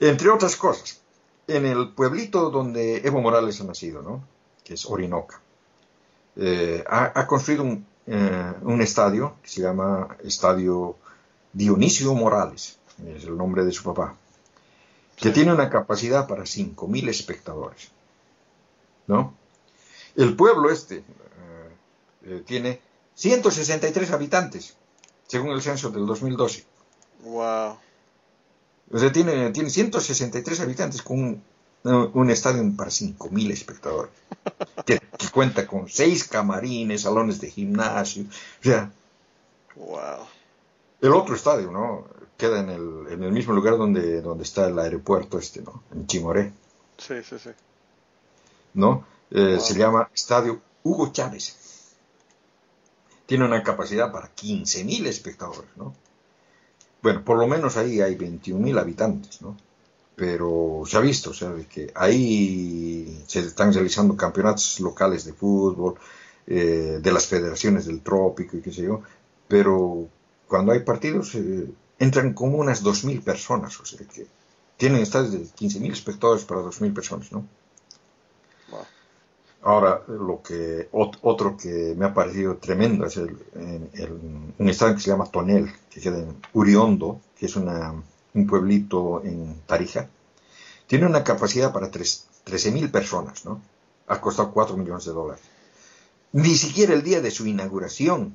[0.00, 1.00] entre otras cosas,
[1.46, 4.22] en el pueblito donde Evo Morales ha nacido, ¿no?
[4.64, 5.40] que es Orinoca,
[6.36, 10.96] eh, ha, ha construido un, eh, un estadio que se llama Estadio
[11.52, 14.14] Dionisio Morales, es el nombre de su papá,
[15.20, 15.34] que Sí.
[15.34, 17.90] tiene una capacidad para 5.000 espectadores.
[19.06, 19.34] ¿No?
[20.16, 21.04] El pueblo este eh,
[22.24, 22.80] eh, tiene
[23.14, 24.76] 163 habitantes,
[25.26, 26.64] según el censo del 2012.
[27.24, 27.76] Wow.
[28.92, 31.18] O sea, tiene, tiene 163 habitantes con
[31.84, 34.12] un, un estadio para 5.000 espectadores.
[34.84, 38.24] Que, que cuenta con seis camarines, salones de gimnasio.
[38.24, 38.90] O sea,
[39.76, 40.26] Wow.
[41.00, 42.06] el otro estadio, ¿no?
[42.36, 45.82] Queda en el, en el mismo lugar donde, donde está el aeropuerto este, ¿no?
[45.94, 46.52] En Chimoré,
[46.98, 47.50] Sí, sí, sí.
[48.74, 49.06] ¿No?
[49.30, 49.58] Eh.
[49.60, 51.56] Se llama Estadio Hugo Chávez.
[53.26, 55.94] Tiene una capacidad para 15.000 espectadores, ¿no?
[57.02, 59.56] Bueno, por lo menos ahí hay 21.000 habitantes, ¿no?
[60.14, 65.32] Pero se ha visto, o sea, de que ahí se están realizando campeonatos locales de
[65.32, 65.96] fútbol,
[66.46, 69.02] eh, de las federaciones del trópico y qué sé yo,
[69.48, 70.08] pero
[70.48, 71.68] cuando hay partidos eh,
[71.98, 74.26] entran como unas 2.000 personas, o sea que
[74.76, 77.46] tienen estadios de 15.000 espectadores para 2.000 personas, ¿no?
[79.62, 83.36] Ahora, lo que ot- otro que me ha parecido tremendo es el,
[84.58, 87.94] un estadio que se llama Tonel, que queda en Uriondo, que es una,
[88.34, 90.08] un pueblito en Tarija.
[90.86, 93.60] Tiene una capacidad para tres- 13.000 personas, ¿no?
[94.08, 95.42] Ha costado 4 millones de dólares.
[96.32, 98.34] Ni siquiera el día de su inauguración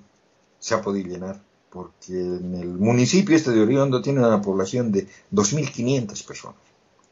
[0.59, 5.07] se ha podido llenar, porque en el municipio este de Uriondo tiene una población de
[5.31, 6.57] 2.500 personas.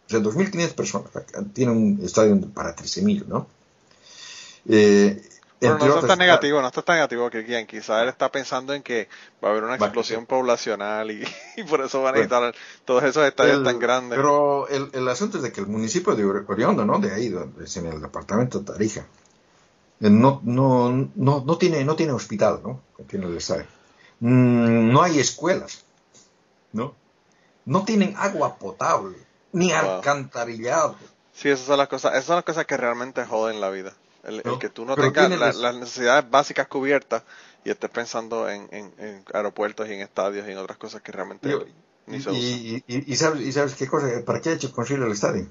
[0.08, 1.12] O sea, 2.500 personas.
[1.54, 3.48] Tiene un estadio para 13.000, ¿no?
[4.68, 5.22] Eh,
[5.60, 8.74] Pero no está tan negativo, no está tan negativo que quien quizá él está pensando
[8.74, 9.08] en que
[9.44, 11.24] va a haber una explosión poblacional y,
[11.58, 12.40] y por eso van a Bueno.
[12.40, 12.56] necesitar
[12.86, 14.18] todos esos estadios El- tan grandes.
[14.18, 17.00] Pero el, el asunto es de que el municipio de Ori- Oriondo, ¿no?
[17.00, 19.02] De ahí, es en el departamento de Tarija,
[20.02, 22.82] eh, no, no, no, no, tiene, no tiene hospital, ¿no?
[23.08, 23.66] Tiene el estadio.
[24.20, 25.84] Mm, no hay escuelas,
[26.74, 26.96] ¿no?
[27.66, 29.18] No tienen agua potable,
[29.54, 29.80] ni Wow.
[29.80, 30.96] alcantarillado.
[31.34, 33.94] Sí, esas son las cosas, esas son las cosas que realmente joden la vida.
[34.26, 37.24] El, que tú no tengas la- las necesidades básicas cubiertas
[37.64, 41.12] y estés pensando en, en- en aeropuertos y en estadios y en otras cosas que
[41.12, 41.64] realmente Yo-
[42.08, 42.42] ni Y, se usan.
[42.42, 45.48] y- y- y sabes, y sabes qué cosa, ¿para qué ha hecho construir el estadio?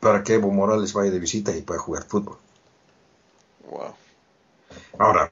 [0.00, 2.38] Para que Evo Morales vaya de visita y pueda jugar fútbol.
[3.68, 3.94] Wow.
[4.98, 5.28] Ahora,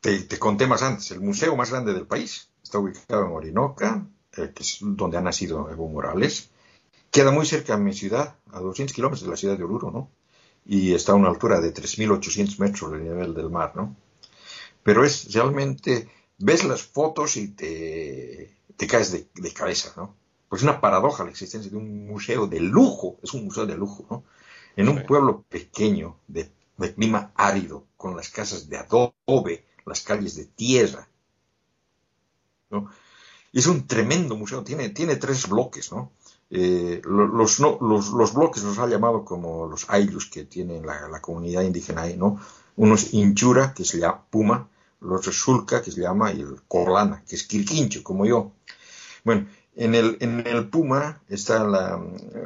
[0.00, 4.06] te, te conté más antes, el museo más grande del país está ubicado en Orinoca,
[4.36, 6.50] eh, que es donde ha nacido Evo Morales.
[7.10, 10.10] Queda muy cerca de mi ciudad, a 200 kilómetros de la ciudad de Oruro, ¿no?
[10.76, 13.86] Y está a una altura de 3.800 metros del nivel del mar, ¿no?
[14.82, 15.92] Pero es realmente,
[16.38, 20.16] ves las fotos y te, te caes de, de cabeza, ¿no?
[20.48, 23.76] Pues es una paradoja la existencia de un museo de lujo, es un museo de
[23.76, 24.24] lujo, ¿no?
[24.76, 25.06] En un Sí.
[25.06, 31.08] pueblo pequeño, de, de clima árido, con las casas de adobe, las calles de tierra,
[32.70, 32.90] ¿no?
[33.52, 36.12] Y es un tremendo museo, tiene, tiene tres bloques, ¿no?
[36.50, 40.80] Eh, lo- los, no- los, los bloques los ha llamado como los ayllus que tiene
[40.80, 42.40] la, comunidad indígena ahí, ¿no?
[42.76, 44.68] Uno es Inchura, que se llama Puma,
[45.28, 48.52] es Sulca, que se llama, y el Corlana, que es Quirquincho, como yo.
[49.24, 49.46] Bueno,
[49.76, 51.96] en el, en el Puma está la,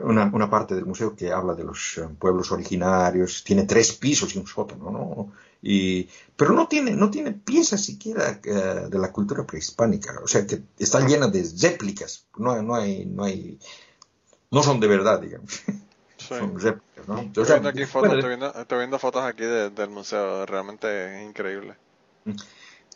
[0.03, 4.35] una, una parte del museo que habla de los eh, pueblos originarios, tiene tres pisos
[4.35, 5.33] y un sótano, ¿no?
[5.63, 10.47] Y, pero no tiene, no tiene piezas siquiera eh, de la cultura prehispánica, o sea
[10.47, 13.59] que está llena de réplicas, no, no hay, no hay,
[14.55, 15.53] no son de verdad, digamos,
[16.17, 16.35] Sí.
[16.39, 17.15] son réplicas, ¿no?
[17.17, 20.47] O Estoy viendo aquí fotos, bueno, estoy viendo, estoy viendo fotos aquí de- del museo,
[20.47, 20.87] realmente
[21.23, 21.77] es increíble.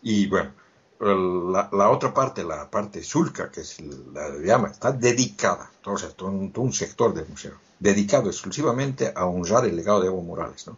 [0.02, 0.52] Y bueno,
[1.00, 6.10] la, la otra parte, la parte sulca, que es la llama, está dedicada, o sea,
[6.10, 10.22] todo un, todo un sector del museo, dedicado exclusivamente a honrar el legado de Evo
[10.22, 10.76] Morales, ¿no?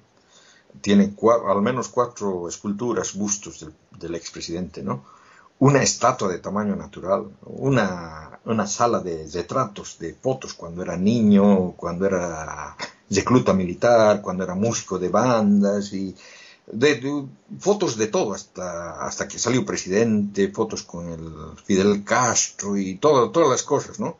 [0.81, 5.05] Tiene cua- al menos cuatro esculturas, bustos del, del expresidente, ¿no?
[5.61, 11.73] Una estatua de tamaño natural, una, una sala de retratos, de fotos cuando era niño,
[11.77, 12.75] cuando era
[13.11, 16.17] recluta militar, cuando era músico de bandas y
[16.73, 17.27] de,
[17.59, 21.29] fotos de todo hasta, hasta que salió presidente, fotos con el
[21.63, 24.17] Fidel Castro y todo, todas las cosas, ¿no?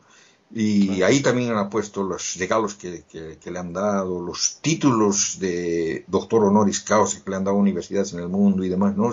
[0.53, 3.05] Y ahí también ha puesto los regalos que,
[3.43, 8.19] le han dado, los títulos de doctor honoris causa que le han dado universidades en
[8.19, 9.09] el mundo y demás, ¿no?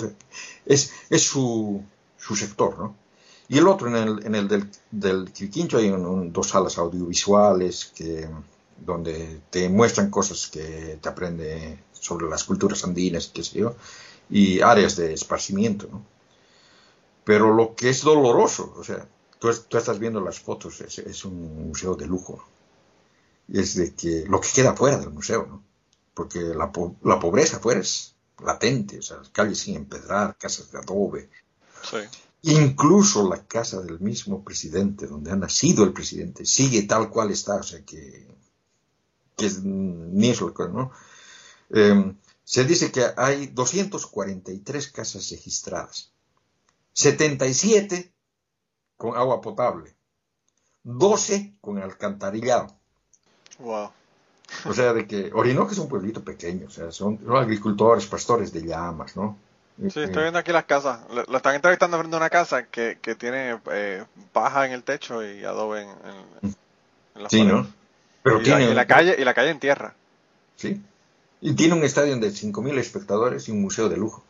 [0.66, 1.81] es, es su,
[2.29, 2.95] su sector, ¿no?
[3.49, 5.91] Y el otro, en el, del, del Quincho hay
[6.31, 8.29] dos salas audiovisuales que,
[8.76, 13.74] donde te muestran cosas que te aprende sobre las culturas andinas, qué sé yo,
[14.29, 16.05] y áreas de esparcimiento, ¿no?
[17.24, 19.07] Pero lo que es doloroso, o sea,
[19.39, 22.45] tú, estás viendo las fotos, es, un museo de lujo.
[23.51, 25.62] Es de que lo que queda fuera del museo, ¿no?
[26.12, 26.70] Porque la,
[27.03, 28.14] la pobreza fuera es
[28.45, 31.31] latente, o sea, calles sin empedrar, casas de adobe.
[31.83, 31.99] Sí.
[32.43, 37.57] Incluso la casa del mismo presidente, donde ha nacido el presidente, sigue tal cual está,
[37.57, 38.29] o sea que,
[39.37, 40.93] que es, ni es lo que, ¿no?
[41.70, 46.12] Em, se dice que hay 243 casas registradas,
[46.93, 48.12] 77
[48.97, 49.97] con agua potable,
[50.85, 52.79] 12 con alcantarillado.
[53.59, 53.91] Wow.
[54.64, 58.62] O sea, de que Orinoco es un pueblito pequeño, o sea, son, agricultores, pastores de
[58.62, 59.37] llamas, ¿no?
[59.79, 61.01] Sí, estoy viendo aquí las casas.
[61.11, 65.24] Lo, están entrevistando frente a una casa que, que tiene eh, paja en el techo
[65.24, 65.89] y adobe en,
[66.43, 67.66] en, la Sí, ¿no?
[68.22, 68.74] Pero tiene...
[68.74, 69.95] la, calle, y la calle en tierra.
[70.57, 70.83] Sí.
[71.41, 74.24] Y tiene un estadio de 5.000 espectadores y un museo de lujo.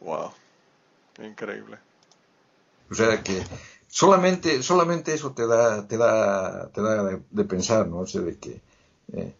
[0.00, 0.32] Wow,
[1.22, 1.78] increíble.
[2.90, 3.42] O sea que
[3.88, 7.98] solamente, solamente eso te da, te da, te da de, pensar, ¿no?
[7.98, 8.60] O sea, de que
[9.12, 9.34] eh,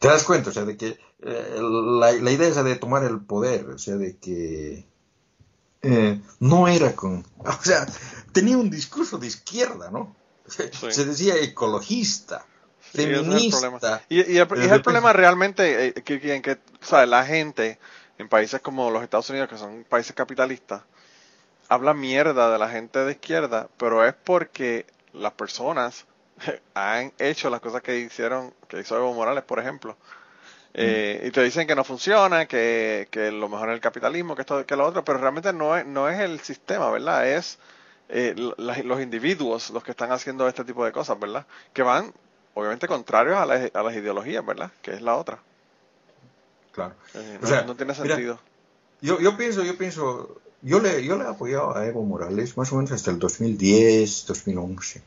[0.00, 3.68] te das cuenta, o sea, de que eh, la, idea esa de tomar el poder,
[3.68, 4.86] o sea, de que
[5.82, 7.86] eh, no era con, o sea,
[8.32, 10.16] tenía un discurso de izquierda, ¿no?
[10.46, 12.44] Se decía ecologista,
[12.80, 14.02] feminista.
[14.08, 16.58] y, y, es el problema realmente eh, que, que,
[17.06, 17.78] la gente
[18.18, 20.82] en países como los Estados Unidos, que son países capitalistas,
[21.68, 26.06] habla mierda de la gente de izquierda, pero es porque las personas
[26.74, 29.96] han hecho las cosas que hicieron, que hizo Evo Morales, por ejemplo.
[30.72, 34.42] Eh, y te dicen que no funciona, que, que, lo mejor es el capitalismo, que
[34.42, 37.28] esto, que lo otro, pero realmente no es, no es el sistema, ¿verdad?
[37.28, 37.58] Es
[38.08, 41.44] eh, los individuos los que están haciendo este tipo de cosas, ¿verdad?
[41.72, 42.12] Que van
[42.54, 44.70] obviamente contrarios a, a las ideologías, ¿verdad?
[44.80, 45.40] Que es la otra.
[46.72, 46.94] Claro.
[47.14, 48.38] Eh, o sea, no tiene sentido.
[49.00, 52.72] yo, yo pienso, yo pienso, yo le, yo le he apoyado a Evo Morales más
[52.72, 55.02] o menos hasta el 2010, 2011.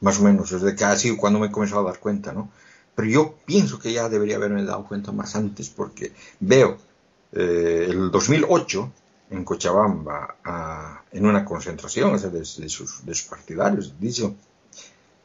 [0.00, 2.50] Más o menos, desde casi cuando me he comenzado a dar cuenta, ¿no?
[2.94, 6.78] Pero yo pienso que ya debería haberme dado cuenta más antes porque veo
[7.32, 8.92] eh, el 2008
[9.30, 14.32] en Cochabamba en una concentración o sea, de, sus, partidarios, dice,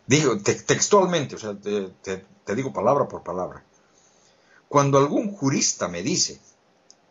[0.07, 3.63] Digo, textualmente, o sea, te, digo palabra por palabra.
[4.67, 6.39] Cuando algún jurista me dice,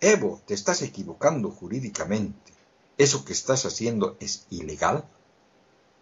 [0.01, 2.53] Evo, te estás equivocando jurídicamente,
[2.99, 5.05] eso que estás haciendo es ilegal,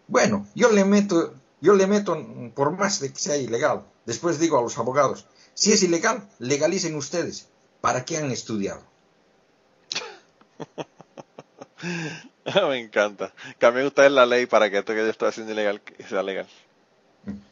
[0.08, 2.16] bueno, yo le meto, yo le meto
[2.54, 3.84] por más de que sea ilegal.
[4.06, 7.48] Después digo a los abogados, si es ilegal, legalicen ustedes.
[7.80, 8.82] ¿Para qué han estudiado?
[12.68, 13.32] me encanta.
[13.58, 16.46] Cambien ustedes la ley para que esto que yo estoy haciendo ilegal sea legal.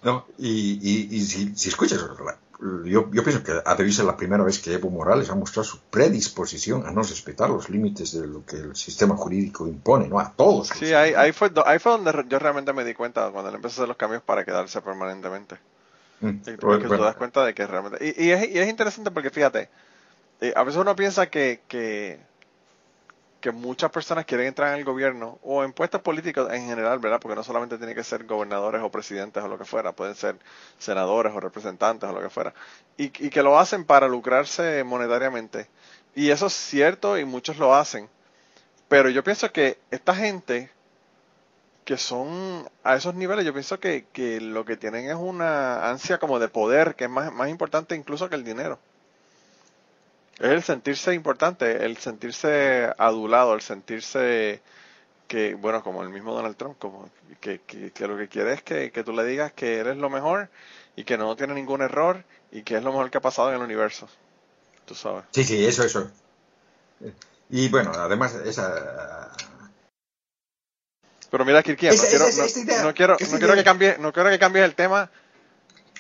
[0.03, 2.01] No, y, y, si, escuchas,
[2.59, 5.65] yo, yo, pienso que ha de ser la primera vez que Evo Morales ha mostrado
[5.65, 10.19] su predisposición a no respetar los límites de lo que el sistema jurídico impone, ¿no?
[10.19, 10.69] A todos.
[10.69, 13.75] Sí, ahí, ahí, fue, ahí fue donde yo realmente me di cuenta cuando le empecé
[13.75, 15.57] a hacer los cambios para quedarse permanentemente.
[16.21, 17.99] Mm, y, porque te das cuenta de que realmente...
[18.05, 19.69] Y, es, y es interesante porque fíjate,
[20.41, 22.19] eh, a veces uno piensa que, que
[23.47, 27.21] que muchas personas quieren entrar en el gobierno o en puestos políticos en general, ¿verdad?
[27.21, 30.35] Porque no solamente tiene que ser gobernadores o presidentes o lo que fuera, pueden ser
[30.81, 32.53] senadores o representantes o lo que fuera,
[32.97, 35.69] y, que lo hacen para lucrarse monetariamente.
[36.17, 38.09] Y eso es cierto y muchos lo hacen,
[38.89, 40.73] pero yo pienso que esta gente
[41.85, 46.19] que son a esos niveles, yo pienso que, que lo que tienen es una ansia
[46.19, 48.81] como de poder, que es más importante incluso que el dinero.
[50.39, 54.61] Es el sentirse importante, el sentirse adulado, el sentirse
[55.29, 57.09] que, bueno, como el mismo Donald Trump, como
[57.41, 60.51] que, que, lo que quiere es que, tú le digas que eres lo mejor
[60.95, 62.23] y que no tiene ningún error
[62.53, 64.09] y que es lo mejor que ha pasado en el universo.
[64.85, 65.25] Tú sabes.
[65.31, 66.11] Sí, sí, eso, eso.
[67.49, 69.33] Y bueno, además esa...
[71.31, 72.27] Pero mira, Kirkia, no, quiero,
[72.85, 75.11] no, quiero, no quiero que cambie, no quiero que cambies el tema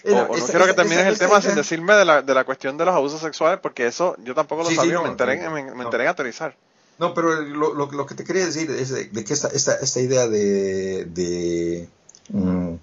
[0.07, 2.95] no, quiero que termines el tema sin decirme de la, de la cuestión de los
[2.95, 6.57] abusos sexuales, porque eso yo tampoco lo sabía, me, enteré, me, enteré en aterrizar.
[6.99, 10.29] No, pero lo, lo, que te quería decir es de, que esta, esta, esta idea
[10.29, 11.89] de, de
[12.31, 12.75] mm,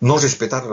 [0.00, 0.64] no respetar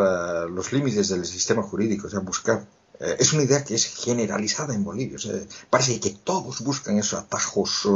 [0.49, 2.65] los límites del sistema jurídico, o sea, buscar.
[2.99, 5.15] Eh, es una idea que es generalizada en Bolivia.
[5.15, 5.33] O sea,
[5.69, 7.87] parece que todos buscan esos atajos,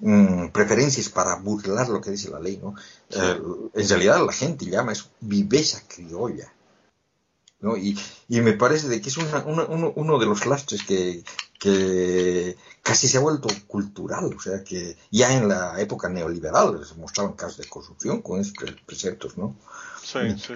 [0.00, 2.74] mm, preferencias para burlar lo que dice la ley, ¿no?
[3.10, 3.40] Eh,
[3.74, 6.50] en realidad la gente llama eso viveza criolla.
[7.62, 7.76] ¿No?
[7.76, 7.98] Y,
[8.28, 11.24] y me parece de que es uno, uno, de los lastres que,
[11.58, 16.94] que casi se ha vuelto cultural, o sea que ya en la época neoliberal se
[16.96, 19.56] mostraban casos de corrupción con esos preceptos, ¿no?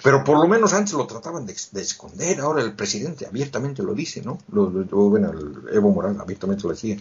[0.02, 4.22] Pero por lo menos antes lo trataban de, esconder, ahora el presidente abiertamente lo dice,
[4.22, 4.38] ¿no?
[4.50, 6.98] Lo, bueno, el Evo Morales abiertamente lo decía.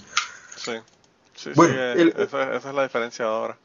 [0.55, 0.71] Sí,
[1.35, 3.57] sí, bueno, eh, esa, es la diferencia ahora.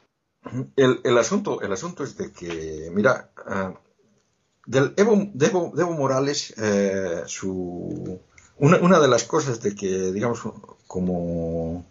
[0.75, 3.75] El, el, asunto, el asunto es de que, mira, uh,
[4.71, 8.19] del Evo, de Evo, Morales, eh, su,
[8.57, 10.39] una, una, de las cosas de que, digamos,
[10.87, 11.85] como,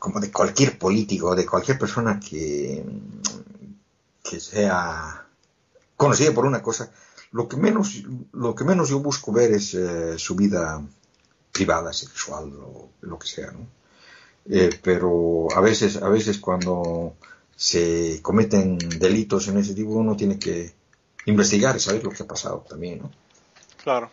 [0.00, 2.84] como de cualquier político, de cualquier persona que,
[4.24, 5.26] que sea
[5.96, 6.90] conocida por una cosa,
[7.30, 8.02] lo que menos,
[8.32, 10.82] lo que menos yo busco ver es eh, su vida
[11.52, 13.64] privada, sexual o lo que sea, ¿no?
[14.50, 17.14] Eh, pero a veces, a veces cuando
[17.54, 20.72] se cometen delitos en ese tipo, uno tiene que
[21.30, 23.10] investigar y saber lo que ha pasado también, ¿no?
[23.82, 24.10] Claro.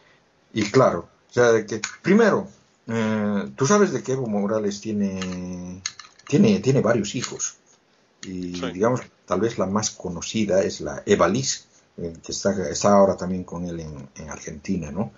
[0.53, 2.47] Y claro, o sea, que primero,
[2.87, 5.81] eh, tú sabes de que Evo Morales tiene,
[6.27, 7.55] tiene, tiene varios hijos.
[8.23, 11.65] Y digamos, tal vez la más conocida es la Eva Liz,
[11.97, 15.11] eh, que está, está ahora también con él en, Argentina, ¿no?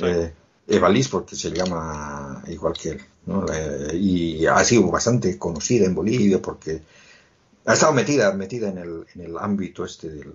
[0.00, 0.32] Eh,
[0.68, 3.46] Evaliz porque se llama igual que él, ¿no?
[3.94, 6.82] y ha sido bastante conocida en Bolivia porque
[7.66, 10.32] ha estado metida, metida en el, en el ámbito este del,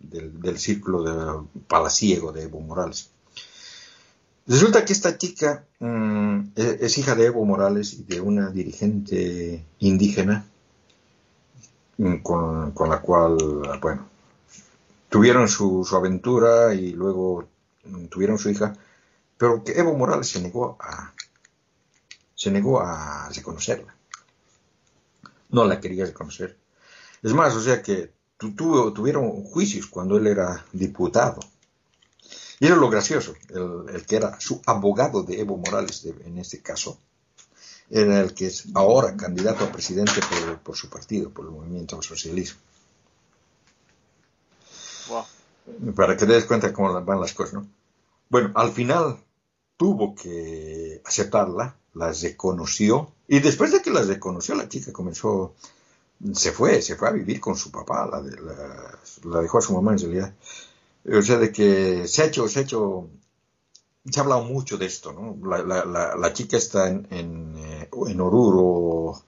[0.00, 3.10] del, círculo de palaciego de Evo Morales.
[4.46, 9.64] Resulta que esta chica mm, e, es hija de Evo Morales y de una dirigente
[9.78, 10.44] indígena
[11.98, 13.36] mm, con, con la cual,
[13.80, 14.08] bueno,
[15.08, 17.48] tuvieron su, aventura y luego
[18.08, 18.72] tuvieron su hija,
[19.36, 21.12] pero que Evo Morales se negó a
[22.34, 23.94] se negó a reconocerla.
[25.50, 26.56] No la quería reconocer.
[27.22, 28.12] Es más, o sea que
[28.94, 31.40] tuvieron juicios cuando él era diputado.
[32.58, 36.98] Y era lo gracioso, el, que era su abogado de Evo Morales en este caso,
[37.88, 41.96] era el que es ahora candidato a presidente por, por su partido, por el movimiento
[41.96, 42.60] al socialismo.
[45.96, 47.66] Para que te des cuenta cómo van las cosas, ¿no?
[48.28, 49.18] Bueno, al final
[49.76, 55.54] tuvo que aceptarla, la reconoció, y después de que la reconoció, la chica comenzó,
[56.34, 58.20] se fue, se fue a vivir con su papá, la,
[59.24, 60.34] la, dejó a su mamá en realidad.
[61.06, 63.08] O sea, de que se ha hecho, se ha hecho,
[64.04, 65.36] se ha hablado mucho de esto, ¿no?
[65.48, 65.84] La,
[66.16, 69.22] la chica está en, en, eh, en Oruro,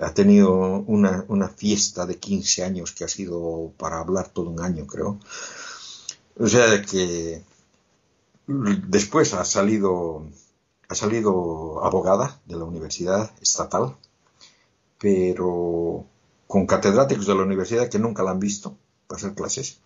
[0.00, 4.60] ha tenido una, una, fiesta de 15 años que ha sido para hablar todo un
[4.60, 5.18] año, creo.
[6.38, 7.42] O sea que
[8.46, 10.26] después ha salido,
[10.88, 13.96] ha salido abogada de la universidad estatal,
[14.98, 16.06] pero
[16.54, 18.78] con catedráticos de la universidad que nunca la han visto
[19.08, 19.80] para hacer clases.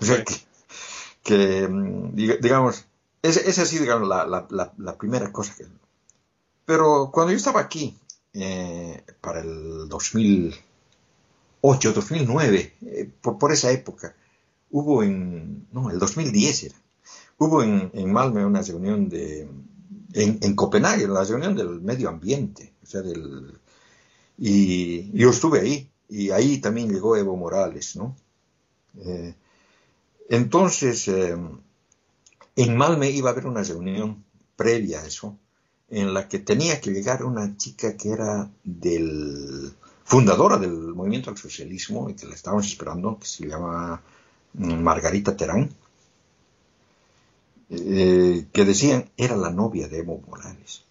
[0.00, 0.34] O sea que,
[1.22, 1.68] que
[2.40, 2.86] digamos,
[3.22, 5.64] esa ha sido digamos, la, la, la primera cosa que...
[6.64, 7.96] Pero cuando yo estaba aquí,
[8.32, 14.16] eh, para el 2008, 2009, eh, por, por, esa época,
[14.72, 16.74] hubo en, no, el 2010 era,
[17.38, 19.42] hubo en, en Malmö una reunión de,
[20.14, 23.60] en, en, Copenhague, la reunión del medio ambiente, o sea, del,
[24.38, 28.16] y yo estuve ahí, y ahí también llegó Evo Morales, ¿no?
[28.98, 29.34] Eh,
[30.28, 34.24] entonces, en Malmö iba a haber una reunión
[34.56, 35.38] previa a eso,
[35.88, 39.72] en la que tenía que llegar una chica que era del
[40.04, 44.00] fundadora del movimiento al socialismo y que la estábamos esperando, que se llama
[44.54, 45.70] mm, Margarita Terán,
[47.70, 50.84] eh, que decían era la novia de Evo Morales.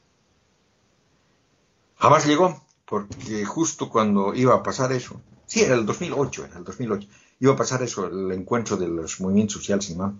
[1.98, 6.64] Jamás llegó, porque justo cuando iba a pasar eso, sí, era el 2008, era el
[6.64, 7.08] 2008,
[7.40, 10.14] iba a pasar eso, el encuentro de los movimientos sociales y más,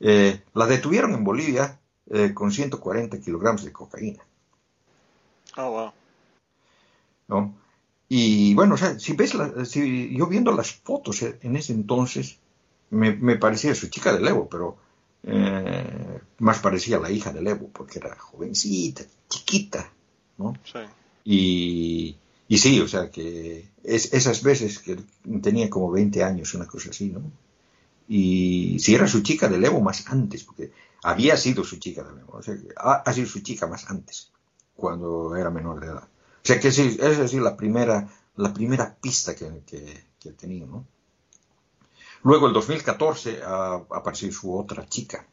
[0.00, 4.22] eh, la detuvieron en Bolivia eh, con 140 kilogramos de cocaína.
[5.56, 5.92] Oh, wow.
[7.28, 7.54] ¿No?
[8.08, 12.38] Y bueno, o sea, si ves, si yo viendo las fotos eh, en ese entonces,
[12.90, 14.76] me, me parecía su chica de Levo, pero
[15.22, 19.90] eh, más parecía la hija de Levo, porque era jovencita, chiquita,
[20.36, 20.54] ¿no?
[20.64, 20.80] Sí.
[21.24, 22.18] Y,
[22.50, 24.98] sí, o sea, que es, esas veces que
[25.42, 27.22] tenía como 20 años, una cosa así, ¿no?
[28.06, 30.70] Y si era su chica de Levo más antes, porque
[31.02, 34.30] había sido su chica también, o sea, ha, sido su chica más antes,
[34.76, 36.04] cuando era menor de edad.
[36.04, 38.06] O sea que sí, esa es la primera,
[38.36, 40.86] la primera pista que, que, he tenido, ¿no?
[42.22, 45.26] Luego, el 2014, apareció su otra chica.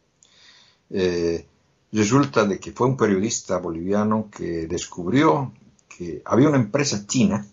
[0.89, 1.45] Eh,
[1.93, 5.53] resulta de que fue un periodista boliviano que descubrió
[5.97, 7.45] que había una empresa china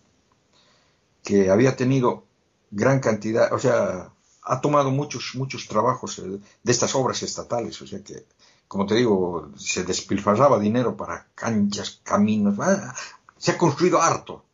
[1.23, 2.25] que había tenido
[2.71, 4.11] gran cantidad, o sea,
[4.43, 8.25] ha tomado muchos, muchos trabajos eh, de estas obras estatales, o sea que,
[8.67, 12.95] como te digo, se despilfarraba dinero para canchas, caminos, ah,
[13.37, 14.45] se ha construido harto.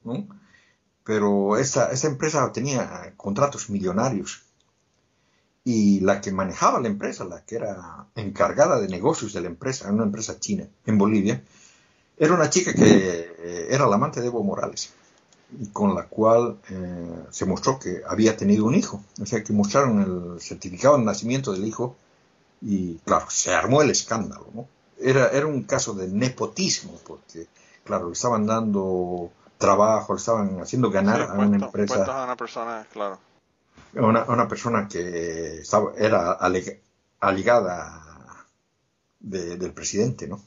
[1.04, 4.42] Pero esta, esta empresa tenía contratos millonarios
[5.64, 9.90] y la que manejaba la empresa, la que era encargada de negocios de la empresa,
[9.90, 11.42] una empresa china en Bolivia,
[12.16, 14.92] era una chica que eh, era la amante de Evo Morales
[15.58, 19.02] y con la cual eh, se mostró que había tenido un hijo.
[19.20, 21.96] O sea, que mostraron el certificado de nacimiento del hijo
[22.60, 24.68] y, claro, se armó el escándalo, ¿no?
[24.98, 27.46] Era, era un caso de nepotismo, porque,
[27.84, 32.04] claro, le estaban dando trabajo, le estaban haciendo ganar a una empresa.
[32.04, 33.18] A una persona, claro.
[33.94, 36.38] Una, una persona que estaba, era
[37.20, 38.46] alegada
[39.20, 40.40] del presidente, ¿no?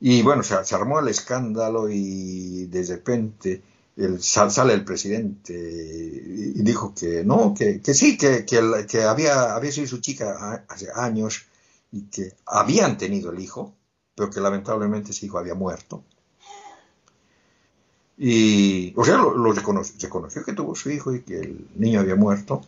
[0.00, 3.62] Y bueno, se, armó el escándalo y de repente
[3.96, 8.46] el, sale el presidente y dijo que no, que, sí, que,
[9.06, 11.42] había, sido su chica hace años
[11.92, 13.74] y que habían tenido el hijo,
[14.14, 16.02] pero que lamentablemente ese hijo había muerto.
[18.16, 22.16] Y, o sea, lo, reconoció, reconoció, que tuvo su hijo y que el niño había
[22.16, 22.62] muerto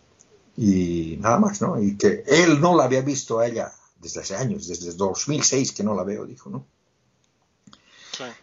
[0.57, 1.81] y nada más, ¿no?
[1.83, 5.83] Y que él no la había visto a ella desde hace años, desde 2006 que
[5.83, 6.67] no la veo, dijo, ¿no?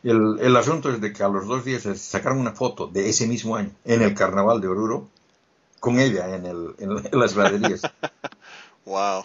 [0.04, 3.28] El, el, asunto es de que a los dos días sacaron una foto de ese
[3.28, 5.08] mismo año en el carnaval de Oruro
[5.80, 7.82] con ella en, el, en, las graderías.
[8.86, 9.24] wow.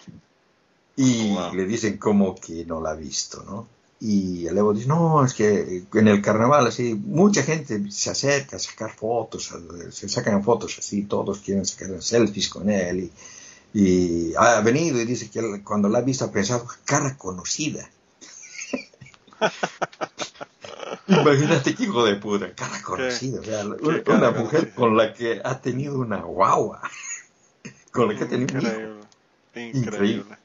[0.97, 3.66] Y le dicen como que no la ha visto, ¿no?
[4.01, 8.56] Y el Evo dice, no, es que en el carnaval así, mucha gente se acerca
[8.56, 9.52] a sacar fotos,
[9.90, 13.10] se sacan fotos así, todos quieren sacar selfies con él.
[13.72, 17.89] Y, y ha venido y dice que cuando la ha visto ha pensado, cara conocida.
[21.09, 23.41] Imagínate qué hijo de puta, cara conocida,
[24.07, 26.81] una, mujer con la que ha tenido una guagua,
[27.91, 29.05] con la que ha tenido increíble,
[29.55, 30.39] increíble.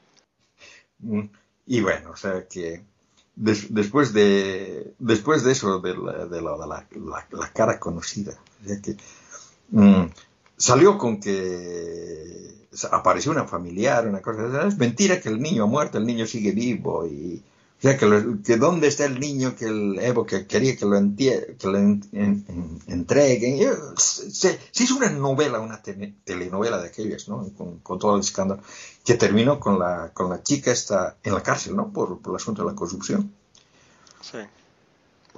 [0.98, 1.22] Mm,
[1.66, 2.82] y bueno, o sea que
[3.36, 6.56] después de después de eso de la, de la,
[7.32, 8.32] la, cara conocida,
[8.62, 8.96] o sea que
[9.70, 10.04] mm,
[10.56, 12.54] salió con que
[12.90, 16.52] apareció una familiar, una cosa, es mentira que el niño ha muerto, el niño sigue
[16.52, 17.42] vivo y
[17.80, 21.56] o sea, que, dónde está el niño que el Evo que quería que lo, entie,
[21.58, 23.58] que lo entreguen.
[23.96, 27.48] Se, hizo una novela, una telenovela de aquellas, ¿no?
[27.82, 28.62] Con, todo el escándalo,
[29.02, 31.90] que terminó con la, con la chica esta en la cárcel, ¿no?
[31.90, 33.32] Por, por el asunto de la corrupción.
[34.20, 34.38] Sí.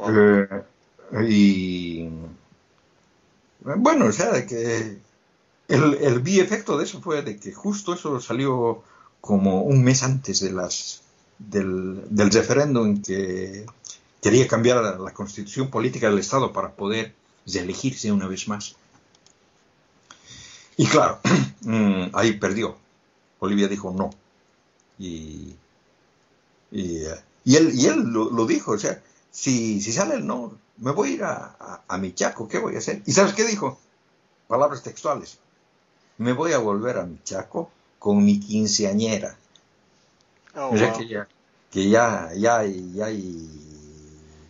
[0.08, 0.62] Eh,
[1.28, 2.08] y
[3.64, 4.98] bueno, o sea, de que
[5.68, 8.82] el, el efecto de eso fue de que justo eso salió
[9.20, 11.01] como un mes antes de las
[11.48, 13.66] del, del referéndum que
[14.20, 17.14] quería cambiar la constitución política del Estado para poder
[17.46, 18.76] elegirse una vez más.
[20.76, 21.20] Y claro,
[21.62, 22.76] mm, ahí perdió.
[23.40, 24.10] Bolivia dijo no.
[24.98, 25.54] Y,
[26.70, 30.92] y, eh, él, y él lo, dijo, o sea, si, si sale el no, me
[30.92, 33.02] voy a ir a, a, mi Chaco, ¿qué voy a hacer?
[33.04, 33.78] ¿Y sabes qué dijo?
[34.46, 35.38] Palabras textuales.
[36.18, 39.36] Me voy a volver a mi Chaco con mi quinceañera.
[40.54, 41.26] Oh, que ya,
[41.70, 43.50] que ya, ya, hay,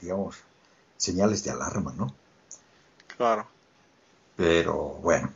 [0.00, 0.36] digamos,
[0.96, 2.12] señales de alarma, ¿no?
[3.16, 3.46] Claro.
[4.36, 5.30] Pero bueno,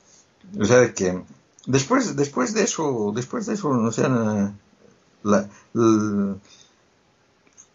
[0.59, 1.23] o sea que
[1.67, 4.53] después, después de eso, después de eso, o sea,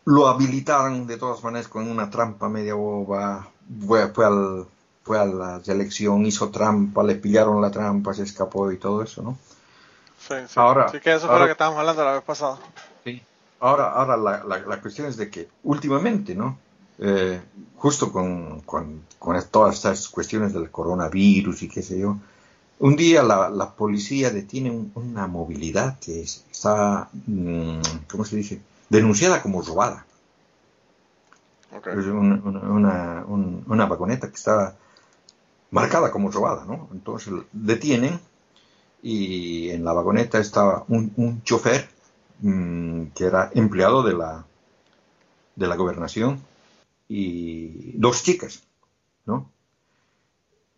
[0.05, 3.49] lo habilitaron de todas maneras con una trampa media boba,
[3.85, 4.65] fue, fue, al,
[5.03, 9.22] fue a la selección, hizo trampa, le pillaron la trampa, se escapó y todo eso,
[9.22, 9.38] ¿no?
[10.27, 10.53] Sí, sí.
[10.56, 12.57] Ahora, sí que eso fue lo que estábamos hablando la vez pasada.
[13.03, 13.22] Sí.
[13.60, 16.57] Ahora, ahora la, la, cuestión es de que últimamente, ¿no?
[16.99, 17.41] Eh,
[17.77, 19.03] justo con, con,
[19.49, 22.18] todas estas cuestiones del coronavirus y qué sé yo,
[22.80, 27.80] un día la, la policía detiene una movilidad que está, mm,
[28.10, 28.61] ¿cómo se dice?
[28.89, 30.06] Denunciada como robada.
[31.77, 31.93] Okay.
[31.93, 34.76] una, una, vagoneta que estaba
[35.69, 36.89] marcada como robada, ¿no?
[36.91, 38.19] Entonces detienen
[39.02, 41.90] y en la vagoneta estaba un, un chofer
[42.40, 44.45] mm, que era empleado de la,
[45.56, 46.41] de la gobernación
[47.07, 48.64] y dos chicas,
[49.26, 49.52] ¿no?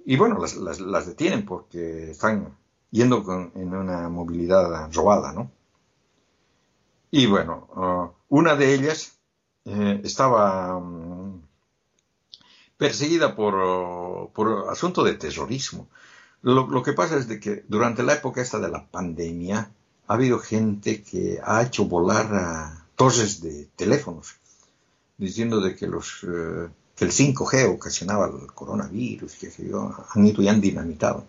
[0.05, 2.57] Y bueno, las, las, detienen porque están
[2.91, 3.23] yendo
[3.55, 5.51] en una movilidad robada, ¿no?
[7.11, 9.17] Y bueno, uh, una de ellas
[9.65, 11.41] eh, estaba mm,
[12.77, 15.87] perseguida por, por asunto de terrorismo
[16.43, 19.71] Lo, lo, que pasa es de que durante la época esta de la pandemia
[20.07, 24.35] ha habido gente que ha hecho volar a toses de teléfonos
[25.17, 30.25] diciendo de que los eh, que el 5G ocasionaba el coronavirus, que se yo, han
[30.25, 31.25] ido y han dinamitado.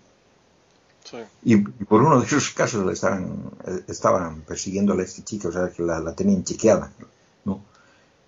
[1.05, 1.19] Sí.
[1.43, 3.51] Y, y, por uno de esos casos le estaban,
[3.89, 6.93] estaban persiguiendo a esta chica, o sea, que la, la tenían chequeada,
[7.45, 7.63] ¿no?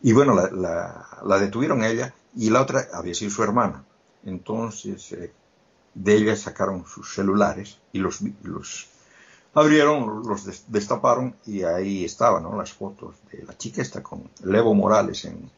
[0.03, 3.83] Y bueno, la, la, la, detuvieron a ella y la otra había sido su hermana.
[4.25, 5.33] Entonces, eh,
[5.97, 8.87] de ella sacaron sus celulares y los, los
[9.55, 12.57] abrieron, los destaparon y ahí estaban ¿no?
[12.57, 15.51] las fotos de la chica esta con Levo Morales en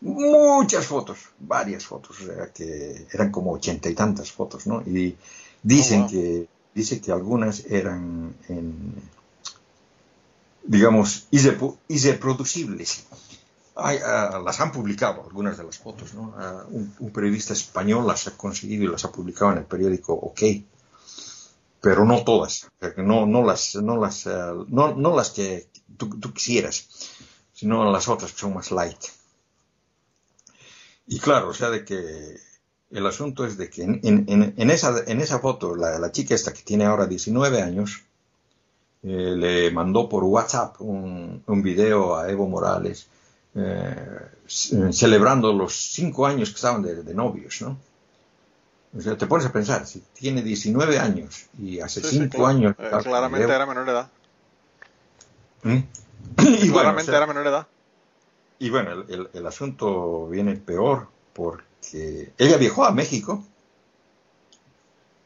[0.00, 4.82] muchas fotos, varias fotos, o sea que eran como ochenta y tantas fotos, ¿no?
[4.82, 5.16] Y
[5.62, 8.94] dicen oh, que dice que algunas eran en,
[10.64, 13.04] digamos irreproducibles.
[13.82, 16.34] Uh, las han publicado algunas de las fotos, ¿no?
[16.36, 20.12] Uh, un, un, periodista español las ha conseguido y las ha publicado en el periódico
[20.12, 20.42] OK
[21.82, 26.32] pero no todas, no, no las, no las, uh, no, no, las que tú, tú,
[26.32, 26.88] quisieras,
[27.52, 29.00] sino las otras que son más light.
[31.08, 32.36] Y claro, o sea, de que
[32.92, 36.36] el asunto es de que en, en, en esa, en esa foto, la, la, chica
[36.36, 38.04] esta que tiene ahora 19 años,
[39.02, 43.08] eh, le mandó por WhatsApp un, un video a Evo Morales
[44.46, 47.78] celebrando los cinco años que estaban de, de novios, ¿no?
[48.96, 52.46] O sea, te pones a pensar, si tiene 19 años y hace 5 sí, claro.
[52.46, 52.74] años...
[52.78, 54.10] Eh, claramente era menor de edad.
[55.62, 55.78] ¿Mm?
[56.62, 57.66] Y claramente bueno, o sea, era menor de edad.
[58.58, 63.42] Y bueno, el, el, el, asunto viene peor porque ella viajó a México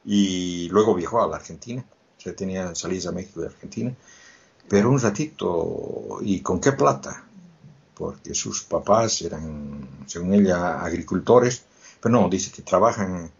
[0.04, 1.84] y luego viajó a la Argentina.
[2.16, 3.94] O sea, tenía salidas a México de Argentina.
[4.68, 7.25] Pero un ratito, ¿y con qué plata?
[7.96, 11.64] Porque sus papás eran, según ella, agricultores.
[12.00, 13.30] Pero no, dice que trabajan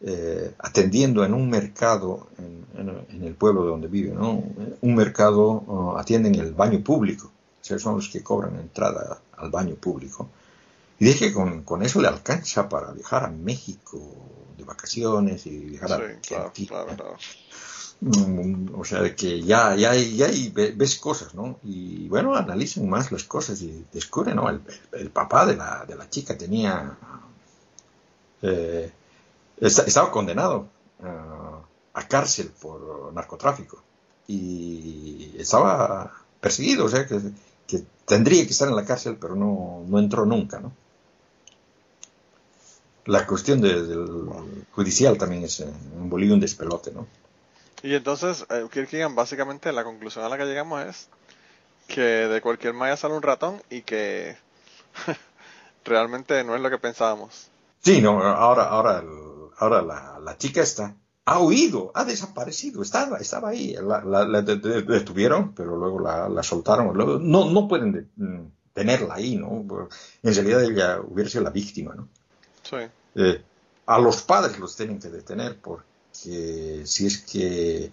[0.00, 4.44] eh, atendiendo en un mercado en, en, en, el pueblo donde vive, ¿no?
[4.80, 9.50] Un mercado uh, atienden el baño público, o sea, son los que cobran entrada al
[9.50, 10.28] baño público.
[11.00, 14.00] Y dije que con, con, eso le alcanza para viajar a México
[14.56, 17.16] de vacaciones y viajar sí, a claro, claro, claro.
[18.00, 20.28] O sea, que ya, ya, ya
[20.76, 21.58] ves cosas, ¿no?
[21.64, 24.48] Y bueno, analicen más las cosas y descubren, ¿no?
[24.48, 26.96] El, papá de la, de la chica tenía
[28.42, 28.92] eh,
[29.60, 30.68] estaba condenado
[31.00, 33.82] uh, a cárcel por narcotráfico
[34.28, 37.18] y estaba perseguido, o sea que,
[38.06, 40.72] tendría que estar en la cárcel, pero no, no entró nunca, ¿no?
[43.06, 47.06] La cuestión de, del judicial también es en Bolivia un despelote, ¿no?
[47.82, 51.08] Y entonces, eh, Kierkegaard, básicamente la conclusión a la que llegamos es
[51.86, 54.36] que de cualquier malla sale un ratón y que
[55.84, 57.48] realmente no es lo que pensábamos.
[57.80, 59.02] Sí, no, ahora, ahora
[59.58, 60.94] ahora la, la, chica esta
[61.24, 66.96] ha huido, ha desaparecido, estaba, estaba ahí, la, la, la detuvieron, pero luego la, soltaron,
[66.96, 69.66] luego, no, no pueden de, mm, tenerla ahí, ¿no?
[70.22, 72.08] En realidad ella hubiera sido la víctima, ¿no?
[72.62, 72.76] Sí.
[73.16, 73.42] Eh,
[73.86, 75.58] a los padres los tienen que detener
[76.18, 77.92] porque si es que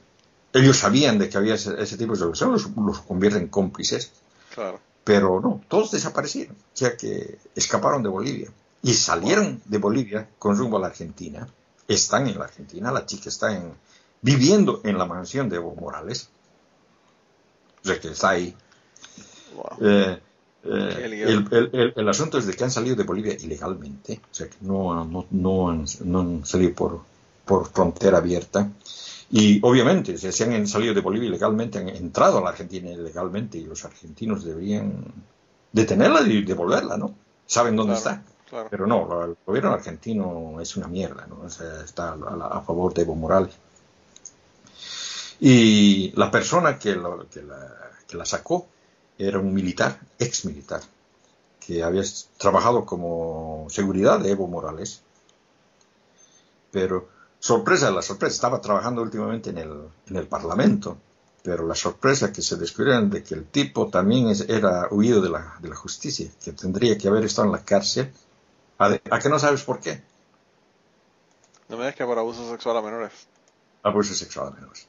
[0.54, 4.12] ellos sabían de que había ese, ese tipo de solución, los, los convierten en cómplices.
[4.54, 4.80] Claro.
[5.04, 8.50] Pero no, todos desaparecieron, o sea que escaparon de Bolivia
[8.82, 11.48] y salieron de Bolivia con rumbo a la Argentina.
[11.88, 13.74] Están en la Argentina, la chica está en,
[14.22, 16.30] viviendo en la mansión de Evo Morales.
[17.84, 18.56] O sea que está ahí.
[19.56, 19.88] Wow.
[19.88, 20.20] Eh,
[20.64, 24.50] eh, el, el, el, asunto es de que han salido de Bolivia ilegalmente, o sea
[24.50, 27.02] que no, no, no, han, no han, salido por,
[27.46, 28.70] por frontera abierta.
[29.32, 33.66] Y obviamente, si han salido de Bolivia ilegalmente, han entrado a la Argentina ilegalmente y
[33.66, 35.06] los argentinos deberían
[35.72, 37.16] detenerla y devolverla, ¿no?
[37.46, 38.18] Saben dónde claro.
[38.18, 38.36] está.
[38.50, 38.68] Claro.
[38.70, 41.42] Pero no, el gobierno argentino es una mierda, ¿no?
[41.44, 43.56] O sea, está a, a, favor de Evo Morales.
[45.40, 48.68] Y la persona que, lo, que, la, que, la, sacó
[49.18, 50.82] era un militar, ex militar,
[51.60, 52.04] que había
[52.38, 55.02] trabajado como seguridad de Evo Morales.
[56.72, 57.10] Pero,
[57.46, 60.98] sorpresa, la sorpresa, estaba trabajando últimamente en el, en el Parlamento,
[61.44, 65.30] pero la sorpresa que se descubrieron de que el tipo también es, era huido de
[65.30, 68.12] la, de la justicia, que tendría que haber estado en la cárcel
[68.80, 70.02] ¿A, de, ¿A, que no sabes por qué?
[71.70, 73.12] No me digas que por abuso sexual a menores.
[73.84, 74.88] Abuso sexual a menores.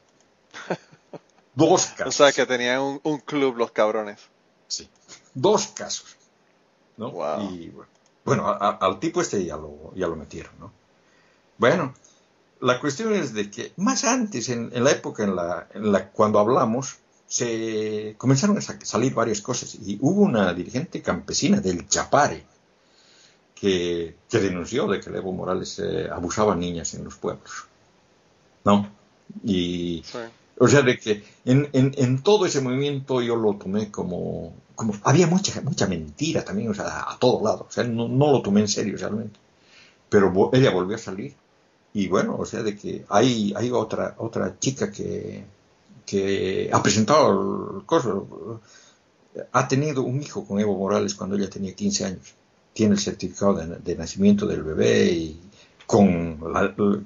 [1.55, 2.07] Dos casos.
[2.09, 4.19] O sea, que tenían un, un, club los cabrones.
[4.67, 4.89] Sí.
[5.35, 6.17] Dos casos.
[6.97, 7.11] ¿no?
[7.11, 7.51] Wow.
[7.51, 7.75] Y
[8.25, 10.73] bueno, a, a, al tipo este ya lo, ya lo metieron, ¿no?
[11.59, 11.95] Bueno,
[12.61, 16.11] la cuestión es de que más antes, en, en la época en la, en la
[16.11, 16.97] cuando hablamos,
[17.27, 22.45] se comenzaron a salir varias cosas y hubo una dirigente campesina del Chapare
[23.55, 27.67] que, que denunció de que Evo Morales eh, abusaba a niñas en los pueblos.
[28.67, 28.89] ¿no?
[29.45, 30.03] Y,
[30.59, 34.95] o sea, de que en, en, en, todo ese movimiento yo lo tomé como, como,
[35.05, 38.43] había mucha, mucha mentira también, o sea, a todo lado, o sea, no, no lo
[38.43, 39.39] tomé en serio realmente.
[40.09, 41.35] Pero ella volvió a salir.
[41.97, 45.47] Y bueno, o sea, de que hay, hay otra, otra chica que,
[46.05, 48.61] que ha presentado el coso,
[49.51, 52.35] ha tenido un hijo con Evo Morales cuando ella tenía 15 años.
[52.75, 55.41] Tiene el certificado de, nacimiento del bebé y
[55.87, 56.37] con,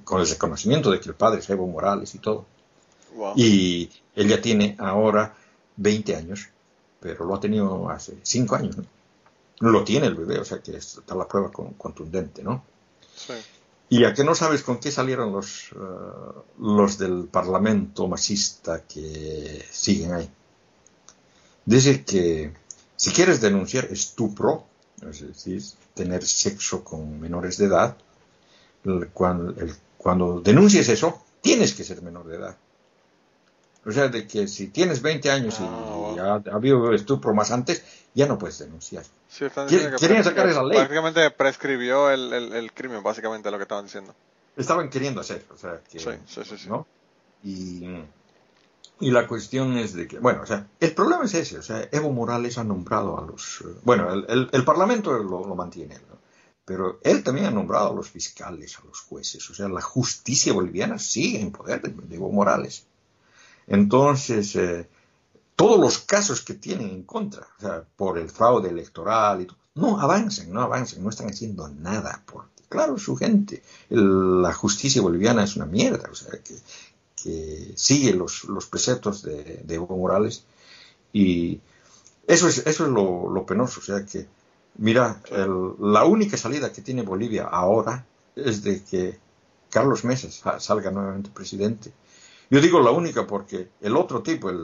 [0.02, 2.46] con, el reconocimiento de que el padre es Evo Morales y todo.
[3.36, 5.36] Y ella tiene ahora
[5.76, 6.48] 20 años,
[6.98, 8.76] pero lo ha tenido hace 5 años.
[8.76, 9.70] ¿no?
[9.70, 12.64] Lo tiene el bebé, o sea que está la prueba contundente, ¿no?
[13.14, 13.34] Sí.
[13.90, 19.64] Y a que no sabes con qué salieron los, uh, los del Parlamento masista que
[19.68, 20.30] siguen ahí.
[21.66, 22.52] Dice que
[22.94, 24.64] si quieres denunciar estupro,
[25.02, 25.62] es decir,
[25.94, 27.96] tener sexo con menores de edad,
[29.12, 32.56] cuando, el, cuando denuncies eso, tienes que ser menor de edad.
[33.84, 37.82] O sea, de que si tienes 20 años y ah, ha, habido estupro más antes,
[38.15, 39.05] ya no puedes denunciar.
[39.28, 39.47] Sí,
[39.99, 40.77] Querían sacar esa ley.
[40.77, 44.15] Prácticamente prescribió el, el, crimen, básicamente lo que estaban diciendo.
[44.57, 46.87] Estaban queriendo hacer, o sea, que, sí, sí, sí, ¿no?
[47.43, 47.87] Y,
[48.99, 51.89] y, la cuestión es de que, bueno, o sea, el problema es ese, o sea,
[51.93, 56.20] Evo Morales ha nombrado a los, bueno, el, el Parlamento lo, lo mantiene, ¿no?
[56.70, 60.53] pero él también ha nombrado a los fiscales, a los jueces, o sea, la justicia
[60.53, 62.87] boliviana sigue en poder de Evo Morales.
[63.66, 64.89] Entonces, eh,
[65.61, 69.59] todos los casos que tienen en contra, o sea, por el fraude electoral y todo,
[69.74, 72.23] no avanzan, no avanzan, no están haciendo nada.
[72.24, 76.55] Porque, claro, su gente, la justicia boliviana es una mierda, o sea, que,
[77.77, 80.45] sigue los, preceptos de, Evo Morales
[81.12, 81.61] y
[82.27, 84.27] eso es, eso es lo, penoso, o sea que,
[84.78, 85.20] mira,
[85.78, 89.19] la única salida que tiene Bolivia ahora es de que
[89.69, 91.93] Carlos Mesa salga nuevamente presidente
[92.51, 94.59] yo digo la única porque el otro tipo, el,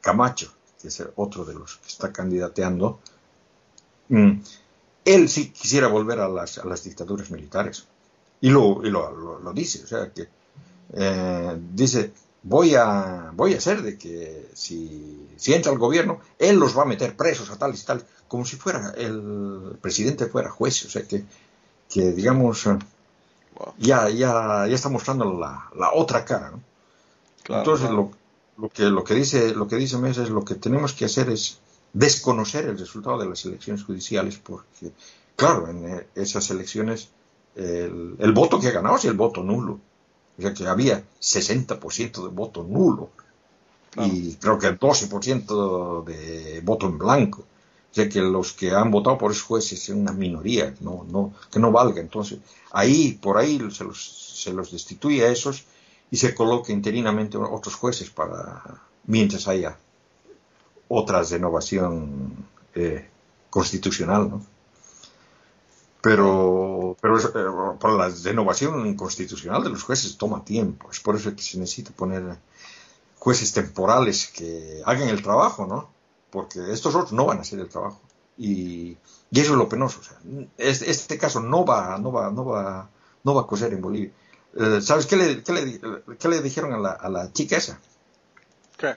[0.00, 3.00] Camacho, que es otro de los que está candidateando,
[4.10, 4.32] mm,
[5.06, 7.86] él sí quisiera volver a las, dictaduras militares.
[8.42, 10.28] Y lo, lo, dice, o sea que
[10.92, 12.12] eh, dice,
[12.42, 16.82] voy a, voy a hacer de que si, si entra el gobierno, él los va
[16.82, 20.90] a meter presos a tal y tal, como si fuera el presidente fuera juez, o
[20.90, 21.24] sea que,
[21.88, 22.68] que digamos,
[23.78, 26.60] ya, ya, ya está mostrando la, la otra cara, ¿no?
[27.48, 28.10] Entonces Lo,
[28.56, 31.28] lo, que, lo que dice, lo que dice Mesa es lo que tenemos que hacer
[31.30, 31.58] es
[31.92, 34.92] desconocer el resultado de las elecciones judiciales, porque,
[35.36, 37.10] claro, en eh, esas elecciones
[37.54, 39.78] el, el voto que ha ganado es el voto nulo.
[40.36, 43.10] O sea que había 60% de voto nulo.
[43.96, 47.44] Y creo que el 12% de voto en blanco
[47.94, 51.60] sea que los que han votado por esos jueces son una minoría, no, no, que
[51.60, 52.00] no valga.
[52.00, 52.40] Entonces,
[52.72, 54.02] ahí, por ahí se los,
[54.42, 55.64] se los destituye a esos
[56.10, 59.78] y se coloca interinamente otros jueces para, mientras haya
[60.88, 62.34] otra renovación
[62.74, 63.08] eh,
[63.48, 64.46] constitucional, ¿no?
[66.00, 71.34] Pero, pero eh, para la renovación constitucional de los jueces toma tiempo, es por eso
[71.34, 72.36] que se necesita poner
[73.18, 75.94] jueces temporales que hagan el trabajo, ¿no?
[76.34, 78.00] Porque estos otros no van a hacer el trabajo.
[78.36, 78.96] Y,
[79.30, 80.00] eso es lo penoso.
[80.58, 82.90] este, caso no va, no va, no va,
[83.22, 84.10] no va a coser en Bolivia.
[84.56, 85.80] Eh, ¿Sabes qué le, qué le,
[86.18, 87.78] qué le dijeron a la, a la, chica esa?
[88.76, 88.96] ¿Qué?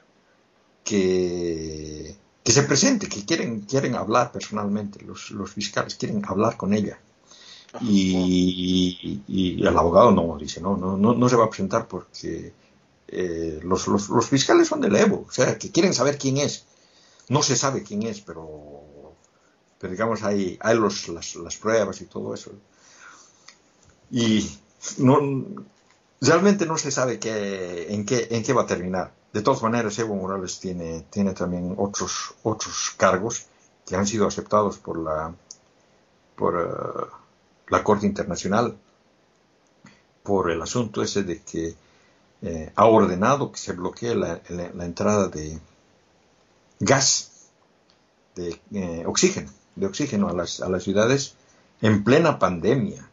[0.84, 6.74] Que, que se presente, que quieren, quieren hablar personalmente, los, los fiscales quieren hablar con
[6.74, 6.98] ella.
[7.82, 12.54] Y, y, el abogado no dice, no, no, no, no se va a presentar porque
[13.08, 16.66] eh, los, los, los, fiscales son del Evo, o sea, que quieren saber quién es.
[17.30, 19.14] No se sabe quién es, pero,
[19.80, 22.52] pero digamos, hay, hay los, las, pruebas y todo eso.
[24.10, 24.50] Y
[24.98, 25.20] no,
[26.22, 29.14] realmente no se sabe qué, en, qué, en qué va a terminar.
[29.34, 33.48] De todas maneras, Evo Morales tiene, tiene también otros, otros cargos
[33.86, 35.34] que han sido aceptados por la,
[36.36, 37.16] por, eh,
[37.68, 38.78] la Corte Internacional
[40.24, 41.76] por el asunto ese de que
[42.42, 45.60] eh, ha ordenado que se bloquee la entrada de,
[46.80, 47.32] gas
[48.36, 51.36] de eh, oxígeno, de oxígeno a las, a las ciudades
[51.82, 53.10] en plena pandemia.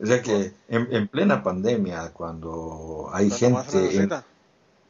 [0.00, 4.10] O sea que en, plena pandemia, cuando hay gente en,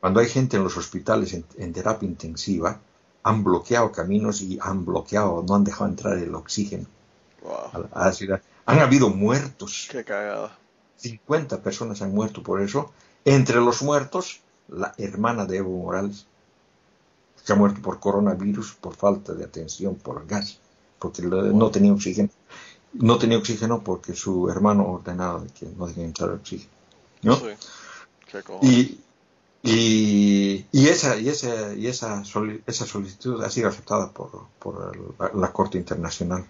[0.00, 2.80] cuando hay gente en los hospitales en, terapia intensiva,
[3.22, 6.86] han bloqueado caminos y han bloqueado, no han dejado entrar el oxígeno
[7.92, 8.42] a, la, ciudad.
[8.66, 9.88] Han habido muertos.
[9.90, 10.58] Qué cagada.
[10.96, 12.92] 50 personas han muerto por eso.
[13.24, 16.26] Entre los muertos, la hermana de Evo Morales
[17.46, 20.58] se ha muerto por coronavirus, por falta de atención, por gas,
[20.98, 22.28] porque no tenía oxígeno.
[22.94, 26.72] No tenía oxígeno porque su hermano ordenaba que no debía entrar oxígeno.
[27.22, 27.36] ¿no?
[27.36, 27.46] Sí.
[28.62, 28.98] Y,
[29.62, 32.24] y, y esa, y esa, y esa,
[32.66, 36.44] esa solicitud ha sido aceptada por, por la, la Corte Internacional.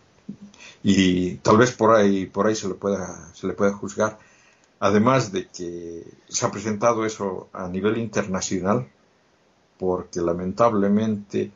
[0.82, 4.18] Y tal vez por ahí, por ahí se le pueda, se le pueda juzgar.
[4.80, 8.88] Además de que se ha presentado eso a nivel internacional,
[9.78, 11.50] porque lamentablemente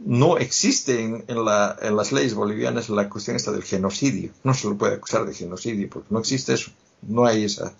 [0.00, 4.30] no existe en, en la- en las leyes bolivianas la cuestión esta del genocidio.
[4.44, 6.70] No se lo puede acusar de genocidio, porque no existe eso.
[7.02, 7.72] No hay esa,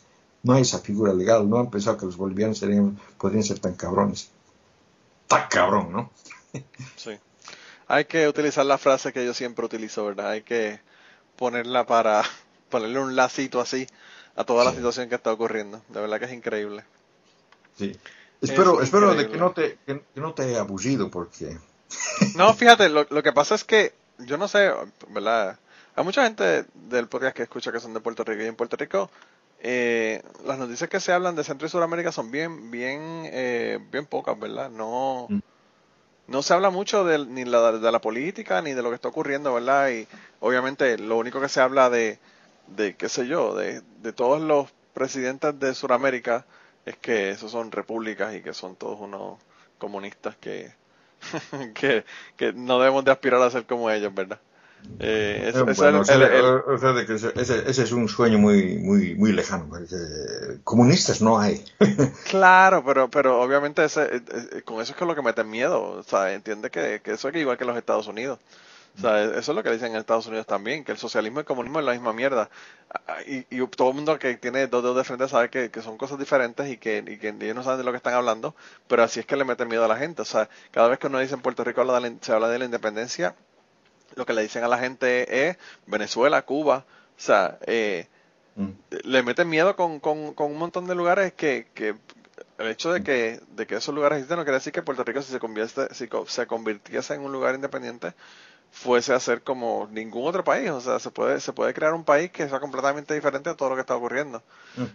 [0.42, 1.48] no hay esa figura legal.
[1.48, 4.30] No han pensado que los bolivianos serían, podrían ser tan cabrones.
[5.28, 6.10] Tan cabrón, ¿no?
[6.96, 7.12] Sí.
[7.86, 10.30] Hay que utilizar la frase que yo siempre utilizo, ¿verdad?
[10.30, 10.80] Hay que
[11.36, 12.22] ponerla para
[12.70, 13.86] ponerle un lacito así
[14.36, 15.82] a toda la situación que está ocurriendo.
[15.88, 16.84] De verdad que es increíble.
[17.78, 17.96] Sí.
[18.40, 21.56] Espero, Es espero de que no te, que, que no te haya aburrido, porque
[22.36, 24.70] No, fíjate, lo, lo que pasa es que yo no sé,
[25.08, 25.58] ¿verdad?
[25.96, 28.76] Hay mucha gente del podcast que escucha que son de Puerto Rico y en Puerto
[28.76, 29.10] Rico
[29.60, 33.00] eh, las noticias que se hablan de Centro y Sudamérica son bien, bien,
[33.32, 34.70] eh, bien pocas, ¿verdad?
[34.70, 35.38] No, Mm.
[36.28, 39.08] no se habla mucho de, ni la, de la política ni de lo que está
[39.08, 39.90] ocurriendo, ¿verdad?
[39.90, 40.06] Y
[40.40, 42.18] obviamente lo único que se habla de,
[42.68, 46.44] de qué sé yo, de, de todos los presidentes de Sudamérica
[46.88, 49.38] es que esos son repúblicas y que son todos unos
[49.78, 50.72] comunistas que,
[51.74, 52.04] que,
[52.36, 54.38] que no debemos de aspirar a ser como ellos, ¿verdad?
[55.00, 59.14] Eh, ese- ese es bueno, el- el- o sea, ese, es un sueño muy, muy,
[59.16, 59.96] muy lejano, porque
[60.64, 61.64] comunistas no hay.
[62.30, 65.42] Claro, pero, pero obviamente ese, eh, eh, con eso es que es lo que mete
[65.44, 65.82] miedo.
[65.82, 68.38] O sea, entiende que, que eso es igual que los Estados Unidos.
[68.98, 71.42] O sea, eso es lo que dicen en Estados Unidos también, que el socialismo y
[71.42, 72.50] el comunismo es la misma mierda.
[73.06, 75.82] Ah, Y, y todo el mundo que tiene dos dedos de frente sabe que, que
[75.82, 78.56] son cosas diferentes y que, y que ellos no saben de lo que están hablando,
[78.88, 80.22] pero así es que le meten miedo a la gente.
[80.22, 82.48] O sea, cada vez que uno dice en Puerto Rico habla de la- se habla
[82.48, 83.36] de la independencia,
[84.16, 86.84] lo que le dicen a la gente es Venezuela, Cuba,
[87.16, 88.08] o sea, eh,
[88.56, 88.70] Mm.
[89.04, 91.94] le meten miedo con, con, con un montón de lugares que, que
[92.58, 95.22] el hecho de que, de que esos lugares existen no quiere decir que Puerto Rico
[95.22, 98.14] si se convierte, si se convirtiese en un lugar independiente
[98.70, 102.04] fuese a ser como ningún otro país, o sea, se puede, se puede crear un
[102.04, 104.42] país que sea completamente diferente a todo lo que está ocurriendo.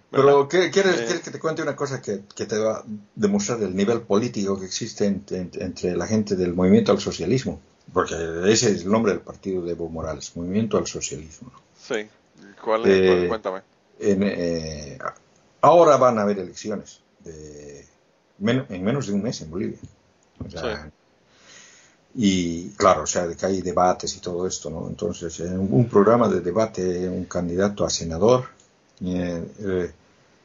[0.09, 1.03] Pero ¿qué- ¿quieres, Eh.
[1.05, 2.83] quieres que te cuente una cosa que, que te va a
[3.15, 7.59] demostrar el nivel político que existe entre, entre- la gente del movimiento al socialismo?
[7.91, 11.51] Porque ese es el nombre del partido de Evo Morales, Movimiento al Socialismo.
[11.77, 12.07] Sí,
[12.63, 12.87] ¿cuál es?
[12.89, 13.61] Eh, Cuál- Cuéntame.
[13.99, 14.97] En, eh,
[15.61, 17.85] ahora van a haber elecciones de,
[18.39, 19.77] en menos de un mes en Bolivia.
[20.45, 20.89] O sea,
[22.15, 24.87] Y claro, o sea, que hay debates y todo esto, ¿no?
[24.87, 28.45] Entonces, en un programa de debate, un candidato a senador
[29.03, 29.91] eh, eh,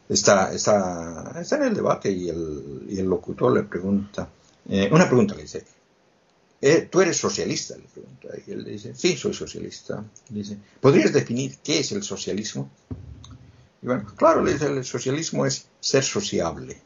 [0.08, 4.28] está, está, está en el debate y el, y el locutor le pregunta,
[4.68, 5.64] eh, una pregunta le dice,
[6.60, 7.76] eh, ¿tú eres socialista?
[7.76, 8.28] Le pregunta.
[8.46, 10.04] Y él le dice, sí, soy socialista.
[10.30, 12.68] Le dice, ¿podrías definir qué es el socialismo?
[13.80, 16.80] Y bueno, claro, le dice, el socialismo es ser sociable.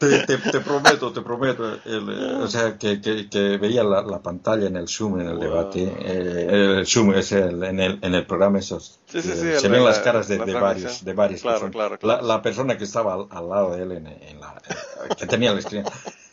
[0.00, 1.78] Te, te- te prometo, te prometo.
[1.84, 2.08] el,
[2.40, 5.42] o sea, que, que- que veía la, la pantalla en el Zoom, en el Wow.
[5.44, 5.82] debate.
[6.00, 8.98] eh, el Zoom es el, en, el, en el programa esos.
[9.06, 11.04] Sí, sí, eh, sí, se el- ven la- las caras de, la de varios.
[11.04, 12.26] De varios Claro, claro, La, claro.
[12.26, 15.52] la persona que estaba al, al lado de él, en, en la, eh, que tenía
[15.52, 15.84] la esquina,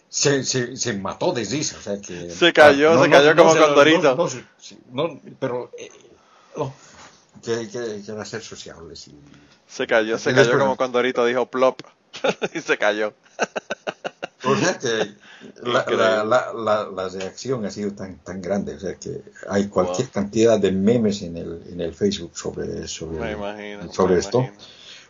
[0.08, 1.76] se, se, se mató de risa.
[1.78, 4.16] O sea, que, Se cayó, se cayó como se- Condorito.
[4.16, 5.72] no, sí, no, pero.
[5.78, 5.92] eh,
[6.56, 6.74] no,
[7.44, 8.96] que, que, que va a ser sociable.
[8.96, 9.14] sí.
[9.68, 11.82] Se cayó, se cayó como cuando ahorita dijo plop
[12.54, 13.14] y se cayó.
[14.44, 15.16] O sea que
[15.64, 19.68] la, la, la, la, la reacción ha sido tan, tan grande, o sea que hay
[19.68, 20.14] cualquier Wow.
[20.14, 23.92] cantidad de memes en el, en el Facebook sobre, sobre, Me imagino.
[23.94, 24.40] sobre me esto.
[24.40, 24.64] imagino.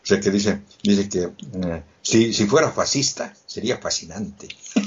[0.04, 1.24] O sea que dice, dice que
[1.68, 4.48] eh, si, si fuera fascista sería fascinante.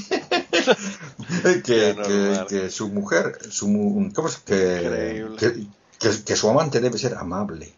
[1.43, 3.67] que, que, que su mujer, su,
[4.15, 4.37] ¿cómo es?
[4.37, 5.27] Que,
[5.99, 7.71] que, que su amante debe ser amable.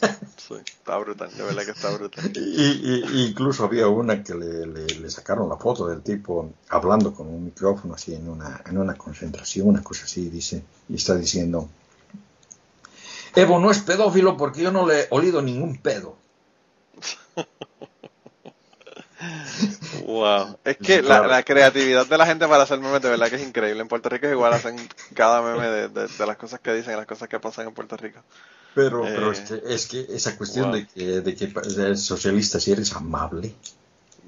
[0.36, 2.30] Sí, está brutal, de verdad que está brutal.
[2.36, 6.52] Y, y- y incluso había una que le, le- le sacaron la foto del tipo
[6.68, 10.96] hablando con un micrófono así en una, en una concentración, una cosa así, dice, y
[10.96, 11.68] está diciendo,
[13.34, 16.16] Evo no es pedófilo porque yo no le he olido ningún pedo.
[20.06, 20.58] Wow.
[20.64, 23.80] Es que la, creatividad de la gente para hacer memes de verdad que es increíble.
[23.82, 24.76] En Puerto Rico igual hacen
[25.14, 27.74] cada meme de, de- de las cosas que dicen y las cosas que pasan en
[27.74, 28.20] Puerto Rico.
[28.74, 30.74] Pero, Eh, pero es, que, es que esa cuestión wow.
[30.76, 31.52] de que, de que
[31.82, 33.54] eres socialista si eres amable,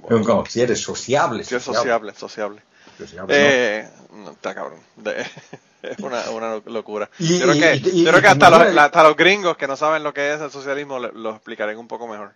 [0.03, 0.19] Wow.
[0.25, 2.61] no, si eres sociable, Sí, es sociable, sociable.
[2.99, 3.39] sociable, ¿no?
[3.39, 4.81] Eh, no, está cabrón.
[4.97, 5.21] De-
[5.83, 7.09] es una, una locura.
[7.21, 9.57] Y- yo creo que, y- y- yo creo que hasta, los, la- hasta los gringos
[9.57, 12.33] que no saben lo que es el socialismo le- lo explicarán un poco mejor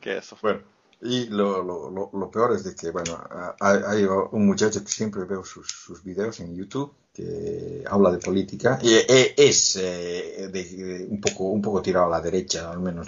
[0.00, 0.38] que eso.
[0.42, 0.60] Bueno,
[1.00, 3.22] Y lo, lo, lo, peor es de que, bueno,
[3.60, 8.78] hay, un muchacho que siempre veo sus, sus videos en YouTube que habla de política
[8.82, 13.06] y e, es eh, de, un poco un poco tirado a la derecha, al menos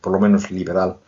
[0.00, 0.98] por lo menos liberal.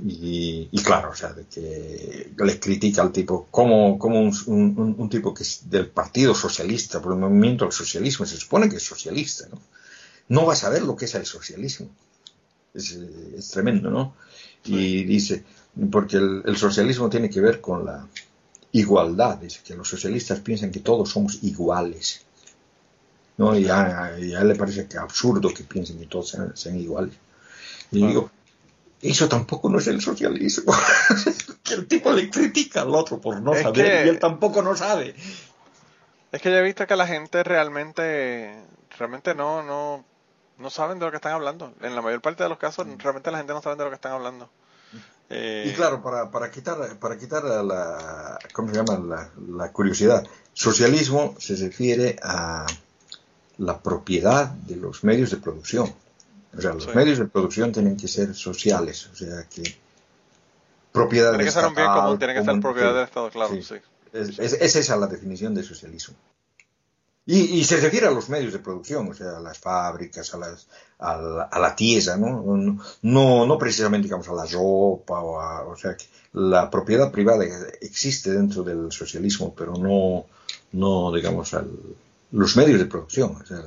[0.00, 5.32] Y, claro, o sea, de que le critica al tipo como, como un, un, tipo
[5.32, 9.46] que es del Partido Socialista, por el movimiento del socialismo, se supone que es socialista,
[9.48, 9.60] ¿no?
[10.28, 11.88] No va a saber lo que es el socialismo.
[12.74, 14.14] Es, es tremendo, ¿no?
[14.68, 15.44] Y dice,
[15.90, 18.06] porque el, socialismo tiene que ver con la
[18.72, 22.24] igualdad, dice que los socialistas piensan que todos somos iguales.
[23.36, 23.56] ¿no?
[23.56, 27.14] Y a, él le parece que absurdo que piensen que todos sean, iguales.
[27.90, 28.30] Y digo,
[29.02, 30.74] eso tampoco no es el socialismo.
[31.72, 35.14] el tipo le critica al otro por no saber y él tampoco no sabe.
[36.32, 38.62] Es que yo he visto que la gente realmente,
[38.98, 40.04] realmente no, no,
[40.58, 41.72] no saben de lo que están hablando.
[41.80, 43.96] En la mayor parte de los casos, realmente la gente no sabe de lo que
[43.96, 44.48] están hablando.
[45.30, 49.30] y claro, para, para quitar, para quitar la, ¿cómo se llama?
[49.48, 52.66] La, curiosidad, socialismo se refiere a
[53.58, 55.92] la propiedad de los medios de producción.
[56.56, 59.62] O sea, los medios de producción tienen que ser sociales, o sea, que
[60.90, 63.74] propiedad tiene que ser un bien común, tiene que ser propiedad del Estado, claro, sí.
[64.12, 66.16] Es, es, esa la definición de socialismo.
[67.28, 70.68] Y, se refiere a los medios de producción, o sea, a las fábricas, a, las,
[71.00, 72.40] a, la, a la tierra, ¿no?
[73.02, 73.46] ¿no?
[73.46, 76.04] No precisamente, digamos, a la ropa, o, a, o sea, que
[76.34, 77.44] la propiedad privada
[77.80, 80.26] existe dentro del socialismo, pero no,
[80.70, 81.68] no digamos, al,
[82.30, 83.34] los medios de producción.
[83.42, 83.60] O sea,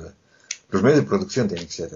[0.70, 1.90] los medios de producción tienen que ser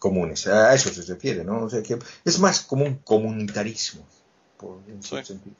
[0.00, 1.62] comunes, a eso se refiere, ¿no?
[1.62, 4.04] O sea, que es más como un comunitarismo,
[4.58, 5.54] por, en sentido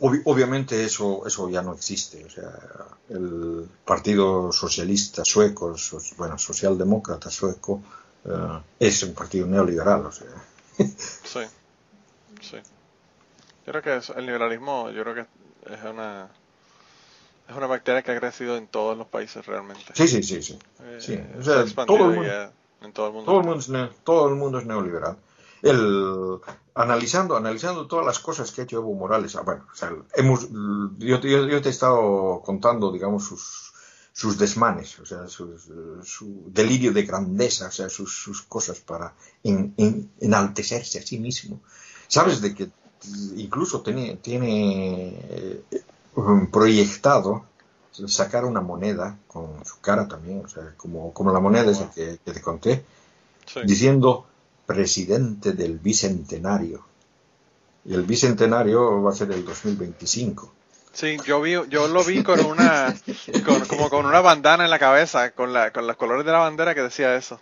[0.00, 2.24] obviamente eso, eso ya no existe.
[2.24, 2.52] O sea,
[3.08, 5.74] el Partido Socialista Sueco,
[6.16, 7.82] bueno, Socialdemócrata Sueco,
[8.24, 10.06] eh, es un partido neoliberal.
[10.06, 10.28] O sea.
[10.78, 11.40] sí,
[12.40, 12.56] sí.
[13.66, 15.26] Yo creo que el liberalismo, yo creo que
[15.72, 16.28] es una
[17.48, 19.92] es una bacteria que ha crecido en todos los países realmente.
[19.94, 20.58] Sí, sí, sí, sí.
[20.80, 22.52] Eh, o sea, todo el mundo,
[22.82, 23.30] en todo el mundo.
[23.30, 25.16] Todo el mundo, es, todo el mundo es neoliberal
[25.62, 26.40] el,
[26.74, 29.66] analizando, analizando todas las cosas que ha hecho Evo Morales, ah, bueno,
[30.14, 30.48] hemos,
[30.98, 33.72] yo, te he estado contando, digamos, sus,
[34.12, 41.02] sus desmanes, o sea, su, delirio de grandeza, o sea, sus, cosas para enaltecerse a
[41.02, 41.60] sí mismo.
[42.08, 42.70] Sabes de que
[43.36, 45.62] incluso tiene, tiene eh,
[46.50, 47.44] proyectado
[48.06, 52.18] sacar una moneda con su cara también, o sea, como, como la moneda esa que,
[52.24, 52.84] te conté,
[53.64, 54.26] diciendo
[54.70, 56.86] presidente del bicentenario.
[57.84, 60.52] Y el bicentenario va a ser el 2025.
[60.92, 62.94] Sí, yo vi, yo lo vi con una,
[63.68, 66.76] como con una bandana en la cabeza, con la, con los colores de la bandera
[66.76, 67.40] que decía eso.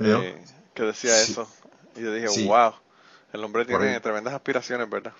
[0.00, 0.36] Eh,
[0.74, 1.48] que decía eso.
[1.96, 2.72] Y yo dije, wow,
[3.32, 5.14] el hombre tiene tremendas aspiraciones, ¿verdad?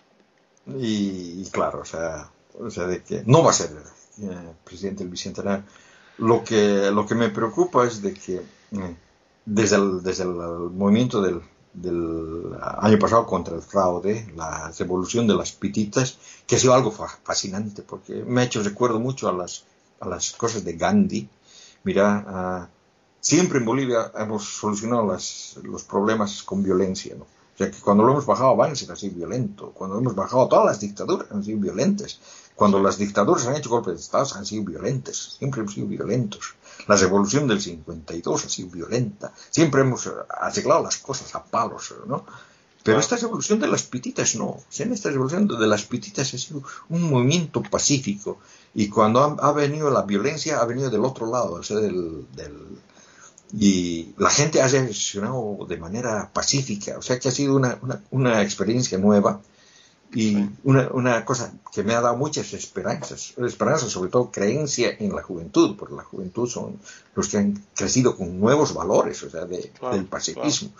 [0.66, 3.70] Y, claro, o sea, o sea, de que no va a ser
[4.20, 5.64] eh, presidente del bicentenario.
[6.19, 8.97] Lo que, lo que me preocupa es de que eh,
[9.44, 11.40] desde el, desde el movimiento del,
[12.60, 17.82] año pasado contra el fraude, la revolución de las pititas, que ha sido algo fascinante,
[17.82, 19.64] porque me ha hecho recuerdo mucho a las,
[20.01, 21.28] a las cosas de Gandhi.
[21.85, 22.69] Mira,
[23.20, 27.14] siempre en Bolivia hemos solucionado las, los problemas con violencia.
[27.19, 30.48] O sea, que cuando lo hemos bajado a Banzer ha sido violento, cuando hemos bajado
[30.48, 32.19] todas las dictaduras han sido violentas,
[32.55, 36.55] cuando las dictaduras han hecho golpes de Estado han sido violentas, siempre han sido violentos.
[36.87, 39.33] La revolución del 52 ha sido violenta.
[39.51, 42.25] Siempre hemos arreglado las cosas a palos, ¿no?
[42.83, 44.59] Pero esta revolución de las pititas no.
[44.79, 48.39] En esta revolución de las pititas ha sido un movimiento pacífico.
[48.75, 52.27] Y cuando ha, venido la violencia, ha venido del otro lado, o sea, del,
[53.53, 56.99] y la gente ha reaccionado de manera pacífica.
[56.99, 57.79] O sea que ha sido una,
[58.11, 59.41] una experiencia nueva
[60.15, 65.15] y una, una, cosa que me ha dado muchas esperanzas, esperanzas, sobre todo creencia en
[65.15, 66.79] la juventud, porque la juventud son
[67.15, 70.71] los que han crecido con nuevos valores, o sea, de, del pacifismo.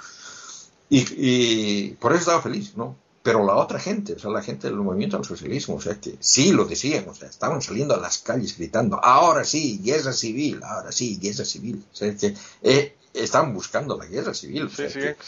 [0.91, 2.97] Y, y, por eso estaba feliz, ¿no?
[3.23, 6.17] Pero la otra gente, o sea, la gente del movimiento al socialismo, o sea, que
[6.21, 10.61] sí lo decían, o sea, estaban saliendo a las calles gritando, ahora sí, guerra civil,
[10.63, 11.83] ahora sí, guerra civil.
[11.91, 14.69] O sea, que eh, están buscando la guerra civil.
[14.71, 14.83] Sí,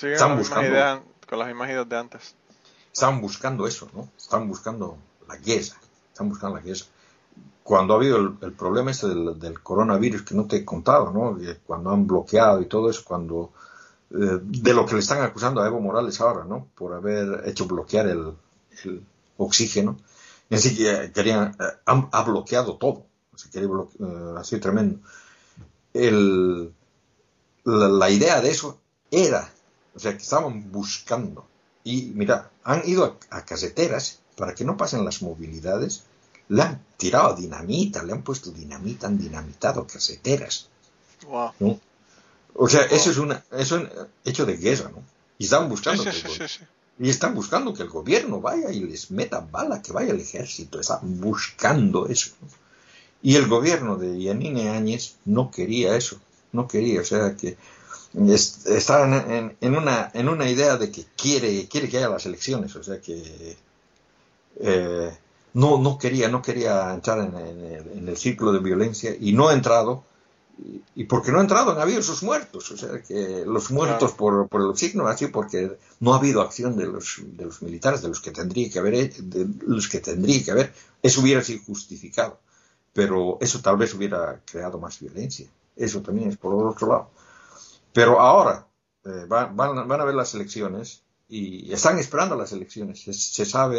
[0.09, 1.03] están buscando...
[1.27, 2.35] con las mismas ideas de antes
[2.95, 4.09] estaban buscando eso, ¿no?
[4.17, 4.97] Estaban buscando
[5.27, 5.77] la guerra,
[6.13, 6.85] están buscando la guerra.
[7.65, 11.37] Cuando ha habido el, problema este del, coronavirus que no te he contado, ¿no?
[11.67, 13.51] Cuando han bloqueado y todo eso, cuando
[14.11, 16.69] eh, de lo que le están acusando a Evo Morales ahora, ¿no?
[16.77, 18.33] Por haber hecho bloquear el,
[19.39, 19.97] oxígeno.
[20.51, 23.07] Así que querían, eh, ha bloqueado todo.
[23.35, 25.01] O sea, quería eh, así tremendo.
[25.93, 26.73] El,
[27.65, 28.79] la, la idea de eso
[29.11, 29.51] era,
[29.97, 31.47] o sea, que estaban buscando
[31.85, 36.05] Y mira, han ido a, a caseteras para que no pasen las movilidades,
[36.49, 40.69] le han tirado dinamita, le han puesto dinamita, han dinamitado caseteras.
[41.27, 41.53] Wow.
[41.61, 41.81] ¿no?
[42.55, 45.03] O sea, eso es una, eso es un hecho de guerra, ¿no?
[45.39, 46.65] Y están buscando sí, que sí, sí.
[47.01, 50.79] y están buscando que el gobierno vaya y les meta bala, que vaya el ejército.
[50.79, 52.31] Están buscando eso.
[52.41, 52.49] ¿no?
[53.23, 56.21] Y el gobierno de Yanine Áñez no quería eso.
[56.53, 57.01] No quería.
[57.01, 57.57] O sea, que
[58.29, 62.09] es- está en, en- en una, en una idea de que quiere, quiere que haya
[62.09, 62.75] las elecciones.
[62.77, 63.57] O sea, que
[64.61, 65.17] eh,
[65.55, 69.49] no, no quería, no quería entrar en, el, en el círculo de violencia y no
[69.49, 70.05] ha entrado.
[70.95, 72.71] Y, porque no ha entrado han habido sus muertos.
[72.71, 76.41] O sea, que los muertos por, por el signo ha sido porque no ha habido
[76.43, 80.01] acción de los, de los militares, de los que tendría que haber, de los que
[80.01, 80.73] tendría que haber.
[81.03, 82.39] Eso hubiera sido justificado.
[82.93, 85.49] Pero eso tal vez hubiera creado más violencia.
[85.75, 87.11] Eso también es por el otro lado.
[87.97, 88.67] Pero ahora
[89.05, 93.03] eh, va- van, a ver las elecciones y están esperando las elecciones.
[93.03, 93.79] Se, se sabe,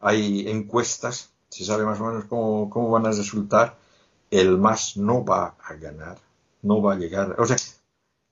[0.00, 3.76] hay encuestas, se sabe más o menos cómo, cómo van a resultar.
[4.30, 6.18] El MAS no va a ganar,
[6.62, 7.36] no va a llegar.
[7.38, 7.56] O sea,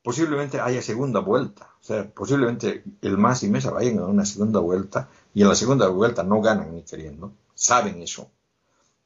[0.02, 1.70] posiblemente haya segunda vuelta.
[1.80, 5.54] O sea, posiblemente el MAS y Mesa vayan a una segunda vuelta y en la
[5.54, 7.32] segunda vuelta no ganan ni queriendo.
[7.54, 8.30] Saben eso.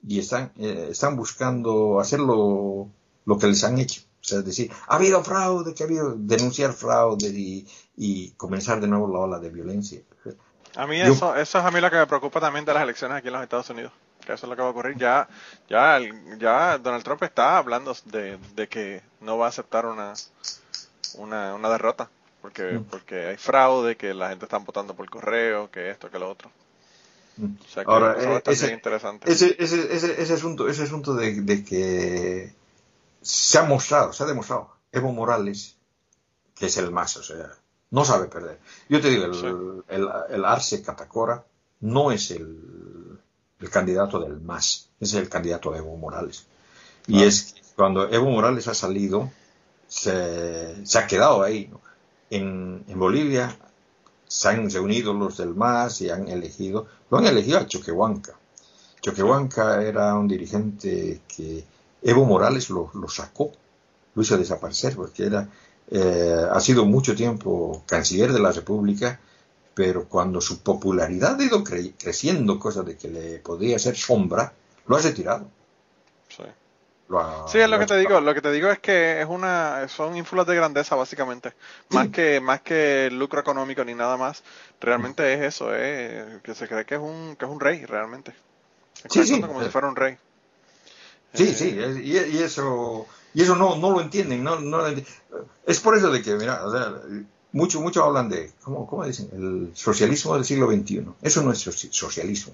[0.07, 4.03] Y están, eh, están buscando hacer lo que les han hecho.
[4.21, 7.67] O sea, decir, ha habido fraude, que ha habido, denunciar fraude y,
[7.97, 10.01] y comenzar de nuevo la ola de violencia.
[10.77, 12.83] A mí Yo- eso, eso es a mí lo que me preocupa también de las
[12.83, 13.93] elecciones aquí en los Estados Unidos.
[14.25, 14.97] Que eso es lo que va a ocurrir.
[14.99, 15.27] Ya,
[15.69, 15.99] ya,
[16.39, 20.13] ya Donald Trump está hablando de, de que no va a aceptar una,
[21.15, 22.11] una, una derrota.
[22.43, 22.85] Porque, Mm.
[22.85, 26.51] porque hay fraude, que la gente está votando por correo, que esto, que lo otro.
[27.37, 27.45] Mm.
[27.65, 29.31] O sea que Ahora, eso eh, ese- interesante.
[29.31, 32.55] Ese, ese, ese, ese asunto, ese asunto de, de que
[33.23, 35.77] se ha mostrado, se ha demostrado, Evo Morales,
[36.55, 37.51] que es el más, o sea,
[37.91, 38.59] no sabe perder.
[38.89, 39.47] Yo te digo, el, Sí.
[39.89, 41.45] el, el Arce Catacora
[41.81, 43.19] no es el,
[43.61, 46.47] el candidato del MAS, es el candidato de Evo Morales.
[47.07, 47.27] Y Ah.
[47.27, 49.31] es que cuando Evo Morales ha salido,
[49.89, 51.69] se, se ha quedado ahí.
[51.71, 51.81] ¿no?
[52.31, 53.57] En, en Bolivia
[54.29, 58.35] se han reunido los del MAS y han elegido, lo han elegido a Choquehuanca.
[59.01, 61.65] Choquehuanca era un dirigente que
[62.03, 63.53] Evo Morales lo, lo sacó,
[64.15, 65.49] lo hizo desaparecer, porque era,
[65.91, 69.21] eh, ha sido mucho tiempo canciller de la República,
[69.75, 74.53] pero cuando su popularidad ha ido cre- creciendo, cosa de que le podía hacer sombra,
[74.87, 75.47] lo ha retirado.
[76.29, 76.45] Sí.
[77.11, 78.21] Ha- Sí, es lo que te digo.
[78.21, 81.55] Lo que te digo es que es una, son ínfulas de grandeza básicamente,
[81.91, 84.43] más que más que lucro económico ni nada más.
[84.81, 88.35] Realmente es eso, es que se cree que es un que es un rey realmente.
[89.05, 90.19] Es Sí, como si fuera un rey.
[91.35, 94.89] Sí, Eh, sí, y, y eso, y eso no, no lo entienden, no, no lo
[94.89, 95.05] enti-
[95.67, 96.95] es por eso de que, mira, o sea,
[97.53, 99.29] mucho, mucho hablan de, ¿cómo, cómo dicen?
[99.33, 101.15] El socialismo del siglo XXI.
[101.23, 102.53] Eso no es soci- socialismo,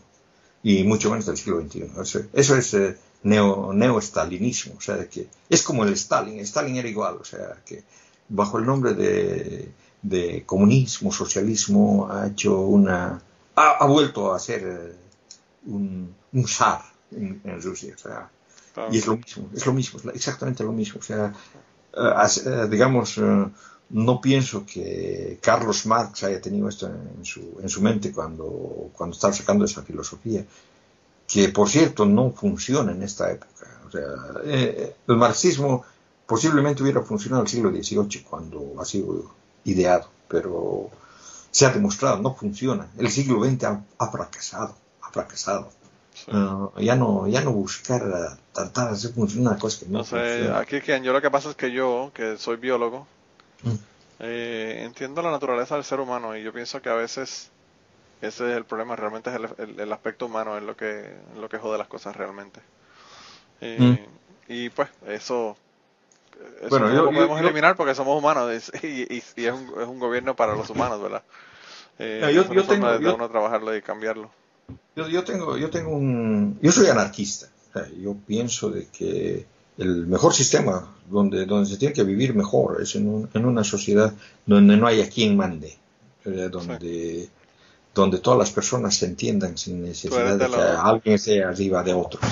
[0.62, 1.90] y mucho menos del siglo XXI.
[2.02, 6.88] Eso, eso es eh, neo, neo-stalinismo, o sea, que es como el Stalin, Stalin era
[6.88, 7.82] igual, o sea, que
[8.28, 9.70] bajo el nombre de,
[10.02, 13.22] de comunismo, socialismo, ha hecho una,
[13.54, 14.92] ha, ha vuelto a ser eh,
[15.66, 16.82] un, un zar
[17.12, 18.30] en, en Rusia, o sea,
[18.76, 18.92] claro.
[18.92, 21.00] y es lo mismo, es lo mismo, es exactamente lo mismo.
[21.00, 21.32] O sea,
[21.96, 23.46] eh, eh, digamos, eh,
[23.90, 29.14] no pienso que Carlos Marx haya tenido esto en su, en su mente cuando, cuando
[29.14, 30.44] estaba sacando esa filosofía,
[31.26, 33.80] que por cierto no funciona en esta época.
[33.86, 34.02] O sea,
[34.44, 35.84] eh, el marxismo
[36.26, 39.32] posiblemente hubiera funcionado en el siglo XVIII cuando ha sido
[39.64, 40.90] ideado, pero
[41.50, 42.88] se ha demostrado, no funciona.
[42.98, 45.70] El siglo XX ha, ha fracasado, ha fracasado.
[46.16, 46.32] Sí.
[46.78, 48.01] Ya no ya no buscar
[48.52, 51.30] tratar de hacer funcionar una cosa que no No sé, aquí que yo lo que
[51.30, 53.06] pasa es que yo, que soy biólogo,
[53.62, 53.74] Mm.
[54.20, 57.51] eh, entiendo la naturaleza del ser humano y yo pienso que a veces
[58.22, 61.38] ese es el problema, realmente es el, el- el aspecto humano, es lo que, es
[61.38, 62.60] lo que jode las cosas realmente.
[63.60, 64.52] Eh, Mm.
[64.52, 65.56] Y pues eso,
[66.60, 69.52] eso Bueno, no yo- lo podemos yo- eliminar porque somos humanos y, y- y es,
[69.52, 71.22] un, es un gobierno para los humanos, ¿verdad?
[71.98, 74.30] Eh, yo- es una yo forma tengo- de uno trabajarlo y cambiarlo.
[74.97, 77.48] Yo, yo tengo yo tengo un yo soy anarquista.
[77.72, 79.44] Sea, yo pienso de que
[79.78, 83.62] el mejor sistema donde donde se tiene que vivir mejor es en, un- en una
[83.62, 84.12] sociedad
[84.47, 85.76] donde no haya quien mande,
[86.24, 87.28] sea, donde
[87.94, 91.94] donde todas las personas se entiendan sin necesidad de que los- alguien esté arriba de
[91.94, 92.22] otros.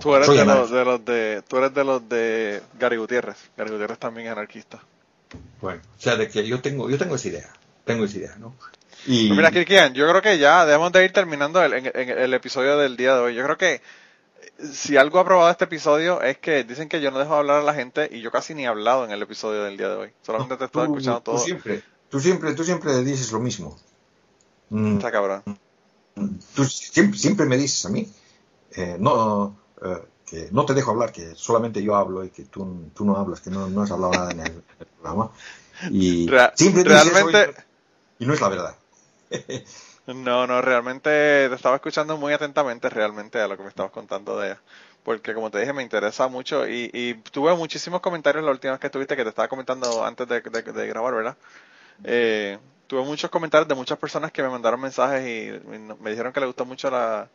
[0.00, 0.26] Tú eres
[0.60, 3.36] los, de los de, tú eres de los de Gary Gutiérrez.
[3.56, 4.80] Gary Gutiérrez también es anarquista.
[5.60, 7.50] Bueno, o sea, de que yo tengo yo tengo esa idea,
[7.84, 8.54] tengo esa idea, ¿no?
[9.06, 12.08] Y Pues mira, Kirkian, yo creo que ya debemos de ir terminando el, en- en
[12.10, 13.34] el episodio del día de hoy.
[13.34, 13.82] Yo creo que eh,
[14.72, 17.62] si algo ha probado este episodio es que dicen que yo no dejo hablar a
[17.64, 20.10] la gente y yo casi ni he hablado en el episodio del día de hoy.
[20.22, 21.38] Solamente te he estado tú, escuchando tú todo.
[21.38, 23.78] siempre, tú siempre, tú siempre dices lo mismo.
[24.70, 25.42] Mm, Está cabrón.
[26.54, 28.06] tú siempre, siempre me dices a mí,
[28.76, 29.96] eh, no, eh,
[30.26, 33.40] que no te dejo hablar, que solamente yo hablo y que tú, tú no hablas,
[33.40, 35.30] que no, no has hablado nada en el, el programa.
[35.90, 37.64] Y siempre dices realmente-
[38.18, 38.76] y no es la verdad.
[40.06, 41.10] No, no, realmente
[41.48, 44.60] te estaba escuchando muy atentamente realmente a lo que me estabas contando de ella.
[45.04, 48.80] Porque como te dije, me interesa mucho y, y tuve muchísimos comentarios la última vez
[48.80, 50.40] que estuviste, que te estaba comentando antes de,
[50.88, 51.36] grabar, ¿verdad?
[52.04, 55.68] Eh, tuve muchos comentarios de muchas personas que me mandaron mensajes y,
[56.00, 57.28] me dijeron que les gustó mucho la,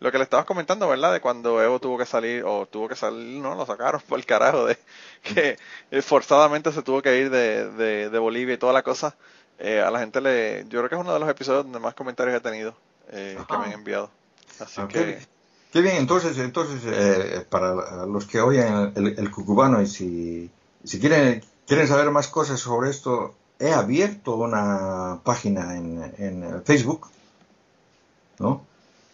[0.00, 1.12] lo que le estabas comentando, ¿verdad?
[1.12, 4.26] De cuando Evo tuvo que salir, o tuvo que salir, no, lo sacaron por el
[4.26, 4.78] carajo, de
[5.22, 5.58] que
[5.90, 9.16] eh, forzadamente se tuvo que ir de, de, de Bolivia y toda la cosa.
[9.58, 11.94] Eh, a la gente le, yo creo que es uno de los episodios donde más
[11.94, 12.74] comentarios he tenido
[13.10, 14.10] eh, que me han enviado.
[14.58, 15.18] Así Ah, que, qué, bien.
[15.72, 20.50] Qué bien, entonces, entonces eh, para los que oyen el, el cucubano y si,
[20.84, 27.08] si quieren, quieren saber más cosas sobre esto, he abierto una página en, en Facebook,
[28.38, 28.66] ¿no?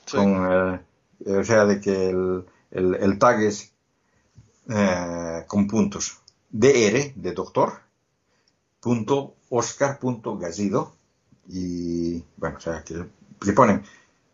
[0.06, 0.16] sí.
[0.16, 0.82] Con,
[1.27, 3.73] eh, o sea, de que el, el, el tag es
[4.70, 6.19] eh, con puntos.
[6.51, 7.81] DR de doctor,
[8.81, 10.39] punto Oscar punto
[11.49, 13.83] y bueno, o sea, que le ponen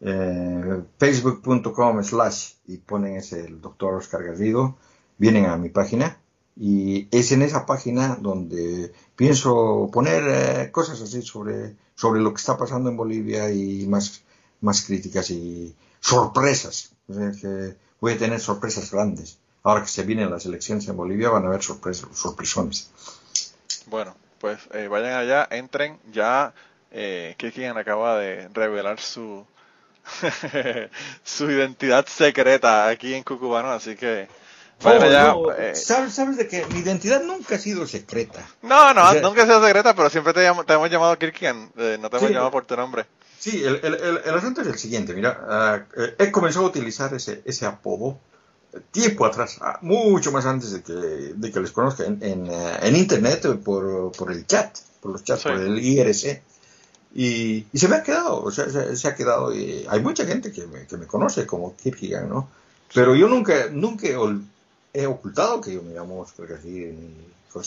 [0.01, 4.77] eh, facebook.com slash y ponen ese el doctor Oscar Garrido,
[5.19, 6.19] vienen a mi página
[6.57, 12.41] y es en esa página donde pienso poner eh, cosas así sobre, sobre lo que
[12.41, 14.23] está pasando en Bolivia y más,
[14.61, 16.93] más críticas y sorpresas.
[17.09, 19.39] O sea, que voy a tener sorpresas grandes.
[19.63, 22.91] Ahora que se vienen las elecciones en Bolivia van a haber sorpresas, sorpresones.
[23.87, 24.15] Bueno,
[24.45, 25.99] pues eh, vayan allá, entren.
[26.13, 26.53] Ya
[26.91, 29.47] eh, Kirkigan acaba de revelar su
[31.25, 34.29] su identidad secreta aquí en Cucubano, así que
[34.83, 35.25] vayan Oh, allá.
[35.33, 38.47] no, eh, ¿sabes, sabes de que mi identidad nunca ha sido secreta?
[38.61, 41.71] no, no, o sea- nunca sea secreta, pero siempre te, llamo- te hemos llamado Kirkigan,
[41.79, 42.35] eh, no te hemos Sí.
[42.35, 43.07] llamado por tu nombre.
[43.39, 47.15] Sí, el, el, el, el asunto es el siguiente, mira, eh, he comenzado a utilizar
[47.15, 48.19] ese, ese apodo
[48.91, 52.79] tiempo atrás, ah, mucho más antes de que, de que les conozca en, en, eh,
[52.83, 55.49] en internet eh, por, por el chat, por los chats, Sí.
[55.49, 56.43] por el IRC.
[57.17, 60.27] Y, y se me ha quedado, o sea, se, se ha quedado, y hay mucha
[60.27, 62.49] gente que me, que me conoce como Kierkegaard, ¿no?
[62.93, 64.09] Pero yo nunca, nunca
[64.93, 66.93] he, ocultado que yo me llamo Oscar García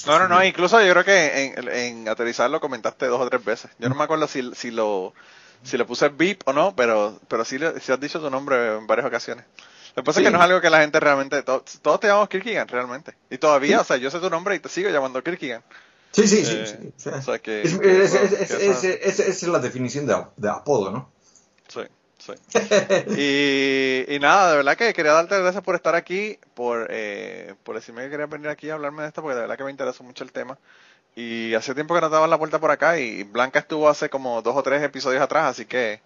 [0.05, 3.43] No, no, no, incluso yo creo que en, en aterrizar lo comentaste dos o tres
[3.43, 3.71] veces.
[3.79, 5.13] Yo no me acuerdo si, si lo
[5.63, 8.87] si le puse beep o no, pero pero sí, sí has dicho tu nombre en
[8.87, 9.45] varias ocasiones.
[9.97, 10.27] Lo que pasa es Sí.
[10.27, 13.15] que no es algo que la gente realmente, to- todos te llamamos Kirkigan realmente.
[13.31, 13.81] Y todavía, Sí.
[13.81, 15.63] o sea, yo sé tu nombre y te sigo llamando Kirkigan.
[16.11, 16.53] Sí, sí, sí.
[16.55, 19.43] Eh, sí, o sea, o sea que- es- es- es- es- es- es- esa es
[19.47, 21.11] la definición de, de apodo, ¿no?
[21.67, 21.81] Sí,
[22.19, 22.33] sí.
[23.17, 27.55] y, y nada, de verdad que quería darte las gracias por estar aquí, por, eh,
[27.63, 29.71] por decirme que querías venir aquí a hablarme de esto, porque de verdad que me
[29.71, 30.57] interesó mucho el tema.
[31.15, 34.09] Y hace tiempo que no te daban la vuelta por acá y Blanca estuvo hace
[34.09, 36.01] como dos o tres episodios atrás, así que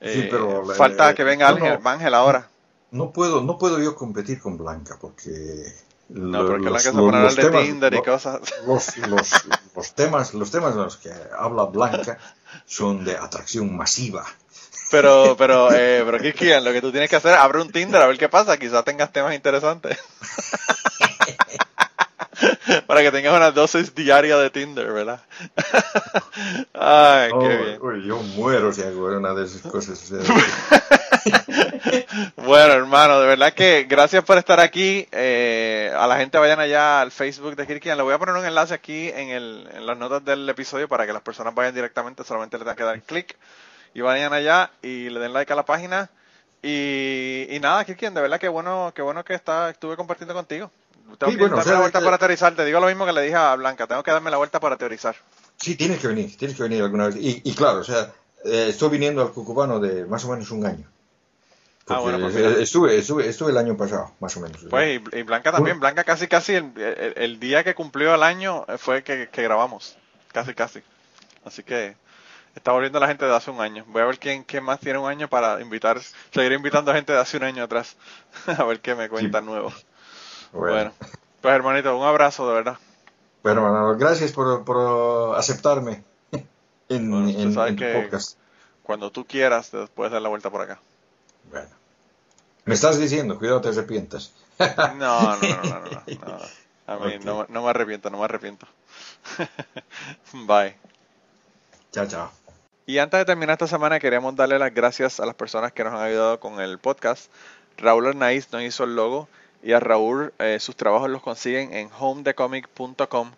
[0.00, 1.90] Sí, eh, pero la- falta que venga no, Ángel, no.
[1.90, 2.48] Ángel ahora.
[2.90, 5.30] No puedo, no puedo yo competir con Blanca porque
[6.08, 8.40] No, porque los- Blanca se los- hablar los de temas- Tinder y cosas.
[8.66, 9.30] Los, los,
[9.74, 12.18] los temas, los temas de los que habla Blanca
[12.64, 14.24] son de atracción masiva.
[14.90, 18.00] Pero, pero, eh, pero Kirkigan, lo que tú tienes que hacer es abre un Tinder
[18.00, 19.98] a ver qué pasa, quizás tengas temas interesantes.
[22.86, 25.20] Para que tengas una dosis diaria de Tinder, ¿verdad?
[26.74, 27.78] Ay, qué bien.
[27.80, 30.10] uy, yo muero si hago una de esas cosas.
[30.12, 30.36] o sea,
[32.36, 35.06] Bueno, hermano, de verdad que gracias por estar aquí.
[35.12, 37.96] Eh, a la gente vayan allá al Facebook de Kirkian.
[37.96, 41.06] Le voy a poner un enlace aquí en, el, en las notas del episodio para
[41.06, 42.24] que las personas vayan directamente.
[42.24, 43.36] Solamente le tengan que dar clic
[43.94, 46.10] y vayan allá y le den like a la página.
[46.62, 50.70] Y, y nada, Kirkian, de verdad que bueno, que bueno que está, estuve compartiendo contigo.
[51.18, 52.54] Tengo Sí, que bueno, o darme sea, la vuelta para teorizar.
[52.54, 53.86] Te digo lo mismo que le dije a Blanca.
[53.86, 55.14] Tengo que darme la vuelta para teorizar.
[55.56, 57.16] sí, tienes que venir, tienes que venir alguna vez.
[57.16, 58.12] Y, y claro, o sea,
[58.44, 60.86] eh, estoy viniendo al Cucubano de más o menos un año.
[61.88, 62.50] Ah, bueno, pues mira.
[62.60, 64.64] estuve, estuve, estuve el año pasado, más o menos.
[64.68, 65.78] Pues, y, y Blanca también.
[65.78, 69.96] Blanca casi, casi el, el- el día que cumplió el año fue que, que grabamos.
[70.32, 70.82] Casi, casi.
[71.44, 71.94] Así que
[72.56, 73.84] está volviendo la gente de hace un año.
[73.88, 76.00] Voy a ver quién, quién más tiene un año para invitar,
[76.32, 77.96] seguir invitando a gente de hace un año atrás.
[78.58, 79.72] a ver qué me cuentan nuevo.
[80.52, 80.92] Bueno.
[81.40, 82.78] pues hermanito, un abrazo de verdad.
[83.44, 86.02] Bueno, Manolo, gracias por, por aceptarme
[86.88, 88.38] en, Bueno, en- en tu que- podcast.
[88.82, 90.80] Cuando tú quieras, te puedes dar la vuelta por acá.
[91.50, 91.68] Bueno.
[92.64, 94.32] Me estás diciendo, cuidado, te arrepientas.
[94.58, 95.80] No, no, no, no,
[96.18, 96.38] no.
[96.88, 97.24] A mí Ok.
[97.24, 98.66] no, no me arrepiento, no me arrepiento.
[100.32, 100.76] Bye.
[101.92, 102.30] Chao, chao.
[102.86, 105.94] Y antes de terminar esta semana queríamos darle las gracias a las personas que nos
[105.94, 107.30] han ayudado con el podcast.
[107.76, 109.28] Raúl Arnaiz nos hizo el logo
[109.62, 113.32] y a Raúl eh, sus trabajos los consiguen en homedecomic.com.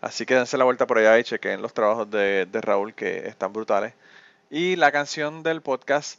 [0.00, 3.28] Así que dense la vuelta por allá y chequen los trabajos de, de Raúl que
[3.28, 3.92] están brutales.
[4.50, 6.18] Y la canción del podcast